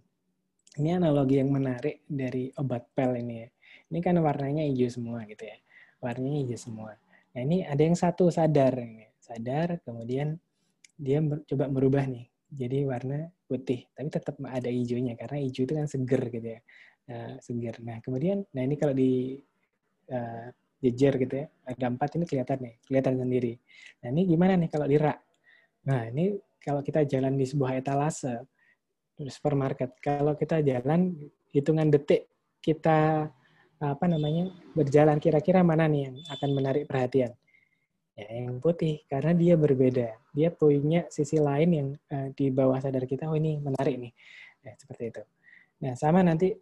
ini 0.78 0.88
analogi 0.92 1.40
yang 1.40 1.48
menarik 1.48 2.04
dari 2.04 2.52
obat 2.60 2.84
pel 2.92 3.16
ini 3.16 3.34
ya. 3.42 3.48
Ini 3.88 3.98
kan 4.04 4.20
warnanya 4.20 4.62
hijau 4.68 4.92
semua 4.92 5.24
gitu 5.24 5.42
ya. 5.48 5.56
Warnanya 6.04 6.38
hijau 6.44 6.60
semua. 6.60 6.92
Nah 7.34 7.40
ini 7.40 7.64
ada 7.64 7.80
yang 7.80 7.96
satu 7.96 8.28
sadar, 8.28 8.76
ini. 8.78 9.08
sadar 9.24 9.80
kemudian 9.80 10.36
dia 11.00 11.18
coba 11.48 11.66
merubah 11.66 12.04
nih 12.06 12.28
jadi 12.54 12.86
warna 12.86 13.28
putih 13.50 13.90
tapi 13.92 14.08
tetap 14.08 14.38
ada 14.46 14.70
hijaunya 14.70 15.18
karena 15.18 15.42
hijau 15.42 15.66
itu 15.66 15.74
kan 15.74 15.86
seger 15.90 16.22
gitu 16.30 16.48
ya 16.54 16.60
uh, 17.10 17.34
seger 17.42 17.74
nah 17.82 17.98
kemudian 17.98 18.46
nah 18.54 18.62
ini 18.62 18.78
kalau 18.78 18.94
di 18.94 19.42
uh, 20.10 20.48
jejer 20.84 21.16
gitu 21.16 21.34
ya. 21.40 21.46
Ada 21.64 21.88
empat 21.88 22.20
ini 22.20 22.24
kelihatan 22.28 22.58
nih 22.60 22.74
kelihatan 22.84 23.14
sendiri. 23.16 23.52
Nah 24.04 24.08
ini 24.12 24.22
gimana 24.28 24.52
nih 24.60 24.68
kalau 24.68 24.86
di 24.88 24.98
rak 25.00 25.18
nah 25.84 26.08
ini 26.08 26.32
kalau 26.64 26.80
kita 26.80 27.04
jalan 27.04 27.36
di 27.36 27.44
sebuah 27.44 27.76
etalase 27.76 28.40
supermarket 29.28 30.00
kalau 30.00 30.32
kita 30.32 30.64
jalan 30.64 31.12
hitungan 31.52 31.92
detik 31.92 32.24
kita 32.64 33.28
apa 33.84 34.04
namanya 34.08 34.48
berjalan 34.72 35.20
kira-kira 35.20 35.60
mana 35.60 35.84
nih 35.84 36.08
yang 36.08 36.16
akan 36.32 36.50
menarik 36.56 36.88
perhatian? 36.88 37.36
Ya 38.16 38.26
yang 38.40 38.62
putih 38.62 39.04
karena 39.10 39.36
dia 39.36 39.54
berbeda. 39.58 40.16
Dia 40.32 40.48
punya 40.54 41.04
sisi 41.12 41.36
lain 41.36 41.70
yang 41.74 41.88
uh, 42.08 42.28
di 42.32 42.48
bawah 42.48 42.80
sadar 42.80 43.04
kita 43.04 43.28
oh 43.28 43.36
ini 43.36 43.60
menarik 43.60 44.00
nih. 44.00 44.12
Ya, 44.64 44.72
seperti 44.80 45.04
itu. 45.12 45.22
Nah 45.84 45.92
sama 45.98 46.24
nanti 46.24 46.54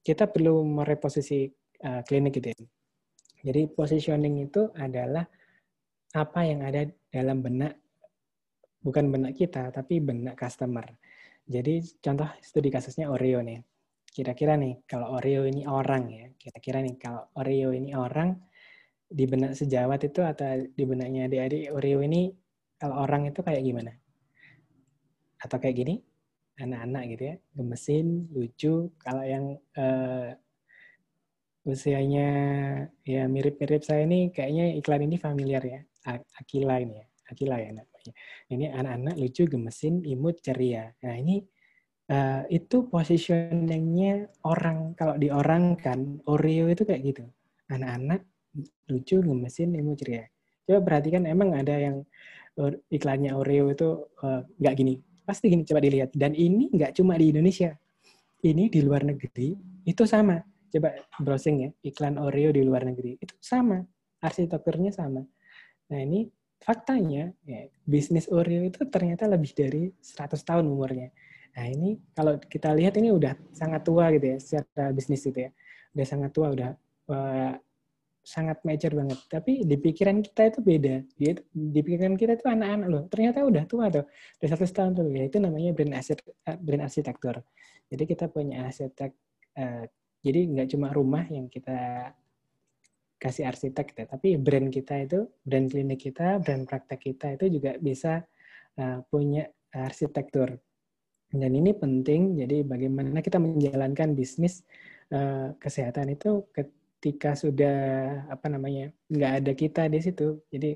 kita 0.00 0.24
perlu 0.30 0.64
mereposisi 0.64 1.52
uh, 1.84 2.00
klinik 2.06 2.40
gitu 2.40 2.54
ya 2.54 2.56
jadi 3.44 3.68
positioning 3.68 4.48
itu 4.48 4.72
adalah 4.72 5.28
apa 6.16 6.40
yang 6.48 6.64
ada 6.64 6.88
dalam 7.12 7.44
benak 7.44 7.76
bukan 8.80 9.12
benak 9.12 9.36
kita 9.36 9.68
tapi 9.68 10.00
benak 10.00 10.34
customer 10.40 10.88
jadi 11.44 11.84
contoh 12.00 12.28
studi 12.40 12.72
kasusnya 12.72 13.12
Oreo 13.12 13.44
nih 13.44 13.60
kira-kira 14.08 14.56
nih 14.56 14.88
kalau 14.88 15.20
Oreo 15.20 15.44
ini 15.44 15.68
orang 15.68 16.08
ya 16.08 16.26
kira-kira 16.40 16.80
nih 16.80 16.96
kalau 16.96 17.28
Oreo 17.36 17.76
ini 17.76 17.92
orang 17.92 18.32
di 19.04 19.24
benak 19.28 19.52
sejawat 19.54 20.08
itu 20.08 20.24
atau 20.24 20.64
di 20.64 20.84
benaknya 20.88 21.28
adik-adik 21.28 21.70
Oreo 21.70 22.00
ini 22.00 22.32
kalau 22.84 23.00
orang 23.00 23.30
itu 23.30 23.40
kayak 23.40 23.62
gimana? 23.62 23.92
Atau 25.40 25.56
kayak 25.56 25.76
gini? 25.78 25.94
Anak-anak 26.60 27.02
gitu 27.16 27.22
ya, 27.32 27.36
gemesin, 27.56 28.28
lucu. 28.30 28.92
Kalau 29.00 29.24
yang 29.24 29.58
uh, 29.74 30.36
usianya 31.64 32.28
ya 33.08 33.24
mirip-mirip 33.24 33.80
saya 33.80 34.04
ini 34.04 34.28
kayaknya 34.28 34.76
iklan 34.78 35.02
ini 35.08 35.16
familiar 35.16 35.64
ya. 35.64 35.80
Akila 36.36 36.80
ini 36.84 37.00
ya. 37.00 37.06
Akila 37.32 37.56
ya 37.56 37.70
namanya. 37.72 38.12
Ini 38.52 38.64
anak-anak 38.76 39.14
lucu, 39.16 39.42
gemesin, 39.48 40.04
imut, 40.04 40.44
ceria. 40.44 40.92
Nah 41.00 41.16
ini 41.16 41.40
uh, 42.12 42.44
itu 42.52 42.84
positioningnya 42.92 44.28
orang 44.44 44.92
kalau 44.92 45.16
di 45.16 45.32
orang 45.32 45.80
kan 45.80 46.20
Oreo 46.28 46.68
itu 46.68 46.84
kayak 46.84 47.00
gitu. 47.00 47.24
Anak-anak 47.72 48.20
lucu, 48.92 49.24
gemesin, 49.24 49.72
ilmu 49.72 49.96
ceria. 49.96 50.28
Coba 50.68 50.80
perhatikan 50.84 51.24
emang 51.24 51.56
ada 51.56 51.76
yang 51.76 52.04
iklannya 52.92 53.34
Oreo 53.34 53.66
itu 53.74 54.08
eh, 54.22 54.40
nggak 54.62 54.74
uh, 54.74 54.78
gini. 54.78 54.94
Pasti 55.24 55.48
gini, 55.48 55.64
coba 55.64 55.80
dilihat. 55.80 56.12
Dan 56.14 56.36
ini 56.36 56.70
nggak 56.70 56.94
cuma 57.00 57.16
di 57.16 57.32
Indonesia. 57.32 57.72
Ini 58.44 58.68
di 58.68 58.80
luar 58.84 59.08
negeri, 59.08 59.56
itu 59.88 60.04
sama. 60.04 60.36
Coba 60.74 60.90
browsing 61.22 61.56
ya, 61.62 61.70
iklan 61.86 62.18
Oreo 62.18 62.50
di 62.50 62.66
luar 62.66 62.82
negeri. 62.82 63.14
Itu 63.22 63.38
sama. 63.38 63.78
Arsitekturnya 64.18 64.90
sama. 64.90 65.22
Nah 65.94 66.00
ini 66.02 66.26
faktanya, 66.58 67.30
ya, 67.46 67.70
bisnis 67.86 68.26
Oreo 68.26 68.66
itu 68.66 68.82
ternyata 68.90 69.30
lebih 69.30 69.54
dari 69.54 69.94
100 70.02 70.34
tahun 70.42 70.66
umurnya. 70.66 71.14
Nah 71.54 71.70
ini 71.70 72.02
kalau 72.10 72.42
kita 72.42 72.74
lihat 72.74 72.98
ini 72.98 73.14
udah 73.14 73.38
sangat 73.54 73.86
tua 73.86 74.10
gitu 74.18 74.26
ya, 74.34 74.38
secara 74.42 74.90
bisnis 74.90 75.22
gitu 75.22 75.46
ya. 75.46 75.50
Udah 75.94 76.06
sangat 76.10 76.30
tua, 76.34 76.50
udah 76.50 76.70
uh, 77.14 77.54
sangat 78.26 78.58
mature 78.66 78.98
banget. 78.98 79.18
Tapi 79.30 79.62
di 79.62 79.76
pikiran 79.78 80.18
kita 80.26 80.42
itu 80.50 80.58
beda. 80.58 81.06
Dia 81.14 81.38
di 81.54 81.80
pikiran 81.86 82.18
kita 82.18 82.34
itu 82.34 82.50
anak-anak 82.50 82.88
loh. 82.90 83.02
Ternyata 83.06 83.46
udah 83.46 83.64
tua 83.70 83.86
tuh. 83.94 84.10
Udah 84.42 84.48
satu 84.50 84.66
tahun 84.66 84.90
tuh. 84.98 85.06
Ya, 85.14 85.22
itu 85.30 85.38
namanya 85.38 85.70
brand 85.70 85.94
asset, 85.94 86.18
eh, 86.24 86.58
brand 86.58 86.82
arsitektur. 86.82 87.38
Jadi 87.92 88.02
kita 88.10 88.26
punya 88.26 88.66
arsitek. 88.66 89.14
Uh, 89.54 89.86
jadi 90.24 90.40
nggak 90.48 90.68
cuma 90.72 90.88
rumah 90.90 91.28
yang 91.28 91.52
kita 91.52 92.10
kasih 93.20 93.48
arsitek, 93.48 93.86
ya, 93.96 94.04
tapi 94.04 94.36
brand 94.36 94.68
kita 94.68 95.00
itu, 95.00 95.28
brand 95.44 95.68
klinik 95.68 96.00
kita, 96.00 96.40
brand 96.40 96.64
praktek 96.68 97.00
kita 97.00 97.36
itu 97.36 97.60
juga 97.60 97.76
bisa 97.80 98.20
uh, 98.76 99.00
punya 99.08 99.48
arsitektur. 99.72 100.52
Dan 101.32 101.52
ini 101.56 101.72
penting. 101.72 102.36
Jadi 102.36 102.62
bagaimana 102.62 103.24
kita 103.24 103.40
menjalankan 103.40 104.12
bisnis 104.12 104.60
uh, 105.12 105.56
kesehatan 105.56 106.12
itu 106.14 106.46
ketika 106.52 107.36
sudah 107.36 107.76
apa 108.32 108.46
namanya 108.48 108.88
nggak 109.12 109.32
ada 109.44 109.52
kita 109.52 109.82
di 109.92 110.00
situ 110.00 110.40
jadi 110.48 110.72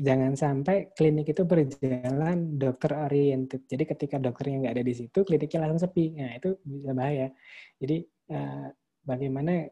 jangan 0.00 0.32
sampai 0.32 0.88
klinik 0.96 1.28
itu 1.28 1.44
berjalan 1.44 2.56
dokter 2.56 2.96
oriented 2.96 3.68
jadi 3.68 3.84
ketika 3.84 4.16
dokternya 4.16 4.64
nggak 4.64 4.74
ada 4.80 4.84
di 4.88 4.94
situ 4.96 5.18
kliniknya 5.20 5.68
langsung 5.68 5.84
sepi 5.84 6.16
nah 6.16 6.32
itu 6.32 6.56
bisa 6.64 6.96
bahaya 6.96 7.28
jadi 7.76 8.08
uh, 8.30 8.68
bagaimana 9.02 9.66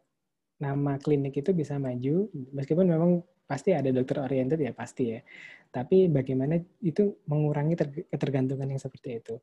nama 0.61 0.99
klinik 0.99 1.39
itu 1.39 1.55
bisa 1.55 1.79
maju 1.79 2.29
meskipun 2.53 2.87
memang 2.89 3.23
pasti 3.47 3.75
ada 3.75 3.91
dokter 3.91 4.23
oriented 4.23 4.61
ya 4.61 4.73
pasti 4.75 5.15
ya 5.15 5.21
tapi 5.71 6.11
bagaimana 6.11 6.59
itu 6.83 7.23
mengurangi 7.31 7.79
ketergantungan 8.11 8.69
yang 8.71 8.83
seperti 8.83 9.23
itu 9.23 9.35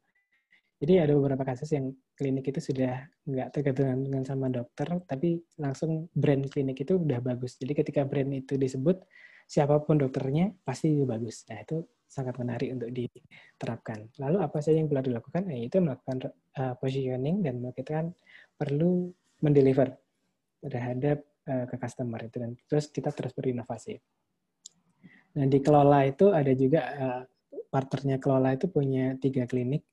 jadi 0.78 1.10
ada 1.10 1.18
beberapa 1.18 1.42
kasus 1.42 1.74
yang 1.74 1.90
klinik 2.14 2.54
itu 2.54 2.62
sudah 2.62 3.10
nggak 3.26 3.50
tergantung 3.50 3.98
dengan 4.06 4.22
sama 4.22 4.46
dokter, 4.54 4.86
tapi 5.10 5.42
langsung 5.58 6.06
brand 6.14 6.46
klinik 6.54 6.78
itu 6.78 7.02
udah 7.02 7.18
bagus. 7.18 7.58
Jadi 7.58 7.74
ketika 7.82 8.06
brand 8.06 8.30
itu 8.30 8.62
disebut, 8.62 9.02
siapa 9.50 9.82
pun 9.82 9.98
dokternya 9.98 10.54
pasti 10.62 10.94
bagus. 11.02 11.50
Nah 11.50 11.66
itu 11.66 11.82
sangat 12.06 12.38
menarik 12.38 12.78
untuk 12.78 12.94
diterapkan. 12.94 14.06
Lalu 14.22 14.38
apa 14.38 14.58
saja 14.62 14.78
yang 14.78 14.86
perlu 14.86 15.02
dilakukan? 15.02 15.50
Nah, 15.50 15.58
itu 15.58 15.78
melakukan 15.82 16.18
uh, 16.62 16.74
positioning 16.78 17.42
dan 17.42 17.58
kita 17.74 17.92
kan 17.98 18.08
perlu 18.58 19.14
mendeliver 19.46 19.94
terhadap 20.60 21.22
uh, 21.46 21.66
ke 21.70 21.76
customer 21.78 22.20
itu 22.26 22.42
dan 22.42 22.52
terus 22.66 22.90
kita 22.90 23.14
terus 23.14 23.32
berinovasi. 23.38 23.96
Nah 25.38 25.46
di 25.46 25.62
kelola 25.62 26.04
itu 26.10 26.34
ada 26.34 26.52
juga 26.58 26.82
uh, 26.98 27.22
partnernya 27.70 28.18
kelola 28.18 28.58
itu 28.58 28.66
punya 28.68 29.14
tiga 29.22 29.46
klinik 29.46 29.86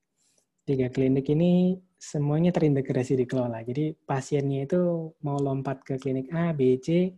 tiga 0.65 0.89
klinik 0.89 1.29
ini 1.29 1.77
semuanya 2.01 2.51
terintegrasi 2.53 3.21
di 3.21 3.29
kelola. 3.29 3.61
Jadi 3.61 3.93
pasiennya 3.93 4.65
itu 4.65 5.13
mau 5.21 5.37
lompat 5.37 5.85
ke 5.85 6.01
klinik 6.01 6.33
A, 6.33 6.57
B, 6.57 6.81
C, 6.81 7.13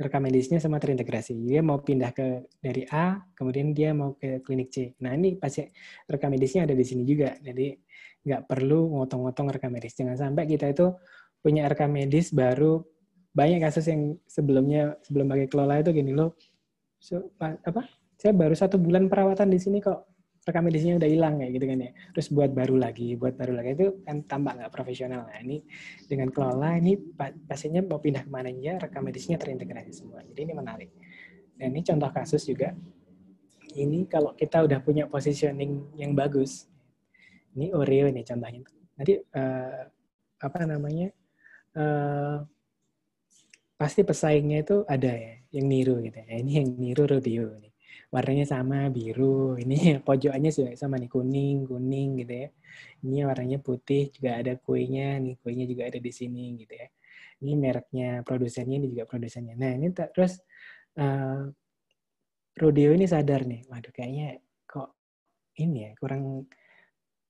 rekam 0.00 0.24
medisnya 0.24 0.56
semua 0.56 0.80
terintegrasi. 0.80 1.36
Dia 1.44 1.60
mau 1.60 1.84
pindah 1.84 2.10
ke 2.16 2.48
dari 2.56 2.88
A, 2.88 3.20
kemudian 3.36 3.76
dia 3.76 3.92
mau 3.92 4.16
ke 4.16 4.40
klinik 4.40 4.72
C. 4.72 4.96
Nah 5.04 5.12
ini 5.12 5.36
pasien 5.36 5.68
rekam 6.08 6.32
medisnya 6.32 6.64
ada 6.64 6.72
di 6.72 6.84
sini 6.88 7.04
juga. 7.04 7.36
Jadi 7.36 7.76
nggak 8.24 8.48
perlu 8.48 8.96
ngotong-ngotong 8.96 9.52
rekam 9.52 9.70
medis. 9.76 9.92
Jangan 9.92 10.16
sampai 10.16 10.48
kita 10.48 10.72
itu 10.72 10.96
punya 11.44 11.68
rekam 11.68 11.92
medis 11.92 12.32
baru 12.32 12.80
banyak 13.30 13.62
kasus 13.62 13.86
yang 13.86 14.18
sebelumnya 14.26 14.98
sebelum 15.06 15.30
pakai 15.30 15.46
kelola 15.46 15.78
itu 15.78 15.94
gini 15.94 16.16
loh. 16.16 16.34
So, 16.98 17.32
apa? 17.38 17.86
Saya 18.20 18.36
baru 18.36 18.52
satu 18.52 18.76
bulan 18.76 19.08
perawatan 19.08 19.48
di 19.48 19.56
sini 19.56 19.80
kok 19.80 20.09
rekam 20.40 20.64
medisnya 20.64 20.96
udah 20.96 21.10
hilang 21.10 21.34
kayak 21.36 21.52
gitu 21.52 21.66
kan 21.68 21.78
ya. 21.84 21.90
Terus 22.16 22.26
buat 22.32 22.50
baru 22.52 22.76
lagi, 22.80 23.08
buat 23.16 23.34
baru 23.36 23.52
lagi 23.60 23.70
itu 23.76 23.88
kan 24.04 24.24
tambah 24.24 24.52
nggak 24.56 24.72
profesional. 24.72 25.28
Nah 25.28 25.38
ini 25.44 25.60
dengan 26.08 26.32
kelola 26.32 26.80
ini 26.80 26.96
pasiennya 27.44 27.84
mau 27.84 28.00
pindah 28.00 28.24
ke 28.24 28.30
mana 28.32 28.48
aja, 28.48 28.80
rekam 28.80 29.04
medisnya 29.04 29.36
terintegrasi 29.36 29.92
semua. 29.92 30.24
Jadi 30.24 30.40
ini 30.40 30.52
menarik. 30.56 30.90
Dan 31.60 31.76
ini 31.76 31.82
contoh 31.84 32.10
kasus 32.10 32.42
juga. 32.48 32.72
Ini 33.70 34.08
kalau 34.10 34.34
kita 34.34 34.66
udah 34.66 34.80
punya 34.82 35.06
positioning 35.06 35.94
yang 35.94 36.16
bagus, 36.16 36.66
ini 37.54 37.70
Oreo 37.70 38.10
ini 38.10 38.26
contohnya. 38.26 38.66
Nanti 38.98 39.14
uh, 39.20 39.86
apa 40.40 40.58
namanya? 40.66 41.12
Uh, 41.70 42.42
pasti 43.78 44.02
pesaingnya 44.02 44.66
itu 44.66 44.82
ada 44.84 45.08
ya, 45.08 45.38
yang 45.54 45.70
niru 45.70 46.02
gitu 46.02 46.18
ya. 46.18 46.36
Ini 46.42 46.52
yang 46.64 46.68
niru 46.76 47.06
rodeo 47.06 47.54
ini 47.56 47.69
warnanya 48.10 48.44
sama 48.46 48.90
biru. 48.90 49.56
Ini 49.56 49.78
pojokannya 50.06 50.50
juga 50.50 50.74
sama 50.74 50.98
nih 50.98 51.10
kuning 51.10 51.64
kuning 51.70 52.08
gitu 52.20 52.34
ya. 52.46 52.48
Ini 53.06 53.18
warnanya 53.26 53.58
putih 53.62 54.10
juga 54.12 54.42
ada 54.42 54.52
kuenya 54.58 55.18
nih 55.22 55.34
kuenya 55.40 55.64
juga 55.70 55.88
ada 55.88 55.98
di 56.02 56.12
sini 56.12 56.58
gitu 56.58 56.74
ya. 56.74 56.88
Ini 57.40 57.52
mereknya 57.56 58.08
produsennya 58.26 58.76
ini 58.76 58.86
juga 58.92 59.08
produsennya. 59.08 59.54
Nah 59.56 59.72
ini 59.72 59.88
terus 59.94 60.42
uh, 61.00 61.48
Rodeo 62.60 62.90
ini 62.92 63.06
sadar 63.08 63.46
nih 63.46 63.64
waduh 63.70 63.94
kayaknya 63.94 64.42
kok 64.66 64.92
ini 65.62 65.88
ya 65.88 65.90
kurang 65.96 66.50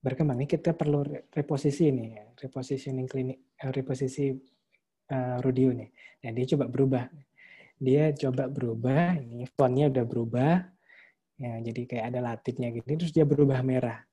berkembang. 0.00 0.40
Ini 0.40 0.48
kita 0.48 0.72
perlu 0.74 1.04
reposisi 1.30 1.92
nih 1.92 2.08
ya 2.16 2.24
repositioning 2.40 3.06
klinik 3.06 3.38
eh, 3.60 3.70
reposisi 3.70 4.32
uh, 5.12 5.36
Rodeo 5.44 5.70
nih. 5.76 5.88
Nah 6.24 6.30
dia 6.32 6.44
coba 6.56 6.64
berubah 6.66 7.04
dia 7.80 8.12
coba 8.12 8.46
berubah 8.46 9.16
ini 9.16 9.48
fontnya 9.56 9.88
udah 9.88 10.04
berubah 10.04 10.54
ya 11.40 11.52
jadi 11.64 11.82
kayak 11.88 12.04
ada 12.12 12.20
latifnya 12.20 12.68
gitu 12.76 12.84
terus 13.00 13.12
dia 13.16 13.24
berubah 13.24 13.64
merah 13.64 14.04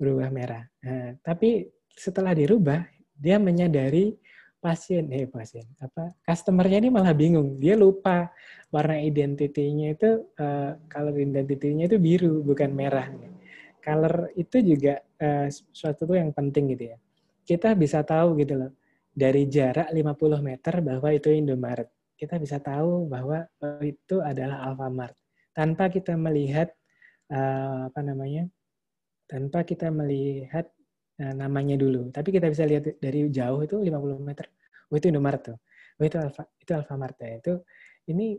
berubah 0.00 0.32
merah 0.32 0.64
nah, 0.80 1.12
tapi 1.20 1.68
setelah 1.92 2.32
dirubah 2.32 2.80
dia 3.12 3.36
menyadari 3.36 4.16
pasien 4.60 5.12
eh 5.12 5.28
pasien 5.28 5.68
apa 5.84 6.16
customernya 6.24 6.80
ini 6.80 6.88
malah 6.88 7.12
bingung 7.12 7.60
dia 7.60 7.76
lupa 7.76 8.32
warna 8.72 8.96
identitinya 8.96 9.92
itu 9.92 10.24
uh, 10.40 10.80
kalau 10.88 11.12
identitinya 11.12 11.84
itu 11.84 12.00
biru 12.00 12.40
bukan 12.40 12.72
merah 12.72 13.12
color 13.80 14.30
itu 14.36 14.60
juga 14.60 15.00
uh, 15.00 15.48
suatu 15.50 16.06
yang 16.12 16.30
penting 16.30 16.76
gitu 16.76 16.94
ya. 16.94 16.96
Kita 17.42 17.74
bisa 17.74 18.04
tahu 18.04 18.38
gitu 18.38 18.54
loh 18.60 18.72
dari 19.10 19.48
jarak 19.50 19.90
50 19.90 20.38
meter 20.44 20.74
bahwa 20.84 21.08
itu 21.10 21.32
Indomaret. 21.32 21.88
Kita 22.20 22.36
bisa 22.36 22.60
tahu 22.60 23.08
bahwa 23.08 23.48
oh, 23.64 23.80
itu 23.80 24.20
adalah 24.20 24.68
Alfamart 24.68 25.16
tanpa 25.56 25.88
kita 25.88 26.12
melihat 26.20 26.68
uh, 27.32 27.88
apa 27.88 28.00
namanya? 28.04 28.44
tanpa 29.30 29.62
kita 29.62 29.94
melihat 29.94 30.66
uh, 31.22 31.34
namanya 31.38 31.78
dulu. 31.78 32.10
Tapi 32.10 32.34
kita 32.34 32.50
bisa 32.50 32.66
lihat 32.66 32.98
dari 32.98 33.30
jauh 33.30 33.62
itu 33.62 33.78
50 33.78 34.18
meter. 34.26 34.50
Oh 34.90 34.98
itu 34.98 35.06
Indomaret 35.06 35.54
tuh. 35.54 35.58
Oh 36.02 36.02
itu 36.02 36.18
Alfa 36.18 36.50
itu 36.58 36.74
Alfamart 36.74 37.14
ya. 37.22 37.38
Itu 37.38 37.62
ini 38.10 38.34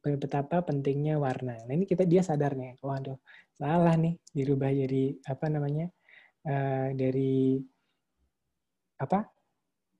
betapa 0.00 0.64
pentingnya 0.64 1.20
warna. 1.20 1.60
Nah 1.68 1.74
ini 1.76 1.84
kita 1.84 2.08
dia 2.08 2.24
sadar 2.24 2.56
nih, 2.56 2.80
waduh 2.80 3.20
salah 3.52 3.96
nih 3.96 4.16
dirubah 4.32 4.70
jadi 4.70 5.18
apa 5.24 5.46
namanya 5.48 5.86
uh, 6.46 6.88
dari 6.96 7.58
apa 8.96 9.28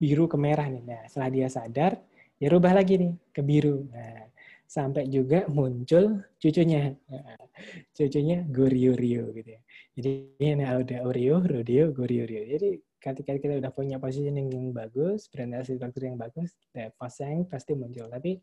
biru 0.01 0.25
ke 0.25 0.41
merah 0.41 0.69
nih. 0.73 0.85
Nah 0.89 1.01
setelah 1.05 1.31
dia 1.33 1.49
sadar, 1.53 2.01
ya 2.39 2.49
rubah 2.51 2.72
lagi 2.74 2.99
nih 2.99 3.12
ke 3.34 3.41
biru. 3.43 3.86
Nah 3.91 4.28
sampai 4.68 5.09
juga 5.09 5.49
muncul 5.49 6.20
cucunya, 6.36 6.93
cucunya 7.97 8.45
Gorio 8.45 8.93
Rio 8.93 9.32
gitu 9.32 9.57
ya. 9.57 9.61
Jadi 9.97 10.11
ini 10.45 10.62
ada 10.62 11.09
Oreo, 11.09 11.41
Rodeo, 11.41 11.91
Gorio 11.91 12.28
Rio. 12.28 12.45
Jadi 12.45 12.76
ketika 13.01 13.32
kita 13.41 13.59
udah 13.59 13.72
punya 13.72 13.97
positioning 13.97 14.53
yang 14.53 14.70
bagus, 14.76 15.26
brand 15.32 15.57
arsitektur 15.57 16.05
yang 16.05 16.20
bagus, 16.20 16.55
ya, 16.76 16.93
pasang 16.95 17.49
pasti 17.49 17.72
muncul. 17.74 18.07
Tapi 18.12 18.36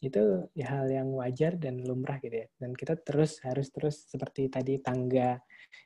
itu 0.00 0.48
ya 0.56 0.66
hal 0.80 0.88
yang 0.88 1.12
wajar 1.12 1.60
dan 1.60 1.84
lumrah 1.84 2.16
gitu 2.24 2.42
ya. 2.42 2.48
Dan 2.56 2.72
kita 2.72 2.96
terus 2.96 3.38
harus 3.44 3.68
terus 3.68 4.08
seperti 4.08 4.48
tadi 4.48 4.80
tangga 4.80 5.36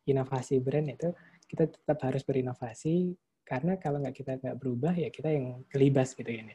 inovasi 0.06 0.62
brand 0.62 0.86
itu 0.86 1.10
kita 1.50 1.66
tetap 1.66 1.98
harus 2.06 2.22
berinovasi 2.22 3.10
karena 3.42 3.74
kalau 3.82 3.98
nggak 3.98 4.14
kita 4.14 4.38
nggak 4.38 4.56
berubah 4.62 4.94
ya 4.94 5.10
kita 5.10 5.34
yang 5.34 5.66
kelibas 5.66 6.14
gitu 6.14 6.30
ini. 6.30 6.54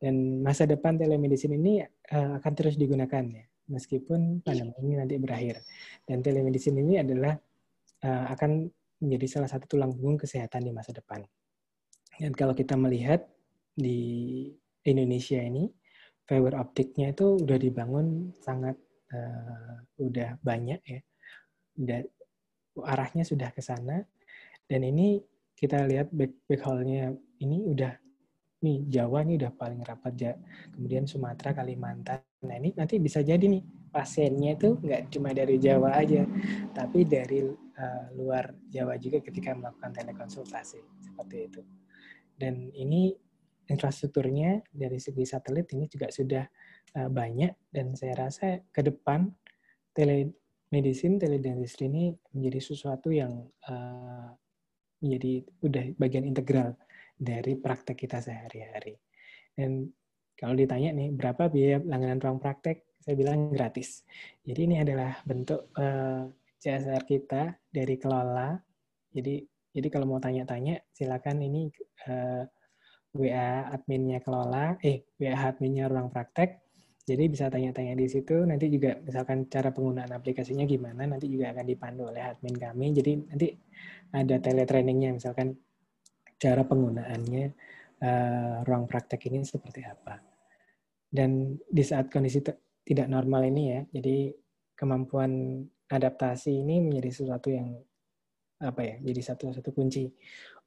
Dan 0.00 0.40
masa 0.40 0.64
depan 0.64 0.96
telemedicine 0.96 1.60
ini 1.60 1.84
uh, 1.84 2.40
akan 2.40 2.52
terus 2.56 2.80
digunakan 2.80 3.20
ya 3.20 3.44
meskipun 3.70 4.42
pandemi 4.42 4.74
ini 4.82 4.94
nanti 4.98 5.14
berakhir. 5.16 5.62
Dan 6.02 6.20
telemedicine 6.20 6.82
ini 6.82 6.98
adalah 6.98 7.38
uh, 8.02 8.26
akan 8.34 8.66
menjadi 9.00 9.26
salah 9.38 9.48
satu 9.48 9.70
tulang 9.70 9.94
punggung 9.94 10.18
kesehatan 10.20 10.66
di 10.66 10.72
masa 10.74 10.90
depan. 10.92 11.22
Dan 12.18 12.34
kalau 12.36 12.52
kita 12.52 12.76
melihat 12.76 13.24
di 13.72 14.50
Indonesia 14.84 15.40
ini 15.40 15.70
fiber 16.26 16.58
optiknya 16.58 17.14
itu 17.14 17.40
udah 17.40 17.56
dibangun 17.56 18.34
sangat 18.42 18.76
uh, 19.14 19.80
udah 20.02 20.36
banyak 20.42 20.82
ya. 20.84 21.00
Dan 21.72 22.04
arahnya 22.76 23.24
sudah 23.24 23.48
ke 23.54 23.62
sana. 23.64 24.02
Dan 24.66 24.84
ini 24.84 25.22
kita 25.56 25.86
lihat 25.88 26.12
back 26.12 26.32
backhaulnya 26.48 27.14
ini 27.40 27.64
udah 27.64 27.92
nih 28.60 28.78
Jawa 28.88 29.24
ini 29.24 29.40
udah 29.40 29.52
paling 29.56 29.80
rapat 29.80 30.14
ya. 30.16 30.32
Kemudian 30.72 31.08
Sumatera, 31.08 31.56
Kalimantan. 31.56 32.20
Nah 32.44 32.56
ini 32.60 32.72
nanti 32.76 33.00
bisa 33.00 33.24
jadi 33.24 33.40
nih 33.40 33.64
pasiennya 33.90 34.56
itu 34.56 34.76
nggak 34.80 35.10
cuma 35.12 35.32
dari 35.32 35.56
Jawa 35.56 35.96
aja, 35.96 36.24
tapi 36.76 37.04
dari 37.04 37.44
uh, 37.50 38.04
luar 38.16 38.52
Jawa 38.68 38.96
juga 39.00 39.18
ketika 39.24 39.56
melakukan 39.56 39.92
telekonsultasi 39.92 40.80
seperti 41.00 41.36
itu. 41.48 41.60
Dan 42.36 42.72
ini 42.72 43.12
infrastrukturnya 43.68 44.64
dari 44.72 44.96
segi 44.96 45.24
satelit 45.24 45.68
ini 45.76 45.88
juga 45.88 46.08
sudah 46.08 46.44
uh, 46.96 47.10
banyak 47.10 47.72
dan 47.72 47.92
saya 47.96 48.28
rasa 48.28 48.60
ke 48.72 48.80
depan 48.84 49.28
telemedicine, 49.92 51.18
teledentistry 51.18 51.90
ini 51.90 52.14
menjadi 52.32 52.60
sesuatu 52.62 53.10
yang 53.10 53.48
uh, 53.68 54.32
menjadi 55.00 55.44
udah 55.64 55.84
bagian 55.96 56.28
integral 56.28 56.76
dari 57.20 57.52
praktek 57.60 58.00
kita 58.00 58.24
sehari-hari. 58.24 58.96
Dan 59.52 59.84
kalau 60.32 60.56
ditanya 60.56 60.96
nih 60.96 61.12
berapa 61.12 61.52
biaya 61.52 61.84
langganan 61.84 62.16
ruang 62.16 62.40
praktek, 62.40 62.96
saya 63.04 63.12
bilang 63.12 63.52
gratis. 63.52 64.08
Jadi 64.40 64.60
ini 64.64 64.76
adalah 64.80 65.20
bentuk 65.28 65.68
uh, 65.76 66.24
CSR 66.56 67.04
kita 67.04 67.60
dari 67.68 68.00
kelola. 68.00 68.56
Jadi 69.12 69.44
jadi 69.70 69.88
kalau 69.92 70.16
mau 70.16 70.20
tanya-tanya 70.20 70.80
silakan 70.96 71.44
ini 71.44 71.68
uh, 72.08 72.48
WA 73.12 73.68
adminnya 73.68 74.24
kelola, 74.24 74.80
eh 74.80 75.04
WA 75.20 75.36
adminnya 75.36 75.92
ruang 75.92 76.08
praktek. 76.08 76.56
Jadi 77.04 77.26
bisa 77.26 77.50
tanya-tanya 77.50 77.98
di 77.98 78.06
situ. 78.06 78.46
Nanti 78.48 78.70
juga 78.72 78.96
misalkan 79.02 79.50
cara 79.50 79.74
penggunaan 79.74 80.14
aplikasinya 80.14 80.64
gimana, 80.64 81.04
nanti 81.04 81.26
juga 81.26 81.52
akan 81.52 81.64
dipandu 81.68 82.08
oleh 82.08 82.22
admin 82.22 82.56
kami. 82.56 82.96
Jadi 82.96 83.12
nanti 83.28 83.48
ada 84.14 84.36
teletrainingnya, 84.40 85.20
misalkan 85.20 85.58
cara 86.40 86.64
penggunaannya 86.64 87.44
uh, 88.00 88.64
ruang 88.64 88.88
praktek 88.88 89.28
ini 89.28 89.44
seperti 89.44 89.84
apa. 89.84 90.16
Dan 91.10 91.60
di 91.60 91.82
saat 91.84 92.08
kondisi 92.08 92.40
tidak 92.86 93.06
normal 93.12 93.44
ini 93.44 93.62
ya, 93.76 93.80
jadi 94.00 94.32
kemampuan 94.72 95.60
adaptasi 95.90 96.64
ini 96.64 96.80
menjadi 96.80 97.10
sesuatu 97.12 97.52
yang 97.52 97.76
apa 98.60 98.80
ya, 98.80 98.96
jadi 99.04 99.20
satu 99.20 99.52
satu 99.52 99.70
kunci 99.72 100.08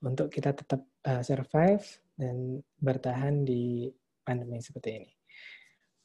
untuk 0.05 0.29
kita 0.29 0.53
tetap 0.53 0.85
uh, 1.09 1.25
survive 1.25 1.85
dan 2.13 2.61
bertahan 2.77 3.41
di 3.41 3.89
pandemi 4.21 4.61
seperti 4.61 4.89
ini. 5.01 5.11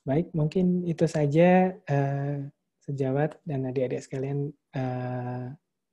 Baik, 0.09 0.33
mungkin 0.33 0.89
itu 0.89 1.05
saja 1.05 1.77
uh, 1.77 2.41
sejawat 2.89 3.37
dan 3.45 3.69
adik-adik 3.69 4.01
sekalian 4.01 4.49
uh, 4.73 5.53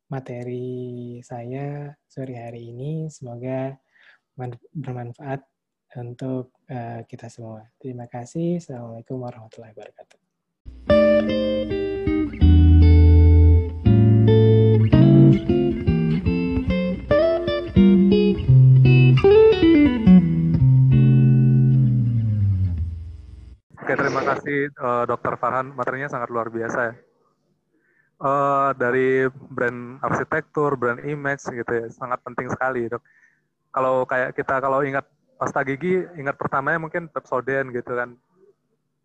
materi 0.09 1.19
saya 1.25 1.93
sore 2.05 2.35
hari 2.37 2.69
ini. 2.71 3.09
Semoga 3.09 3.73
bermanfaat 4.75 5.41
untuk 5.95 6.51
uh, 6.69 7.01
kita 7.07 7.31
semua. 7.31 7.63
Terima 7.79 8.05
kasih. 8.05 8.59
Assalamualaikum 8.59 9.23
warahmatullahi 9.23 9.73
wabarakatuh. 9.73 10.19
terima 23.95 24.21
kasih 24.27 24.69
uh, 24.75 25.03
Dokter 25.07 25.33
Farhan. 25.39 25.71
Materinya 25.71 26.11
sangat 26.11 26.29
luar 26.29 26.51
biasa 26.51 26.79
ya. 26.91 26.93
Uh, 28.15 28.71
dari 28.79 29.27
brand 29.51 29.99
arsitektur, 29.99 30.79
brand 30.79 31.03
image 31.03 31.51
gitu 31.51 31.67
ya, 31.67 31.91
sangat 31.91 32.23
penting 32.23 32.47
sekali 32.47 32.87
dok. 32.87 33.03
Kalau 33.75 34.07
kayak 34.07 34.31
kita 34.31 34.63
kalau 34.63 34.79
ingat 34.87 35.03
pasta 35.35 35.59
gigi, 35.67 35.99
ingat 36.15 36.39
pertamanya 36.39 36.79
mungkin 36.79 37.11
Pepsodent 37.11 37.75
gitu 37.75 37.91
kan. 37.91 38.15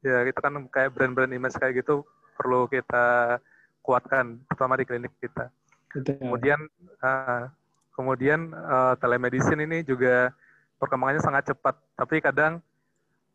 Ya 0.06 0.22
itu 0.22 0.38
kan 0.38 0.54
kayak 0.70 0.94
brand-brand 0.94 1.34
image 1.34 1.58
kayak 1.58 1.82
gitu 1.82 2.06
perlu 2.38 2.70
kita 2.70 3.36
kuatkan, 3.82 4.38
terutama 4.46 4.78
di 4.78 4.86
klinik 4.86 5.11
kita. 5.18 5.50
Betul. 5.90 6.14
Kemudian 6.22 6.61
uh, 7.02 7.50
kemudian 7.98 8.54
uh, 8.54 8.94
telemedicine 9.02 9.66
ini 9.66 9.82
juga 9.82 10.30
perkembangannya 10.78 11.18
sangat 11.18 11.50
cepat, 11.50 11.74
tapi 11.98 12.22
kadang 12.22 12.62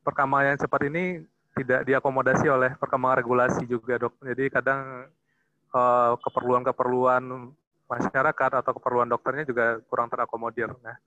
perkembangan 0.07 0.55
yang 0.55 0.59
cepat 0.63 0.81
ini 0.87 1.03
tidak 1.51 1.83
diakomodasi 1.83 2.47
oleh 2.47 2.71
perkembangan 2.79 3.19
regulasi 3.19 3.67
juga 3.67 3.99
dok. 3.99 4.15
Jadi 4.23 4.47
kadang 4.47 5.11
keperluan-keperluan 6.23 7.51
masyarakat 7.85 8.51
atau 8.63 8.71
keperluan 8.73 9.11
dokternya 9.11 9.45
juga 9.45 9.77
kurang 9.85 10.09
terakomodir. 10.09 10.73
Nah. 10.81 10.97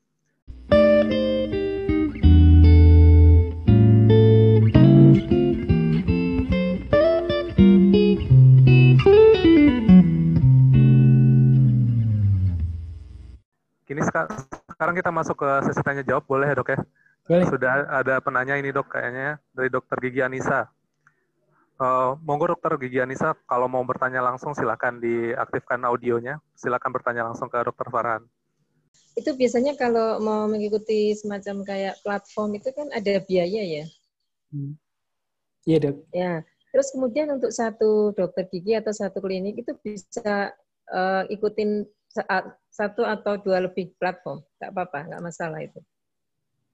Kini 13.88 14.04
sekarang 14.04 14.94
kita 14.94 15.08
masuk 15.08 15.40
ke 15.40 15.50
sesi 15.64 15.80
tanya 15.80 16.04
jawab, 16.04 16.28
boleh 16.28 16.46
ya 16.46 16.54
dok 16.60 16.70
ya? 16.76 16.78
Boleh. 17.24 17.48
Sudah 17.48 17.88
ada 17.88 18.20
penanya 18.20 18.54
ini 18.60 18.68
dok 18.68 18.92
kayaknya 18.92 19.40
dari 19.56 19.72
dokter 19.72 19.96
Gigi 19.98 20.20
Anissa. 20.20 20.68
Uh, 21.78 22.18
monggo 22.26 22.50
dokter 22.50 22.74
Gigi 22.82 22.98
Anissa, 22.98 23.38
kalau 23.46 23.70
mau 23.70 23.86
bertanya 23.86 24.18
langsung 24.18 24.50
silakan 24.50 24.98
diaktifkan 24.98 25.78
audionya. 25.86 26.42
Silakan 26.58 26.90
bertanya 26.90 27.30
langsung 27.30 27.46
ke 27.46 27.58
dokter 27.62 27.86
Farhan. 27.86 28.26
Itu 29.14 29.34
biasanya 29.38 29.78
kalau 29.78 30.18
mau 30.18 30.50
mengikuti 30.50 31.14
semacam 31.14 31.62
kayak 31.62 32.02
platform 32.02 32.58
itu 32.58 32.70
kan 32.74 32.90
ada 32.90 33.22
biaya 33.22 33.62
ya? 33.62 33.84
Hmm. 34.50 34.74
Iya 35.66 35.78
dok. 35.86 35.96
Ya. 36.10 36.42
Terus 36.74 36.88
kemudian 36.90 37.30
untuk 37.30 37.54
satu 37.54 38.10
dokter 38.10 38.50
gigi 38.50 38.74
atau 38.74 38.90
satu 38.90 39.22
klinik 39.22 39.62
itu 39.62 39.72
bisa 39.78 40.50
uh, 40.90 41.22
ikutin 41.30 41.86
saat 42.10 42.58
satu 42.74 43.06
atau 43.06 43.38
dua 43.38 43.62
lebih 43.62 43.94
platform, 44.02 44.42
nggak 44.58 44.70
apa-apa, 44.74 44.98
nggak 45.14 45.22
masalah 45.22 45.62
itu 45.62 45.78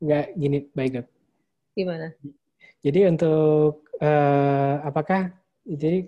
nggak 0.04 0.26
gini 0.36 0.58
baik 0.76 0.90
dok. 1.00 1.06
Gimana? 1.74 2.08
Jadi 2.84 3.00
untuk 3.08 3.88
uh, 3.96 4.74
apakah 4.84 5.32
jadi 5.64 6.04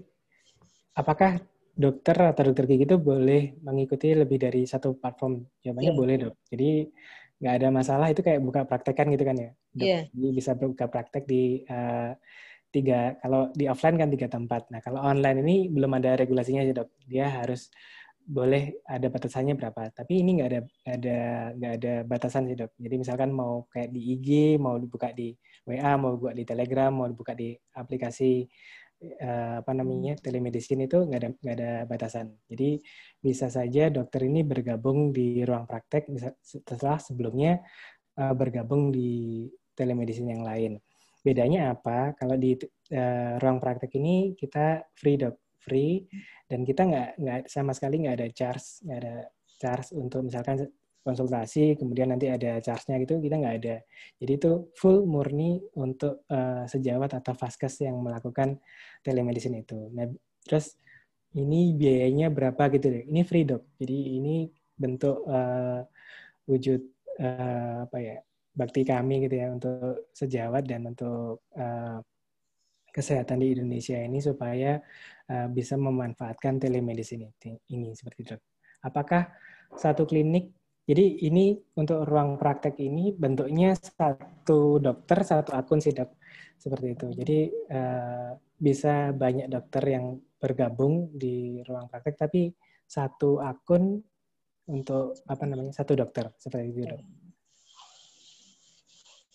apakah 0.92 1.40
dokter 1.72 2.16
atau 2.20 2.52
dokter 2.52 2.68
gigi 2.68 2.84
itu 2.84 3.00
boleh 3.00 3.56
mengikuti 3.64 4.12
lebih 4.12 4.36
dari 4.36 4.68
satu 4.68 4.92
platform? 5.00 5.40
Jawabannya 5.64 5.92
yeah. 5.92 6.00
boleh 6.00 6.14
dok. 6.20 6.34
Jadi 6.52 6.70
nggak 7.36 7.54
ada 7.60 7.68
masalah 7.72 8.06
itu 8.12 8.20
kayak 8.20 8.40
buka 8.44 8.68
praktek 8.68 8.96
kan 8.96 9.08
gitu 9.08 9.24
kan 9.24 9.36
ya. 9.40 9.50
Dok, 9.72 9.86
yeah. 9.88 10.02
Jadi 10.12 10.28
bisa 10.36 10.52
buka 10.52 10.84
praktek 10.84 11.24
di 11.24 11.64
uh, 11.64 12.12
tiga 12.68 13.16
kalau 13.24 13.48
di 13.56 13.64
offline 13.72 13.96
kan 13.96 14.12
tiga 14.12 14.28
tempat. 14.28 14.68
Nah 14.68 14.84
kalau 14.84 15.00
online 15.00 15.40
ini 15.40 15.56
belum 15.72 15.96
ada 15.96 16.12
regulasinya 16.12 16.60
sih 16.60 16.76
dok. 16.76 16.92
Dia 17.08 17.40
harus 17.40 17.72
boleh 18.26 18.82
ada 18.82 19.06
batasannya 19.06 19.54
berapa. 19.54 19.94
Tapi 19.94 20.12
ini 20.20 20.42
nggak 20.42 20.50
ada 20.50 20.60
ada 20.90 21.18
nggak 21.54 21.72
ada 21.78 21.92
batasan 22.02 22.50
sih 22.50 22.58
dok. 22.58 22.74
Jadi 22.74 22.94
misalkan 22.98 23.30
mau 23.30 23.64
kayak 23.70 23.94
di 23.94 24.00
IG, 24.18 24.28
mau 24.58 24.74
dibuka 24.76 25.14
di 25.14 25.30
WA, 25.62 25.94
mau 25.94 26.18
dibuka 26.18 26.34
di 26.34 26.44
Telegram, 26.44 26.90
mau 26.90 27.06
dibuka 27.06 27.32
di 27.38 27.54
aplikasi 27.78 28.42
eh, 29.22 29.54
apa 29.62 29.72
namanya 29.72 30.18
telemedicine 30.18 30.90
itu 30.90 31.06
nggak 31.06 31.20
ada 31.22 31.30
nggak 31.38 31.56
ada 31.62 31.70
batasan. 31.86 32.34
Jadi 32.50 32.82
bisa 33.22 33.46
saja 33.46 33.88
dokter 33.94 34.26
ini 34.26 34.42
bergabung 34.42 35.14
di 35.14 35.46
ruang 35.46 35.70
praktek 35.70 36.10
setelah 36.42 36.98
sebelumnya 36.98 37.62
eh, 38.18 38.34
bergabung 38.34 38.90
di 38.90 39.46
telemedicine 39.78 40.34
yang 40.34 40.42
lain. 40.42 40.72
Bedanya 41.22 41.74
apa? 41.74 42.14
Kalau 42.14 42.38
di 42.38 42.54
uh, 42.94 43.34
ruang 43.42 43.58
praktek 43.58 43.90
ini 43.98 44.38
kita 44.38 44.86
free 44.94 45.18
dok, 45.18 45.45
free 45.66 46.06
dan 46.46 46.62
kita 46.62 46.86
nggak 46.86 47.08
nggak 47.18 47.40
sama 47.50 47.74
sekali 47.74 48.06
nggak 48.06 48.16
ada 48.22 48.28
charge 48.30 48.86
nggak 48.86 48.98
ada 49.02 49.14
charge 49.58 49.90
untuk 49.98 50.22
misalkan 50.22 50.70
konsultasi 51.06 51.78
kemudian 51.78 52.10
nanti 52.10 52.26
ada 52.26 52.58
charge-nya 52.58 52.98
gitu 53.06 53.22
kita 53.22 53.38
nggak 53.38 53.56
ada. 53.62 53.76
Jadi 54.18 54.32
itu 54.34 54.74
full 54.74 55.06
murni 55.06 55.62
untuk 55.78 56.26
uh, 56.26 56.66
sejawat 56.66 57.14
atau 57.22 57.30
vaskes 57.38 57.86
yang 57.86 58.02
melakukan 58.02 58.58
telemedicine 59.06 59.62
itu. 59.62 59.86
Nah 59.94 60.10
terus 60.42 60.74
ini 61.38 61.78
biayanya 61.78 62.26
berapa 62.34 62.58
gitu 62.74 62.90
deh? 62.90 63.04
Ini 63.06 63.22
free 63.22 63.46
dok. 63.46 63.78
Jadi 63.78 64.18
ini 64.18 64.50
bentuk 64.74 65.22
uh, 65.30 65.86
wujud 66.50 66.82
uh, 67.22 67.86
apa 67.86 67.98
ya 68.02 68.16
bakti 68.56 68.82
kami 68.82 69.22
gitu 69.28 69.34
ya 69.38 69.54
untuk 69.54 70.10
sejawat 70.10 70.66
dan 70.66 70.90
untuk 70.90 71.46
uh, 71.54 72.02
kesehatan 72.90 73.44
di 73.44 73.52
Indonesia 73.52 74.00
ini 74.00 74.18
supaya 74.18 74.80
uh, 75.30 75.48
bisa 75.50 75.74
memanfaatkan 75.78 76.58
telemedicine 76.62 77.34
ini, 77.42 77.58
ini 77.72 77.88
seperti 77.94 78.20
itu. 78.26 78.36
Apakah 78.82 79.28
satu 79.74 80.06
klinik 80.06 80.54
jadi 80.86 81.02
ini 81.26 81.58
untuk 81.74 82.06
ruang 82.06 82.38
praktek 82.38 82.78
ini 82.78 83.10
bentuknya 83.10 83.74
satu 83.74 84.78
dokter 84.78 85.26
satu 85.26 85.50
akun 85.58 85.82
sih 85.82 85.90
dok 85.90 86.14
seperti 86.54 86.86
itu. 86.94 87.06
Jadi 87.10 87.38
uh, 87.74 88.30
bisa 88.54 89.10
banyak 89.10 89.50
dokter 89.50 89.82
yang 89.82 90.14
bergabung 90.38 91.10
di 91.10 91.58
ruang 91.66 91.90
praktek 91.90 92.14
tapi 92.14 92.54
satu 92.86 93.42
akun 93.42 93.98
untuk 94.70 95.18
apa 95.26 95.42
namanya 95.42 95.74
satu 95.74 95.98
dokter 95.98 96.30
seperti 96.38 96.66
itu 96.70 96.82
dok. 96.86 97.02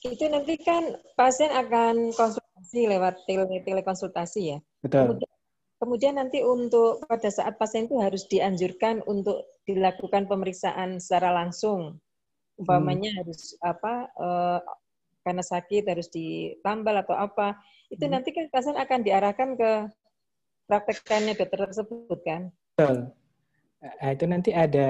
Itu 0.01 0.25
nanti 0.31 0.55
kan 0.55 0.97
pasien 1.19 1.51
akan 1.51 2.15
konsul 2.15 2.41
konsultasi 2.61 2.85
lewat 2.85 3.13
tele 3.25 3.45
telekonsultasi 3.65 4.41
ya. 4.53 4.57
Betul. 4.85 5.17
Kemudian, 5.17 5.30
kemudian 5.81 6.21
nanti 6.21 6.45
untuk 6.45 7.01
pada 7.09 7.33
saat 7.33 7.57
pasien 7.57 7.89
itu 7.89 7.97
harus 7.97 8.29
dianjurkan 8.29 9.01
untuk 9.09 9.49
dilakukan 9.65 10.29
pemeriksaan 10.29 11.01
secara 11.01 11.33
langsung. 11.33 11.97
Umpamanya 12.61 13.09
hmm. 13.09 13.17
harus 13.25 13.57
apa 13.65 13.93
uh, 14.13 14.61
karena 15.25 15.41
sakit 15.41 15.83
harus 15.89 16.13
ditambal 16.13 17.01
atau 17.01 17.17
apa. 17.17 17.57
Itu 17.89 18.05
hmm. 18.05 18.13
nanti 18.13 18.29
kan 18.29 18.45
pasien 18.53 18.77
akan 18.77 18.99
diarahkan 19.01 19.49
ke 19.57 19.71
praktekannya 20.69 21.33
dokter 21.33 21.65
tersebut 21.65 22.19
kan. 22.21 22.53
Betul. 22.77 23.09
Nah, 23.81 24.09
itu 24.13 24.25
nanti 24.29 24.53
ada 24.53 24.89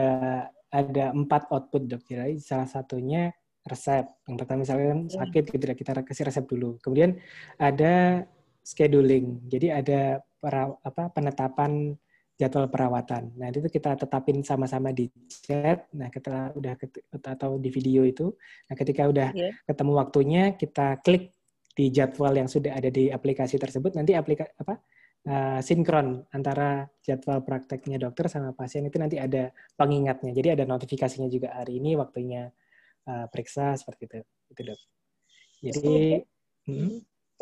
ada 0.67 1.05
empat 1.15 1.47
output 1.47 1.87
dok. 1.87 2.03
Jadi 2.03 2.43
salah 2.43 2.67
satunya 2.67 3.31
resep. 3.63 4.03
Yang 4.27 4.35
pertama 4.43 4.59
misalnya 4.67 5.07
sakit 5.07 5.43
gitu 5.55 5.63
kita 5.71 6.03
kasih 6.03 6.27
resep 6.27 6.43
dulu. 6.43 6.75
Kemudian 6.83 7.15
ada 7.55 8.27
scheduling. 8.61 9.45
Jadi 9.49 9.67
ada 9.73 10.21
para, 10.41 10.73
apa 10.81 11.09
penetapan 11.13 11.97
jadwal 12.41 12.65
perawatan. 12.73 13.37
Nah, 13.37 13.53
itu 13.53 13.61
kita 13.69 13.93
tetapin 13.93 14.41
sama-sama 14.41 14.89
di 14.89 15.05
chat. 15.29 15.85
Nah, 15.93 16.09
kita 16.09 16.57
udah 16.57 16.73
atau 17.37 17.61
di 17.61 17.69
video 17.69 18.01
itu. 18.01 18.33
Nah, 18.65 18.73
ketika 18.73 19.05
udah 19.05 19.29
yeah. 19.37 19.53
ketemu 19.69 19.91
waktunya, 19.93 20.43
kita 20.57 20.97
klik 21.05 21.37
di 21.77 21.93
jadwal 21.93 22.33
yang 22.33 22.49
sudah 22.49 22.73
ada 22.73 22.89
di 22.89 23.13
aplikasi 23.13 23.61
tersebut. 23.61 23.93
Nanti 23.93 24.17
aplikasi 24.17 24.57
apa? 24.57 24.81
Uh, 25.21 25.61
sinkron 25.61 26.25
antara 26.33 26.89
jadwal 27.05 27.45
prakteknya 27.45 28.01
dokter 28.01 28.25
sama 28.25 28.57
pasien 28.57 28.89
itu 28.89 28.97
nanti 28.97 29.21
ada 29.21 29.53
pengingatnya. 29.77 30.33
Jadi 30.33 30.57
ada 30.57 30.65
notifikasinya 30.65 31.29
juga 31.29 31.53
hari 31.53 31.77
ini 31.77 31.93
waktunya 31.93 32.49
uh, 33.05 33.29
periksa 33.29 33.77
seperti 33.77 34.09
itu, 34.09 34.17
itu 34.49 34.61
dok. 34.65 34.79
Jadi 35.61 36.25
hmm. 36.65 36.89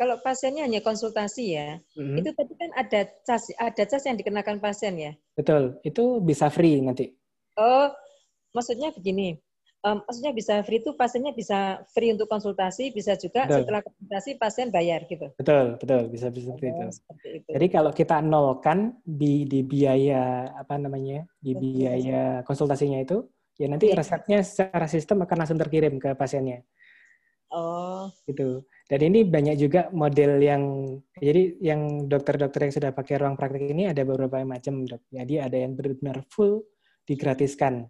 Kalau 0.00 0.16
pasiennya 0.24 0.64
hanya 0.64 0.80
konsultasi 0.80 1.60
ya, 1.60 1.76
hmm. 1.92 2.16
itu 2.16 2.32
tadi 2.32 2.56
kan 2.56 2.72
ada 2.72 3.04
cas, 3.28 3.52
ada 3.60 3.84
cas 3.84 4.00
yang 4.08 4.16
dikenakan 4.16 4.56
pasien 4.56 4.96
ya. 4.96 5.12
Betul, 5.36 5.76
itu 5.84 6.24
bisa 6.24 6.48
free 6.48 6.80
nanti. 6.80 7.12
Oh, 7.60 7.92
maksudnya 8.56 8.96
begini. 8.96 9.36
Um, 9.80 10.00
maksudnya 10.04 10.32
bisa 10.32 10.60
free 10.64 10.80
itu 10.80 10.92
pasiennya 10.96 11.36
bisa 11.36 11.84
free 11.92 12.16
untuk 12.16 12.32
konsultasi, 12.32 12.96
bisa 12.96 13.16
juga 13.20 13.44
betul. 13.44 13.64
setelah 13.64 13.80
konsultasi 13.84 14.30
pasien 14.40 14.68
bayar 14.72 15.04
gitu. 15.04 15.28
Betul, 15.36 15.76
betul, 15.76 16.02
bisa 16.08 16.32
bisa 16.32 16.52
oh, 16.52 16.56
itu. 16.56 16.84
seperti 16.96 17.28
itu. 17.44 17.48
Jadi 17.52 17.66
kalau 17.68 17.92
kita 17.92 18.16
nolkan 18.24 18.96
di 19.04 19.44
di 19.44 19.60
biaya 19.60 20.48
apa 20.56 20.80
namanya 20.80 21.28
di 21.36 21.52
biaya 21.52 22.40
konsultasinya 22.48 23.04
itu, 23.04 23.24
ya 23.60 23.68
nanti 23.68 23.92
yeah. 23.92 24.00
resepnya 24.00 24.40
secara 24.44 24.88
sistem 24.88 25.28
akan 25.28 25.36
langsung 25.44 25.60
terkirim 25.60 26.00
ke 26.00 26.16
pasiennya. 26.16 26.64
Oh. 27.52 28.08
Gitu. 28.24 28.64
Dan 28.90 29.06
ini 29.06 29.22
banyak 29.22 29.54
juga 29.54 29.86
model 29.94 30.42
yang 30.42 30.62
jadi 31.14 31.62
yang 31.62 32.10
dokter-dokter 32.10 32.66
yang 32.66 32.74
sudah 32.74 32.90
pakai 32.90 33.22
ruang 33.22 33.38
praktek 33.38 33.70
ini 33.70 33.86
ada 33.86 34.02
beberapa 34.02 34.42
macam 34.42 34.82
dok. 34.82 35.06
Jadi 35.14 35.38
ada 35.38 35.54
yang 35.54 35.78
benar-benar 35.78 36.26
full 36.26 36.66
digratiskan. 37.06 37.86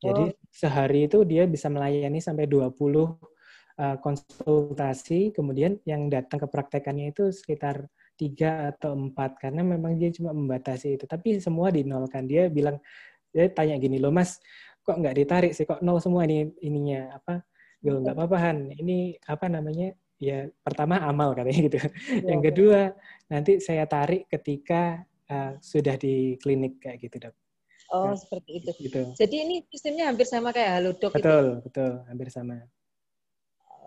Jadi 0.00 0.32
oh. 0.32 0.48
sehari 0.48 1.12
itu 1.12 1.28
dia 1.28 1.44
bisa 1.44 1.68
melayani 1.68 2.24
sampai 2.24 2.48
20 2.48 2.72
uh, 2.72 3.12
konsultasi, 4.00 5.36
kemudian 5.36 5.76
yang 5.84 6.08
datang 6.08 6.40
ke 6.40 6.48
praktekannya 6.48 7.12
itu 7.12 7.28
sekitar 7.36 7.84
tiga 8.16 8.72
atau 8.72 8.96
empat 8.96 9.44
karena 9.44 9.60
memang 9.60 10.00
dia 10.00 10.08
cuma 10.08 10.32
membatasi 10.32 10.96
itu. 10.96 11.04
Tapi 11.04 11.36
semua 11.36 11.68
dinolkan. 11.68 12.24
Dia 12.24 12.48
bilang 12.48 12.80
dia 13.30 13.46
tanya 13.52 13.78
gini 13.78 14.00
loh 14.02 14.10
mas 14.10 14.42
kok 14.82 14.98
nggak 14.98 15.16
ditarik 15.16 15.52
sih 15.54 15.64
kok 15.68 15.80
nol 15.84 16.02
semua 16.02 16.26
ini 16.26 16.50
ininya 16.66 17.14
apa 17.14 17.46
gue 17.80 17.94
nggak 17.94 18.16
apa-apa 18.16 18.36
Han 18.42 18.58
ini 18.74 19.16
apa 19.24 19.46
namanya 19.46 19.94
ya 20.20 20.46
pertama 20.60 21.00
amal 21.00 21.32
katanya 21.32 21.60
gitu 21.66 21.76
ya, 21.80 21.88
yang 22.28 22.44
kedua 22.44 22.92
nanti 23.32 23.56
saya 23.58 23.88
tarik 23.88 24.28
ketika 24.28 25.00
uh, 25.32 25.56
sudah 25.64 25.96
di 25.96 26.36
klinik 26.36 26.76
kayak 26.76 27.00
gitu 27.00 27.16
dok 27.28 27.34
oh 27.90 28.12
nah, 28.12 28.16
seperti 28.20 28.60
itu 28.60 28.70
gitu. 28.84 29.00
jadi 29.16 29.36
ini 29.48 29.64
sistemnya 29.72 30.12
hampir 30.12 30.28
sama 30.28 30.52
kayak 30.52 30.76
halodoc 30.76 31.16
betul 31.16 31.58
itu. 31.58 31.64
betul 31.64 31.92
hampir 32.04 32.28
sama 32.28 32.68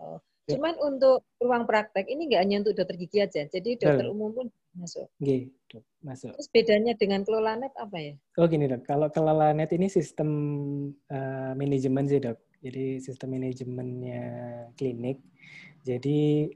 oh. 0.01 0.17
Cuman 0.43 0.75
untuk 0.83 1.23
ruang 1.39 1.63
praktek 1.63 2.03
ini 2.11 2.27
nggak 2.27 2.41
hanya 2.43 2.59
untuk 2.67 2.75
dokter 2.75 2.99
gigi 2.99 3.23
aja, 3.23 3.47
jadi 3.47 3.79
dokter 3.79 4.11
umum 4.11 4.35
pun 4.35 4.47
masuk. 4.75 5.07
Gitu, 5.23 5.79
masuk. 6.03 6.35
Terus 6.35 6.49
bedanya 6.51 6.93
dengan 6.99 7.23
kelola 7.23 7.55
net 7.55 7.71
apa 7.79 7.95
ya? 7.95 8.13
Oh 8.35 8.43
gini 8.51 8.67
dok, 8.67 8.83
kalau 8.83 9.07
kelola 9.07 9.55
net 9.55 9.71
ini 9.71 9.87
sistem 9.87 10.29
uh, 11.07 11.55
manajemen 11.55 12.11
sih 12.11 12.19
dok. 12.19 12.35
Jadi 12.59 12.99
sistem 12.99 13.39
manajemennya 13.39 14.23
klinik. 14.75 15.23
Jadi 15.83 16.47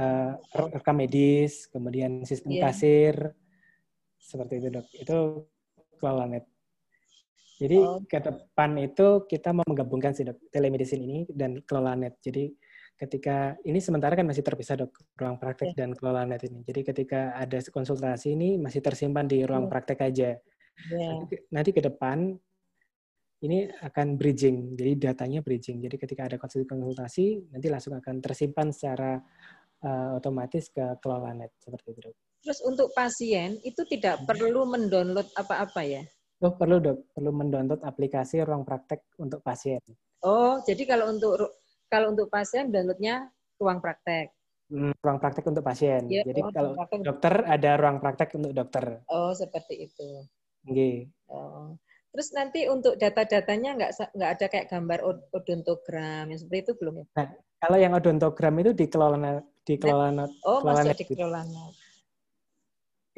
uh, 0.00 0.32
rekam 0.72 0.96
medis, 0.96 1.68
kemudian 1.68 2.24
sistem 2.24 2.56
yeah. 2.56 2.72
kasir, 2.72 3.14
seperti 4.16 4.64
itu 4.64 4.68
dok. 4.72 4.86
Itu 4.96 5.18
kelola 6.00 6.24
net. 6.26 6.48
Jadi 7.54 7.78
oh. 7.78 8.02
ke 8.02 8.18
depan 8.18 8.74
itu 8.82 9.28
kita 9.30 9.54
mau 9.54 9.62
menggabungkan 9.68 10.16
sih 10.16 10.26
dok, 10.26 10.40
telemedicine 10.50 11.04
ini 11.04 11.20
dan 11.30 11.62
kelola 11.62 11.94
net. 11.94 12.18
Jadi 12.24 12.50
ketika 12.94 13.58
ini 13.66 13.82
sementara 13.82 14.14
kan 14.14 14.26
masih 14.26 14.42
terpisah 14.42 14.78
dok 14.80 14.94
ruang 15.18 15.38
praktek 15.38 15.74
yeah. 15.74 15.78
dan 15.86 15.90
kelola 15.94 16.26
net 16.26 16.42
ini. 16.48 16.64
Jadi 16.66 16.80
ketika 16.82 17.36
ada 17.36 17.60
konsultasi 17.70 18.34
ini 18.34 18.56
masih 18.58 18.80
tersimpan 18.82 19.28
di 19.28 19.46
ruang 19.46 19.68
yeah. 19.68 19.72
praktek 19.72 20.00
aja. 20.02 20.30
Yeah. 20.90 21.12
Nanti, 21.22 21.34
nanti 21.54 21.70
ke 21.70 21.80
depan 21.84 22.34
ini 23.42 23.66
akan 23.66 24.14
bridging, 24.14 24.78
jadi 24.78 25.10
datanya 25.10 25.42
bridging. 25.42 25.82
Jadi 25.82 25.96
ketika 25.98 26.30
ada 26.30 26.36
konsultasi 26.38 27.50
nanti 27.50 27.66
langsung 27.68 27.98
akan 27.98 28.22
tersimpan 28.22 28.70
secara 28.70 29.18
uh, 29.84 30.16
otomatis 30.16 30.70
ke 30.70 30.96
kelola 31.02 31.34
net 31.34 31.52
seperti 31.58 31.98
itu. 31.98 32.10
Terus 32.44 32.60
untuk 32.64 32.92
pasien 32.92 33.56
itu 33.64 33.82
tidak 33.88 34.22
hmm. 34.22 34.26
perlu 34.28 34.68
mendownload 34.68 35.28
apa-apa 35.34 35.82
ya? 35.84 36.02
Oh 36.44 36.52
perlu 36.52 36.76
dok, 36.78 37.08
perlu 37.16 37.32
mendownload 37.32 37.80
aplikasi 37.80 38.44
ruang 38.44 38.68
praktek 38.68 39.00
untuk 39.16 39.40
pasien. 39.40 39.80
Oh 40.24 40.60
jadi 40.62 40.84
kalau 40.84 41.12
untuk 41.12 41.36
kalau 41.88 42.12
untuk 42.12 42.28
pasien 42.28 42.68
downloadnya 42.68 43.28
ruang 43.60 43.80
praktek. 43.80 44.32
Hmm, 44.72 44.96
ruang 45.04 45.20
praktek 45.20 45.44
untuk 45.44 45.60
pasien. 45.60 46.08
Ya, 46.08 46.24
Jadi 46.24 46.40
oh, 46.40 46.48
kalau 46.48 46.72
dokter 47.04 47.44
ada 47.44 47.70
ruang 47.76 48.00
praktek 48.00 48.32
untuk 48.40 48.56
dokter. 48.56 49.04
Oh, 49.12 49.30
seperti 49.36 49.86
itu. 49.86 50.24
Nggih. 50.64 51.12
Oh. 51.28 51.76
Terus 52.14 52.30
nanti 52.30 52.70
untuk 52.70 52.94
data-datanya 52.94 53.74
nggak 53.74 53.90
nggak 54.14 54.30
ada 54.38 54.46
kayak 54.46 54.70
gambar 54.70 55.02
odontogram 55.34 56.30
yang 56.30 56.38
seperti 56.38 56.70
itu 56.70 56.72
belum 56.78 56.94
ya? 57.02 57.06
Nah, 57.18 57.28
kalau 57.58 57.78
yang 57.82 57.92
odontogram 57.98 58.54
itu 58.62 58.70
dikelola 58.70 59.42
dikelola 59.66 60.14
not. 60.14 60.30
Oh, 60.46 60.62
kelola 60.62 60.86
masih 60.86 60.94
dikelola. 60.94 61.42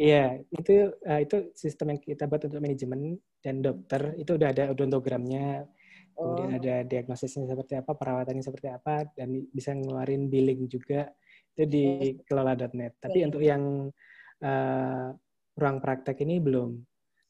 Iya, 0.01 0.41
itu 0.49 0.97
eh, 0.97 1.21
itu 1.29 1.37
sistem 1.53 1.93
yang 1.93 2.01
kita 2.01 2.25
buat 2.25 2.49
untuk 2.49 2.57
manajemen 2.57 3.21
dan 3.45 3.61
dokter 3.61 4.17
itu 4.17 4.33
udah 4.37 4.49
ada 4.49 4.73
odontogramnya, 4.73 5.69
kemudian 6.17 6.51
Oh. 6.53 6.59
ada 6.61 6.75
diagnosisnya 6.89 7.45
seperti 7.53 7.77
apa, 7.77 7.93
perawatannya 7.93 8.45
seperti 8.45 8.69
apa, 8.73 9.09
dan 9.13 9.45
bisa 9.53 9.77
ngeluarin 9.77 10.33
billing 10.33 10.73
juga 10.73 11.13
itu 11.53 11.69
di 11.69 11.85
kelola.net. 12.25 12.97
Tapi 12.97 13.29
untuk 13.29 13.45
yang 13.45 13.93
eh, 14.41 15.09
ruang 15.57 15.79
praktek 15.85 16.17
ini 16.25 16.41
belum, 16.41 16.77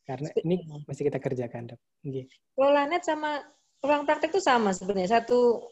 karena 0.06 0.28
ini 0.46 0.56
masih 0.86 1.02
kita 1.10 1.18
kerjakan 1.18 1.74
dok. 1.74 1.80
Kelola 2.54 2.86
net 2.86 3.02
sama 3.02 3.42
ruang 3.82 4.06
praktek 4.06 4.30
itu 4.32 4.40
sama 4.40 4.70
sebenarnya 4.70 5.20
satu 5.20 5.66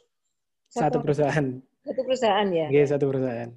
Satu 0.75 0.99
perusahaan, 0.99 1.63
satu 1.87 2.01
perusahaan 2.03 2.49
ya. 2.51 2.67
Nggih, 2.67 2.87
satu 2.91 3.05
perusahaan. 3.07 3.51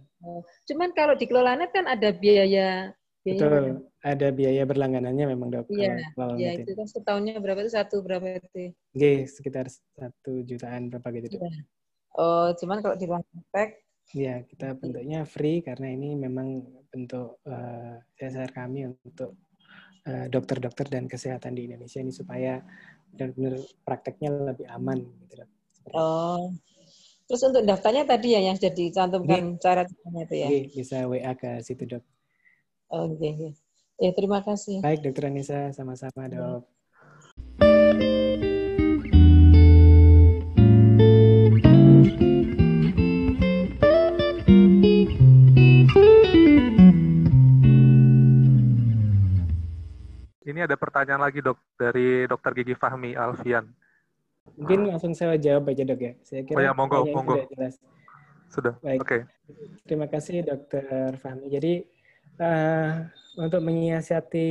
Cuman 0.70 0.90
kalau 0.94 1.18
di 1.18 1.26
kelola 1.26 1.58
net 1.58 1.74
kan 1.74 1.90
ada 1.90 2.14
biaya 2.14 2.94
biaya 3.26 3.42
Betul, 3.42 3.66
ada 4.06 4.28
biaya 4.30 4.64
berlangganannya 4.70 5.26
memang 5.34 5.50
dok. 5.50 5.66
Iya, 5.74 5.98
Ya 5.98 6.06
kelola.net 6.14 6.62
itu 6.62 6.72
kan 6.78 6.88
setahunnya 6.88 7.42
berapa 7.42 7.60
itu 7.66 7.74
satu 7.74 8.06
berapa 8.06 8.38
itu? 8.38 8.72
Nggih, 8.94 9.26
sekitar 9.26 9.66
satu 9.68 10.46
jutaan 10.46 10.94
berapa 10.94 11.10
gitu 11.18 11.36
dok. 11.36 11.42
Iya. 11.42 11.52
Oh, 12.18 12.50
cuman 12.54 12.86
kalau 12.86 12.96
di 12.96 13.06
ruang 13.10 13.26
praktek 13.26 13.82
Ya, 14.16 14.40
kita 14.40 14.72
bentuknya 14.80 15.28
free 15.28 15.60
karena 15.60 15.92
ini 15.92 16.16
memang 16.16 16.64
bentuk 16.88 17.44
eh, 17.44 18.00
dasar 18.16 18.48
kami 18.56 18.88
untuk 18.88 19.36
dokter-dokter 20.32 20.88
dan 20.88 21.06
kesehatan 21.12 21.54
di 21.58 21.68
Indonesia 21.68 22.00
ini 22.00 22.14
supaya 22.16 22.64
benar-benar 23.12 23.60
prakteknya 23.84 24.30
lebih 24.56 24.68
aman 24.72 25.04
gitu. 25.04 25.44
Oh. 25.96 26.52
Terus 27.28 27.44
untuk 27.44 27.64
daftarnya 27.68 28.08
tadi 28.08 28.40
ya 28.40 28.40
yang 28.40 28.56
sudah 28.56 28.72
dicantumkan 28.72 29.60
cara 29.60 29.84
caranya 29.84 30.22
itu 30.24 30.36
ya. 30.40 30.48
Oke, 30.48 30.62
bisa 30.80 30.98
WA 31.12 31.32
ke 31.36 31.60
situ 31.60 31.84
dok. 31.84 32.04
Oh, 32.88 33.12
oke, 33.12 33.20
oke. 33.20 33.50
Ya, 34.00 34.12
terima 34.16 34.40
kasih. 34.40 34.80
Baik, 34.80 35.04
dokter 35.04 35.28
Anissa, 35.28 35.76
sama-sama 35.76 36.32
dok. 36.32 36.64
Ini 50.58 50.66
ada 50.66 50.74
pertanyaan 50.74 51.22
lagi 51.22 51.38
dok 51.38 51.62
dari 51.78 52.26
Dokter 52.26 52.50
Gigi 52.58 52.74
Fahmi 52.74 53.14
Alfian. 53.14 53.70
Mungkin 54.58 54.90
langsung 54.90 55.14
saya 55.14 55.38
jawab 55.38 55.70
aja 55.70 55.86
dok 55.86 56.02
ya. 56.02 56.18
Saya 56.26 56.42
kira 56.50 56.58
Oh 56.58 56.64
ya, 56.66 56.74
monggo, 56.74 57.06
monggo. 57.14 57.38
sudah 57.38 57.50
jelas. 57.54 57.74
Sudah. 58.50 58.74
Baik. 58.82 59.06
Oke. 59.06 59.18
Terima 59.86 60.10
kasih 60.10 60.42
Dokter 60.42 61.14
Fahmi. 61.22 61.54
Jadi 61.54 61.86
eh, 62.42 62.90
untuk 63.38 63.62
menyiasati 63.70 64.50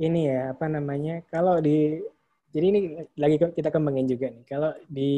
ini 0.00 0.20
ya 0.24 0.56
apa 0.56 0.64
namanya? 0.64 1.20
Kalau 1.28 1.60
di 1.60 2.00
jadi 2.56 2.66
ini 2.72 2.80
lagi 3.20 3.36
kita 3.36 3.68
kembangin 3.68 4.08
juga 4.08 4.32
nih. 4.32 4.48
Kalau 4.48 4.72
di 4.88 5.12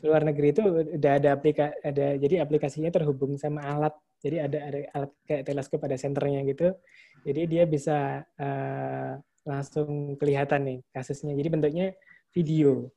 luar 0.00 0.24
negeri 0.24 0.56
itu 0.56 0.64
udah 0.96 1.12
ada 1.12 1.36
aplikasi 1.36 1.76
ada 1.84 2.16
jadi 2.16 2.40
aplikasinya 2.40 2.88
terhubung 2.88 3.36
sama 3.36 3.60
alat. 3.68 3.92
Jadi 4.18 4.36
ada 4.42 4.58
ada 4.58 4.78
alat 4.94 5.12
kayak 5.26 5.42
teleskop 5.46 5.80
ada 5.86 5.94
senternya 5.94 6.42
gitu. 6.46 6.74
Jadi 7.22 7.42
dia 7.46 7.64
bisa 7.64 8.26
eh, 8.38 9.12
langsung 9.46 10.18
kelihatan 10.18 10.60
nih 10.66 10.78
kasusnya. 10.90 11.32
Jadi 11.38 11.48
bentuknya 11.48 11.86
video. 12.34 12.90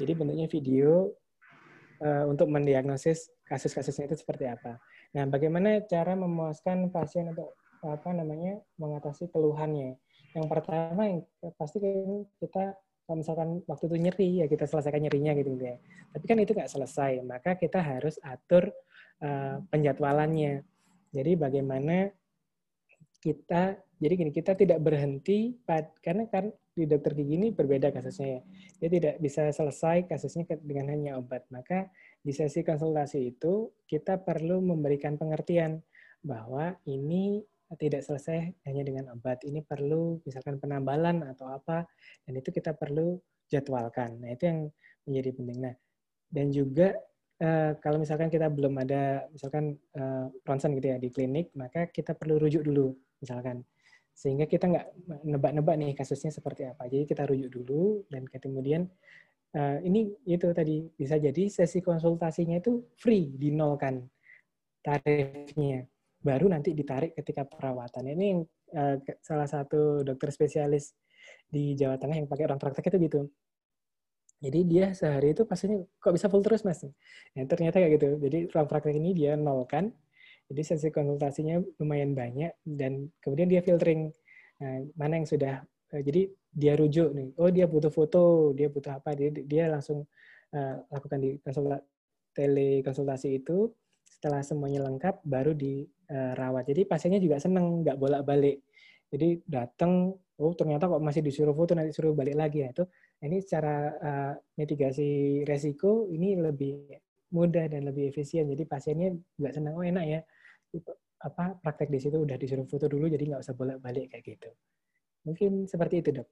Jadi 0.00 0.12
bentuknya 0.16 0.48
video 0.48 1.12
eh, 2.00 2.24
untuk 2.24 2.48
mendiagnosis 2.48 3.28
kasus-kasusnya 3.44 4.08
itu 4.08 4.16
seperti 4.16 4.48
apa. 4.48 4.80
Nah, 5.12 5.28
bagaimana 5.28 5.84
cara 5.84 6.16
memuaskan 6.16 6.88
pasien 6.88 7.28
untuk 7.28 7.52
apa 7.84 8.10
namanya 8.16 8.64
mengatasi 8.80 9.28
keluhannya? 9.28 10.00
Yang 10.32 10.46
pertama 10.48 11.02
yang 11.04 11.20
pasti 11.60 11.76
kan 11.84 12.24
kita 12.40 12.64
kalau 13.04 13.18
misalkan 13.18 13.60
waktu 13.68 13.84
itu 13.92 13.96
nyeri 13.98 14.28
ya 14.40 14.46
kita 14.48 14.64
selesaikan 14.64 15.04
nyerinya 15.04 15.36
gitu 15.36 15.52
ya. 15.60 15.76
Tapi 16.16 16.24
kan 16.24 16.38
itu 16.40 16.56
nggak 16.56 16.70
selesai, 16.70 17.20
maka 17.26 17.60
kita 17.60 17.82
harus 17.82 18.16
atur 18.24 18.72
eh, 19.22 19.56
penjadwalannya. 19.70 20.66
Jadi 21.12 21.32
bagaimana 21.38 22.10
kita 23.22 23.78
jadi 24.02 24.18
gini 24.18 24.32
kita 24.34 24.58
tidak 24.58 24.82
berhenti 24.82 25.54
pad, 25.62 25.94
karena 26.02 26.26
kan 26.26 26.50
di 26.74 26.90
dokter 26.90 27.14
gigi 27.14 27.38
ini 27.38 27.48
berbeda 27.54 27.94
kasusnya 27.94 28.40
ya. 28.40 28.42
Dia 28.82 28.88
tidak 28.90 29.14
bisa 29.22 29.42
selesai 29.54 30.10
kasusnya 30.10 30.42
dengan 30.58 30.90
hanya 30.90 31.22
obat. 31.22 31.46
Maka 31.54 31.86
di 32.18 32.34
sesi 32.34 32.66
konsultasi 32.66 33.30
itu 33.30 33.70
kita 33.86 34.18
perlu 34.18 34.58
memberikan 34.58 35.14
pengertian 35.14 35.78
bahwa 36.26 36.74
ini 36.90 37.46
tidak 37.78 38.02
selesai 38.02 38.52
hanya 38.66 38.82
dengan 38.82 39.14
obat. 39.14 39.46
Ini 39.46 39.62
perlu 39.62 40.18
misalkan 40.26 40.58
penambalan 40.58 41.22
atau 41.22 41.46
apa 41.54 41.86
dan 42.26 42.32
itu 42.34 42.50
kita 42.50 42.74
perlu 42.74 43.22
jadwalkan. 43.46 44.18
Nah, 44.18 44.34
itu 44.34 44.44
yang 44.50 44.60
menjadi 45.06 45.30
penting. 45.36 45.58
Nah, 45.62 45.74
dan 46.32 46.50
juga 46.50 46.96
eh, 47.42 47.72
kalau 47.82 47.98
misalkan 47.98 48.30
kita 48.30 48.46
belum 48.48 48.74
ada 48.82 49.26
misalkan 49.34 49.74
eh, 49.98 50.26
ronsen 50.46 50.72
gitu 50.78 50.86
ya 50.94 50.96
di 51.02 51.08
klinik, 51.10 51.50
maka 51.58 51.90
kita 51.90 52.14
perlu 52.14 52.38
rujuk 52.38 52.62
dulu 52.62 52.94
misalkan 53.22 53.66
sehingga 54.12 54.44
kita 54.44 54.68
nggak 54.68 54.86
nebak-nebak 55.24 55.76
nih 55.80 55.92
kasusnya 55.96 56.30
seperti 56.30 56.68
apa. 56.68 56.84
Jadi 56.86 57.04
kita 57.08 57.24
rujuk 57.26 57.50
dulu 57.50 58.04
dan 58.12 58.28
kemudian 58.28 58.86
eh, 59.56 59.78
ini 59.88 60.12
itu 60.28 60.46
tadi 60.54 60.86
bisa 60.94 61.18
jadi 61.18 61.44
sesi 61.50 61.80
konsultasinya 61.82 62.56
itu 62.62 62.86
free 62.96 63.34
dinolkan 63.36 64.06
tarifnya 64.82 65.86
baru 66.22 66.46
nanti 66.50 66.70
ditarik 66.74 67.18
ketika 67.18 67.42
perawatan. 67.46 68.14
Ini 68.14 68.28
ke- 69.04 69.20
salah 69.20 69.44
satu 69.44 70.00
dokter 70.06 70.32
spesialis 70.32 70.96
di 71.46 71.76
Jawa 71.76 72.00
Tengah 72.00 72.16
yang 72.18 72.28
pakai 72.30 72.44
orang 72.48 72.60
praktek 72.62 72.88
itu 72.88 72.98
gitu. 73.06 73.20
Jadi 74.42 74.60
dia 74.66 74.90
sehari 74.92 75.32
itu 75.38 75.46
pasiennya 75.46 75.86
kok 76.02 76.12
bisa 76.14 76.26
full 76.26 76.42
terus 76.42 76.66
mas? 76.66 76.82
Nah, 76.82 77.44
ternyata 77.46 77.78
kayak 77.78 77.92
gitu. 77.96 78.08
Jadi 78.18 78.38
ruang 78.50 78.66
praktek 78.66 78.98
ini 78.98 79.14
dia 79.14 79.38
nolkan. 79.38 79.94
Jadi 80.50 80.62
sesi 80.66 80.90
konsultasinya 80.90 81.62
lumayan 81.80 82.12
banyak 82.12 82.52
dan 82.66 83.08
kemudian 83.22 83.48
dia 83.48 83.62
filtering 83.62 84.10
Nah, 84.62 84.78
mana 84.94 85.18
yang 85.18 85.26
sudah 85.26 85.54
eh, 85.90 86.02
jadi 86.06 86.22
dia 86.54 86.72
rujuk 86.78 87.10
nih. 87.10 87.28
Oh 87.42 87.50
dia 87.50 87.66
butuh 87.66 87.90
foto, 87.90 88.54
dia 88.54 88.70
butuh 88.70 89.02
apa? 89.02 89.10
Dia 89.18 89.34
dia 89.34 89.64
langsung 89.66 90.06
eh, 90.54 90.76
lakukan 90.86 91.18
di 91.18 91.30
konsulta, 91.42 91.82
telekonsultasi 92.38 93.28
itu. 93.42 93.74
Setelah 94.06 94.46
semuanya 94.46 94.86
lengkap, 94.86 95.26
baru 95.26 95.50
dirawat. 95.56 96.70
Jadi 96.70 96.86
pasiennya 96.86 97.18
juga 97.18 97.42
seneng, 97.42 97.82
nggak 97.82 97.98
bolak-balik. 97.98 98.62
Jadi 99.10 99.42
datang, 99.44 100.14
oh 100.42 100.54
ternyata 100.58 100.90
kok 100.90 100.98
masih 100.98 101.22
disuruh 101.22 101.54
foto, 101.54 101.72
nanti 101.78 101.94
suruh 101.94 102.12
balik 102.12 102.34
lagi 102.34 102.66
ya 102.66 102.74
itu. 102.74 102.84
Ini 103.22 103.36
secara 103.38 103.74
eh, 103.94 104.32
mitigasi 104.58 105.42
resiko 105.46 106.10
ini 106.10 106.34
lebih 106.36 106.90
mudah 107.32 107.70
dan 107.70 107.88
lebih 107.88 108.10
efisien. 108.10 108.50
Jadi 108.50 108.66
pasiennya 108.66 109.14
nggak 109.38 109.54
senang, 109.54 109.74
oh 109.78 109.84
enak 109.86 110.04
ya. 110.04 110.20
Apa 111.22 111.54
praktek 111.62 111.88
di 111.88 111.98
situ 112.02 112.18
udah 112.18 112.34
disuruh 112.34 112.66
foto 112.66 112.90
dulu, 112.90 113.06
jadi 113.06 113.22
nggak 113.30 113.42
usah 113.46 113.54
bolak-balik 113.54 114.10
kayak 114.10 114.24
gitu. 114.26 114.50
Mungkin 115.22 115.70
seperti 115.70 116.02
itu 116.02 116.10
dok. 116.10 116.28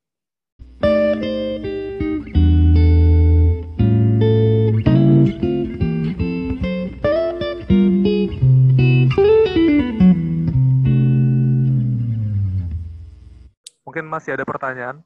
Mungkin 13.90 14.06
masih 14.06 14.38
ada 14.38 14.46
pertanyaan 14.46 15.02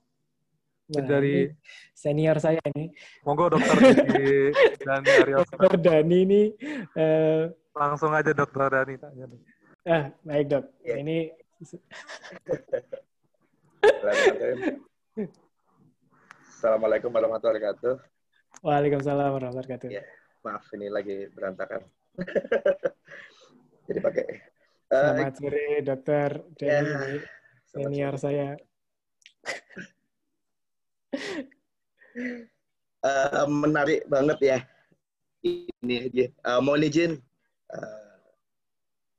Nah, 0.84 1.00
dari 1.00 1.48
senior 1.96 2.36
saya 2.36 2.60
ini, 2.76 2.92
monggo 3.24 3.48
Dokter 3.48 3.72
Dani 4.84 5.08
Aryosa. 5.16 5.56
Dokter 5.56 5.80
Dani 5.80 6.16
ini. 6.28 6.42
eh, 6.92 7.48
Langsung 7.72 8.12
aja 8.12 8.36
Dokter 8.36 8.68
Dani 8.68 9.00
tanya. 9.00 9.24
nih. 9.24 9.40
ah, 9.88 10.04
baik 10.20 10.44
dok. 10.52 10.64
Iya. 10.84 10.94
Ini 11.00 11.18
Assalamualaikum 16.52 17.08
warahmatullahi 17.08 17.64
wabarakatuh. 17.64 17.94
Waalaikumsalam 18.60 19.32
warahmatullahi 19.32 19.56
wabarakatuh. 19.56 19.88
Iya. 19.88 20.04
Maaf 20.44 20.68
ini 20.76 20.92
lagi 20.92 21.16
berantakan. 21.32 21.80
Jadi 23.88 24.00
pakai. 24.04 24.24
Eh, 24.84 25.00
Selamat 25.00 25.34
sore 25.40 25.64
dokter 25.80 26.28
Dani 26.60 26.92
Ya, 26.92 27.24
senior 27.72 28.14
saya. 28.20 28.52
Eh, 33.04 33.44
menarik 33.50 34.08
banget 34.08 34.38
ya. 34.40 34.58
Ini 35.44 36.08
aja. 36.08 36.24
Eh, 36.24 36.60
mohon 36.64 36.88
izin 36.88 37.20
eh, 37.68 38.16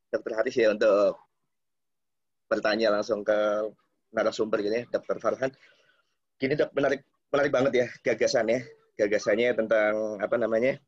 Dokter 0.10 0.34
Haris 0.42 0.58
ya 0.58 0.74
untuk 0.74 1.22
bertanya 2.50 2.90
langsung 2.98 3.22
ke 3.22 3.70
narasumber 4.10 4.64
gini, 4.66 4.90
Dr. 4.90 5.22
Farhan. 5.22 5.52
Gini 6.42 6.58
dok, 6.58 6.74
menarik 6.74 7.06
menarik 7.30 7.52
banget 7.54 7.74
ya 7.78 7.88
gagasannya, 8.02 8.64
gagasannya 8.98 9.54
tentang 9.54 10.18
apa 10.18 10.36
namanya 10.40 10.80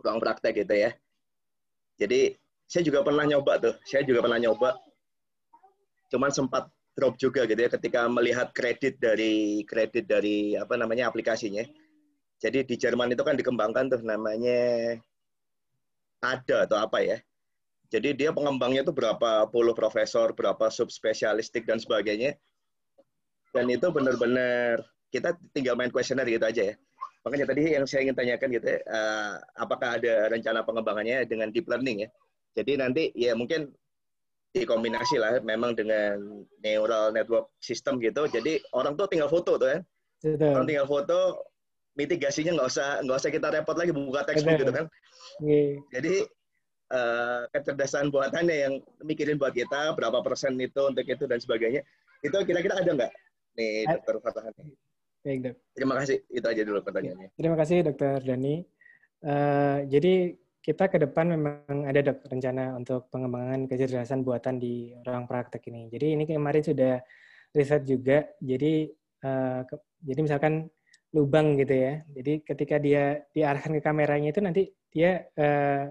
ruang 0.00 0.22
praktek 0.22 0.64
gitu 0.64 0.88
ya. 0.88 0.90
Jadi 2.00 2.32
saya 2.70 2.86
juga 2.86 3.04
pernah 3.04 3.26
nyoba 3.26 3.60
tuh, 3.60 3.74
saya 3.84 4.06
juga 4.06 4.24
pernah 4.24 4.38
nyoba, 4.40 4.78
cuman 6.08 6.30
sempat 6.32 6.70
drop 6.96 7.14
juga 7.16 7.46
gitu 7.46 7.60
ya 7.60 7.70
ketika 7.70 8.10
melihat 8.10 8.50
kredit 8.50 8.98
dari 8.98 9.62
kredit 9.64 10.10
dari 10.10 10.58
apa 10.58 10.74
namanya 10.74 11.08
aplikasinya. 11.08 11.62
Jadi 12.40 12.64
di 12.64 12.76
Jerman 12.80 13.12
itu 13.12 13.20
kan 13.20 13.36
dikembangkan 13.36 13.92
tuh 13.92 14.00
namanya 14.00 14.96
ada 16.24 16.56
atau 16.64 16.78
apa 16.80 17.04
ya. 17.04 17.18
Jadi 17.90 18.14
dia 18.14 18.30
pengembangnya 18.30 18.86
itu 18.86 18.94
berapa 18.94 19.50
puluh 19.50 19.74
profesor, 19.74 20.30
berapa 20.30 20.70
subspesialistik 20.70 21.66
dan 21.66 21.82
sebagainya. 21.82 22.38
Dan 23.50 23.66
itu 23.66 23.90
benar-benar 23.90 24.86
kita 25.10 25.34
tinggal 25.50 25.74
main 25.74 25.90
kuesioner 25.90 26.22
gitu 26.30 26.46
aja 26.46 26.62
ya. 26.70 26.74
Makanya 27.26 27.50
tadi 27.50 27.76
yang 27.76 27.84
saya 27.84 28.08
ingin 28.08 28.16
tanyakan 28.16 28.48
gitu, 28.56 28.66
ya, 28.70 28.78
uh, 28.88 29.36
apakah 29.58 30.00
ada 30.00 30.32
rencana 30.32 30.64
pengembangannya 30.64 31.26
dengan 31.28 31.52
deep 31.52 31.68
learning 31.68 32.06
ya? 32.06 32.08
Jadi 32.56 32.72
nanti 32.80 33.02
ya 33.12 33.36
mungkin 33.36 33.68
dikombinasi 34.50 35.16
lah 35.22 35.38
memang 35.46 35.78
dengan 35.78 36.42
neural 36.62 37.14
network 37.14 37.50
system 37.62 38.02
gitu. 38.02 38.26
Jadi 38.26 38.58
orang 38.74 38.98
tuh 38.98 39.06
tinggal 39.06 39.30
foto 39.30 39.54
tuh 39.56 39.68
kan. 39.78 39.80
Orang 40.42 40.66
tinggal 40.68 40.84
foto, 40.90 41.46
mitigasinya 41.94 42.58
nggak 42.58 42.68
usah 42.68 42.88
nggak 43.06 43.18
usah 43.18 43.30
kita 43.30 43.48
repot 43.54 43.76
lagi 43.78 43.92
buka 43.94 44.26
textbook 44.26 44.58
gitu 44.58 44.72
kan. 44.74 44.86
Yeah. 45.40 45.78
Jadi 45.94 46.14
uh, 46.92 47.46
kecerdasan 47.54 48.10
buatannya 48.10 48.56
yang 48.56 48.74
mikirin 49.06 49.38
buat 49.38 49.54
kita 49.54 49.94
berapa 49.94 50.20
persen 50.20 50.58
itu 50.58 50.80
untuk 50.82 51.06
itu 51.06 51.24
dan 51.24 51.38
sebagainya 51.38 51.82
itu 52.20 52.36
kira-kira 52.44 52.76
ada 52.76 52.90
nggak 52.90 53.12
nih 53.56 53.86
dokter 53.88 54.14
Fatahan? 54.20 54.52
Baik 55.20 55.38
dok. 55.44 55.54
Terima 55.76 55.94
kasih 56.00 56.16
itu 56.32 56.46
aja 56.46 56.62
dulu 56.64 56.78
pertanyaannya. 56.80 57.28
Terima 57.36 57.56
kasih 57.56 57.76
dokter 57.84 58.18
Dani. 58.24 58.64
Uh, 59.20 59.84
jadi 59.88 60.32
kita 60.60 60.92
ke 60.92 61.00
depan 61.00 61.32
memang 61.32 61.88
ada 61.88 62.00
dok 62.04 62.28
rencana 62.28 62.76
untuk 62.76 63.08
pengembangan 63.08 63.64
kecerdasan 63.64 64.20
buatan 64.20 64.60
di 64.60 64.92
ruang 65.04 65.24
praktek 65.24 65.64
ini. 65.72 65.88
Jadi 65.88 66.06
ini 66.20 66.24
kemarin 66.28 66.60
sudah 66.60 67.00
riset 67.56 67.82
juga. 67.88 68.28
Jadi 68.44 68.92
uh, 69.24 69.64
ke, 69.64 69.74
jadi 70.04 70.20
misalkan 70.20 70.68
lubang 71.16 71.56
gitu 71.56 71.74
ya. 71.74 72.04
Jadi 72.12 72.44
ketika 72.44 72.76
dia 72.76 73.24
diarahkan 73.32 73.72
ke 73.72 73.80
kameranya 73.80 74.28
itu 74.36 74.40
nanti 74.44 74.62
dia 74.92 75.24
uh, 75.40 75.88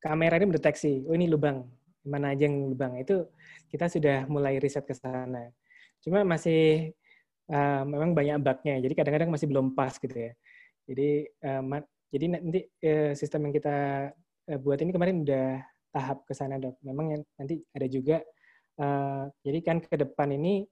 kamera 0.00 0.38
ini 0.40 0.46
mendeteksi, 0.48 1.04
oh 1.10 1.14
ini 1.18 1.26
lubang, 1.28 1.66
mana 2.06 2.32
aja 2.32 2.46
yang 2.46 2.70
lubang. 2.70 2.96
Itu 3.02 3.34
kita 3.68 3.90
sudah 3.90 4.30
mulai 4.30 4.62
riset 4.62 4.86
ke 4.86 4.94
sana. 4.94 5.50
Cuma 6.00 6.24
masih 6.24 6.94
uh, 7.50 7.82
memang 7.84 8.16
banyak 8.16 8.40
bugnya, 8.40 8.80
jadi 8.80 8.94
kadang-kadang 8.94 9.30
masih 9.34 9.46
belum 9.50 9.76
pas 9.76 9.92
gitu 9.98 10.16
ya. 10.16 10.32
Jadi 10.88 11.28
uh, 11.44 11.62
jadi 12.10 12.26
nanti 12.26 12.60
uh, 12.66 13.12
sistem 13.14 13.48
yang 13.48 13.54
kita 13.54 13.76
uh, 14.50 14.58
buat 14.58 14.82
ini 14.82 14.90
kemarin 14.90 15.22
udah 15.22 15.62
tahap 15.94 16.26
ke 16.26 16.34
sana 16.34 16.58
dok. 16.58 16.78
Memang 16.82 17.14
nanti 17.38 17.62
ada 17.70 17.86
juga, 17.86 18.18
uh, 18.82 19.30
jadi 19.46 19.58
kan 19.62 19.78
ke 19.82 19.96
depan 19.96 20.34
ini 20.34 20.66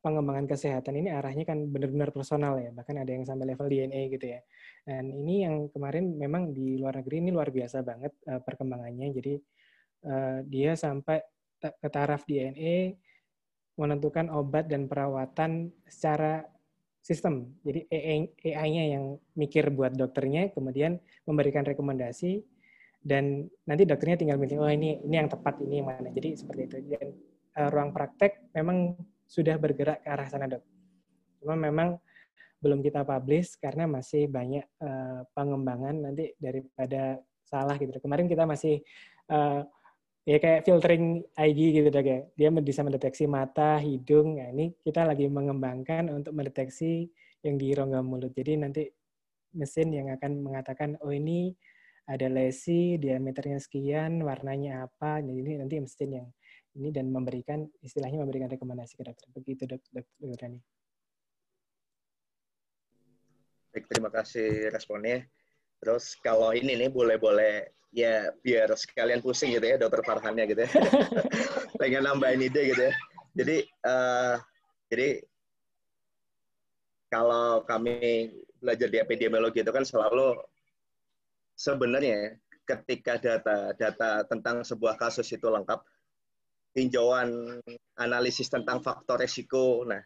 pengembangan 0.00 0.48
kesehatan 0.48 0.96
ini 0.96 1.12
arahnya 1.12 1.44
kan 1.44 1.68
benar-benar 1.68 2.08
personal 2.08 2.56
ya, 2.56 2.72
bahkan 2.72 2.96
ada 2.96 3.12
yang 3.12 3.28
sampai 3.28 3.52
level 3.52 3.68
DNA 3.68 4.08
gitu 4.08 4.32
ya. 4.32 4.40
Dan 4.80 5.12
ini 5.12 5.44
yang 5.44 5.68
kemarin 5.68 6.16
memang 6.16 6.56
di 6.56 6.80
luar 6.80 7.04
negeri 7.04 7.20
ini 7.20 7.36
luar 7.36 7.52
biasa 7.52 7.84
banget 7.84 8.16
perkembangannya. 8.24 9.12
Jadi 9.12 9.36
dia 10.48 10.72
sampai 10.72 11.20
ke 11.60 11.88
taraf 11.92 12.24
DNA 12.24 12.96
menentukan 13.76 14.32
obat 14.32 14.72
dan 14.72 14.88
perawatan 14.88 15.68
secara 15.84 16.48
sistem. 17.02 17.50
Jadi 17.66 17.90
AI-nya 17.90 18.84
yang 18.96 19.04
mikir 19.34 19.68
buat 19.74 19.92
dokternya, 19.92 20.54
kemudian 20.54 21.02
memberikan 21.26 21.66
rekomendasi 21.66 22.46
dan 23.02 23.50
nanti 23.66 23.82
dokternya 23.82 24.14
tinggal 24.14 24.38
milih 24.38 24.62
oh 24.62 24.70
ini 24.70 25.02
ini 25.02 25.14
yang 25.18 25.26
tepat 25.26 25.58
ini 25.58 25.82
yang 25.82 25.90
mana. 25.90 26.08
Jadi 26.14 26.38
seperti 26.38 26.62
itu. 26.70 26.76
Dan 26.94 27.10
uh, 27.58 27.68
ruang 27.74 27.90
praktek 27.90 28.54
memang 28.54 28.94
sudah 29.26 29.58
bergerak 29.58 30.06
ke 30.06 30.08
arah 30.08 30.28
sana 30.30 30.46
dok. 30.46 30.62
Cuma 31.42 31.58
memang 31.58 31.98
belum 32.62 32.78
kita 32.78 33.02
publish 33.02 33.58
karena 33.58 33.90
masih 33.90 34.30
banyak 34.30 34.62
uh, 34.78 35.26
pengembangan 35.34 35.98
nanti 35.98 36.30
daripada 36.38 37.18
salah 37.42 37.74
gitu. 37.74 37.98
Kemarin 37.98 38.30
kita 38.30 38.46
masih 38.46 38.78
uh, 39.26 39.66
ya 40.22 40.38
kayak 40.38 40.62
filtering 40.62 41.26
IG 41.34 41.60
gitu 41.82 41.88
dok 41.90 42.06
ya. 42.06 42.20
Dia 42.38 42.48
bisa 42.62 42.80
mendeteksi 42.86 43.26
mata, 43.26 43.78
hidung. 43.82 44.38
Nah, 44.38 44.50
ini 44.54 44.74
kita 44.82 45.02
lagi 45.06 45.26
mengembangkan 45.26 46.10
untuk 46.10 46.32
mendeteksi 46.34 47.10
yang 47.42 47.58
di 47.58 47.74
rongga 47.74 48.00
mulut. 48.06 48.30
Jadi 48.34 48.52
nanti 48.58 48.82
mesin 49.52 49.92
yang 49.92 50.08
akan 50.14 50.40
mengatakan 50.40 50.96
oh 51.04 51.12
ini 51.12 51.52
ada 52.06 52.26
lesi, 52.26 52.98
diameternya 52.98 53.58
sekian, 53.62 54.22
warnanya 54.22 54.86
apa. 54.86 55.22
Jadi 55.22 55.38
ini 55.38 55.52
nanti 55.58 55.74
mesin 55.78 56.10
yang 56.10 56.28
ini 56.72 56.88
dan 56.88 57.12
memberikan 57.12 57.68
istilahnya 57.84 58.22
memberikan 58.22 58.48
rekomendasi 58.48 58.96
ke 58.96 59.04
dokter. 59.04 59.28
Begitu 59.34 59.62
dok, 59.68 59.82
dok, 59.92 60.06
terima 63.88 64.12
kasih 64.12 64.68
responnya. 64.68 65.24
Terus 65.82 66.14
kalau 66.22 66.54
ini 66.54 66.78
nih 66.78 66.90
boleh-boleh 66.94 67.66
ya 67.92 68.30
biar 68.40 68.72
sekalian 68.72 69.20
pusing 69.20 69.52
gitu 69.52 69.66
ya 69.66 69.76
dokter 69.76 70.00
Farhannya 70.06 70.46
gitu 70.46 70.62
ya. 70.62 70.70
Pengen 71.82 72.06
nambahin 72.06 72.46
ide 72.46 72.70
gitu 72.70 72.82
ya. 72.86 72.94
Jadi 73.34 73.56
uh, 73.82 74.38
jadi 74.86 75.08
kalau 77.10 77.66
kami 77.66 78.30
belajar 78.62 78.88
di 78.88 78.98
epidemiologi 79.02 79.60
itu 79.60 79.72
kan 79.74 79.82
selalu 79.82 80.38
sebenarnya 81.58 82.38
ketika 82.62 83.18
data 83.18 83.74
data 83.74 84.22
tentang 84.30 84.62
sebuah 84.62 84.94
kasus 84.94 85.26
itu 85.34 85.50
lengkap, 85.50 85.82
tinjauan 86.72 87.58
analisis 87.98 88.48
tentang 88.48 88.80
faktor 88.80 89.20
resiko. 89.20 89.82
Nah, 89.84 90.00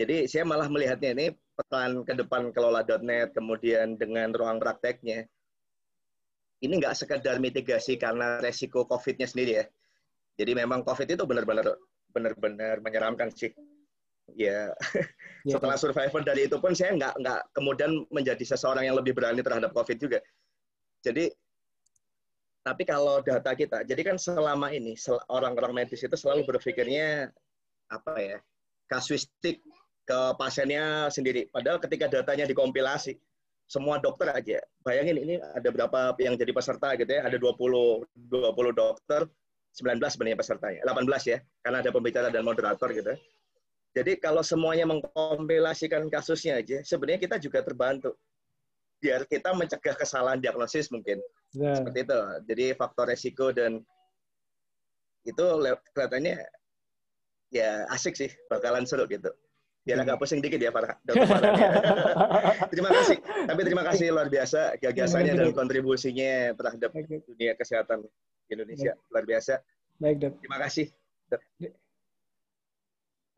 jadi 0.00 0.24
saya 0.24 0.48
malah 0.48 0.66
melihatnya 0.66 1.12
ini 1.12 1.26
peran 1.66 2.04
ke 2.06 2.14
depan 2.16 2.50
kelola.net, 2.54 3.36
kemudian 3.36 4.00
dengan 4.00 4.32
ruang 4.32 4.56
prakteknya, 4.56 5.28
ini 6.60 6.72
nggak 6.76 6.96
sekedar 6.96 7.40
mitigasi 7.40 7.96
karena 7.96 8.40
resiko 8.40 8.84
COVID-nya 8.84 9.26
sendiri 9.28 9.52
ya. 9.60 9.64
Jadi 10.36 10.52
memang 10.56 10.84
COVID 10.84 11.08
itu 11.08 11.24
benar-benar 11.24 11.76
benar-benar 12.12 12.80
menyeramkan 12.84 13.32
sih. 13.32 13.52
Ya, 14.38 14.70
ya 15.48 15.58
setelah 15.58 15.74
survivor 15.74 16.22
dari 16.22 16.46
itu 16.46 16.56
pun 16.62 16.76
saya 16.76 16.94
nggak 16.94 17.14
nggak 17.18 17.40
kemudian 17.56 18.06
menjadi 18.14 18.44
seseorang 18.54 18.86
yang 18.86 18.96
lebih 18.96 19.16
berani 19.16 19.42
terhadap 19.42 19.74
COVID 19.74 19.98
juga. 19.98 20.20
Jadi 21.02 21.32
tapi 22.60 22.84
kalau 22.84 23.24
data 23.24 23.56
kita, 23.56 23.88
jadi 23.88 24.04
kan 24.04 24.20
selama 24.20 24.68
ini 24.68 24.92
orang-orang 25.32 25.80
medis 25.82 26.04
itu 26.04 26.12
selalu 26.12 26.44
berpikirnya 26.44 27.32
apa 27.88 28.12
ya, 28.20 28.38
kasuistik 28.84 29.64
ke 30.04 30.20
pasiennya 30.36 31.08
sendiri. 31.12 31.48
Padahal 31.52 31.78
ketika 31.78 32.10
datanya 32.10 32.44
dikompilasi, 32.48 33.18
semua 33.70 34.02
dokter 34.02 34.34
aja. 34.34 34.58
Bayangin 34.82 35.16
ini 35.22 35.34
ada 35.38 35.70
berapa 35.70 36.18
yang 36.18 36.34
jadi 36.34 36.50
peserta 36.50 36.98
gitu 36.98 37.06
ya, 37.06 37.22
ada 37.22 37.38
20 37.38 38.02
20 38.28 38.74
dokter, 38.74 39.30
19 39.78 40.02
sebenarnya 40.10 40.38
pesertanya, 40.38 40.80
18 40.82 41.30
ya, 41.30 41.38
karena 41.62 41.78
ada 41.78 41.90
pembicara 41.94 42.28
dan 42.34 42.42
moderator 42.42 42.90
gitu. 42.90 43.14
Ya. 43.14 43.18
Jadi 43.90 44.18
kalau 44.22 44.42
semuanya 44.42 44.86
mengkompilasikan 44.90 46.06
kasusnya 46.10 46.58
aja, 46.58 46.82
sebenarnya 46.82 47.22
kita 47.22 47.36
juga 47.42 47.62
terbantu 47.62 48.14
biar 49.00 49.24
kita 49.26 49.56
mencegah 49.56 49.96
kesalahan 49.96 50.38
diagnosis 50.38 50.92
mungkin. 50.92 51.18
Yeah. 51.56 51.74
Seperti 51.78 52.06
itu. 52.06 52.20
Jadi 52.46 52.64
faktor 52.76 53.06
resiko 53.10 53.50
dan 53.50 53.82
itu 55.26 55.44
kelihatannya 55.94 56.42
ya 57.50 57.86
asik 57.90 58.14
sih, 58.14 58.30
bakalan 58.46 58.86
seru 58.86 59.06
gitu. 59.10 59.32
Biar 59.80 59.96
yeah. 59.96 60.04
agak 60.04 60.20
pusing 60.20 60.44
dikit 60.44 60.60
ya 60.60 60.68
Farah. 60.68 60.92
terima 62.72 62.90
kasih. 62.92 63.16
Tapi 63.22 63.60
terima 63.64 63.82
kasih 63.88 64.06
luar 64.12 64.28
biasa 64.28 64.76
gagasannya 64.76 65.32
dan 65.40 65.50
kontribusinya 65.56 66.52
terhadap 66.52 66.90
dunia 67.24 67.56
kesehatan 67.56 68.04
Indonesia. 68.52 68.92
Luar 69.08 69.24
biasa. 69.24 69.64
Baik, 69.96 70.16
Dok. 70.20 70.32
Terima 70.44 70.58
kasih. 70.60 70.86
Dok. 71.32 71.42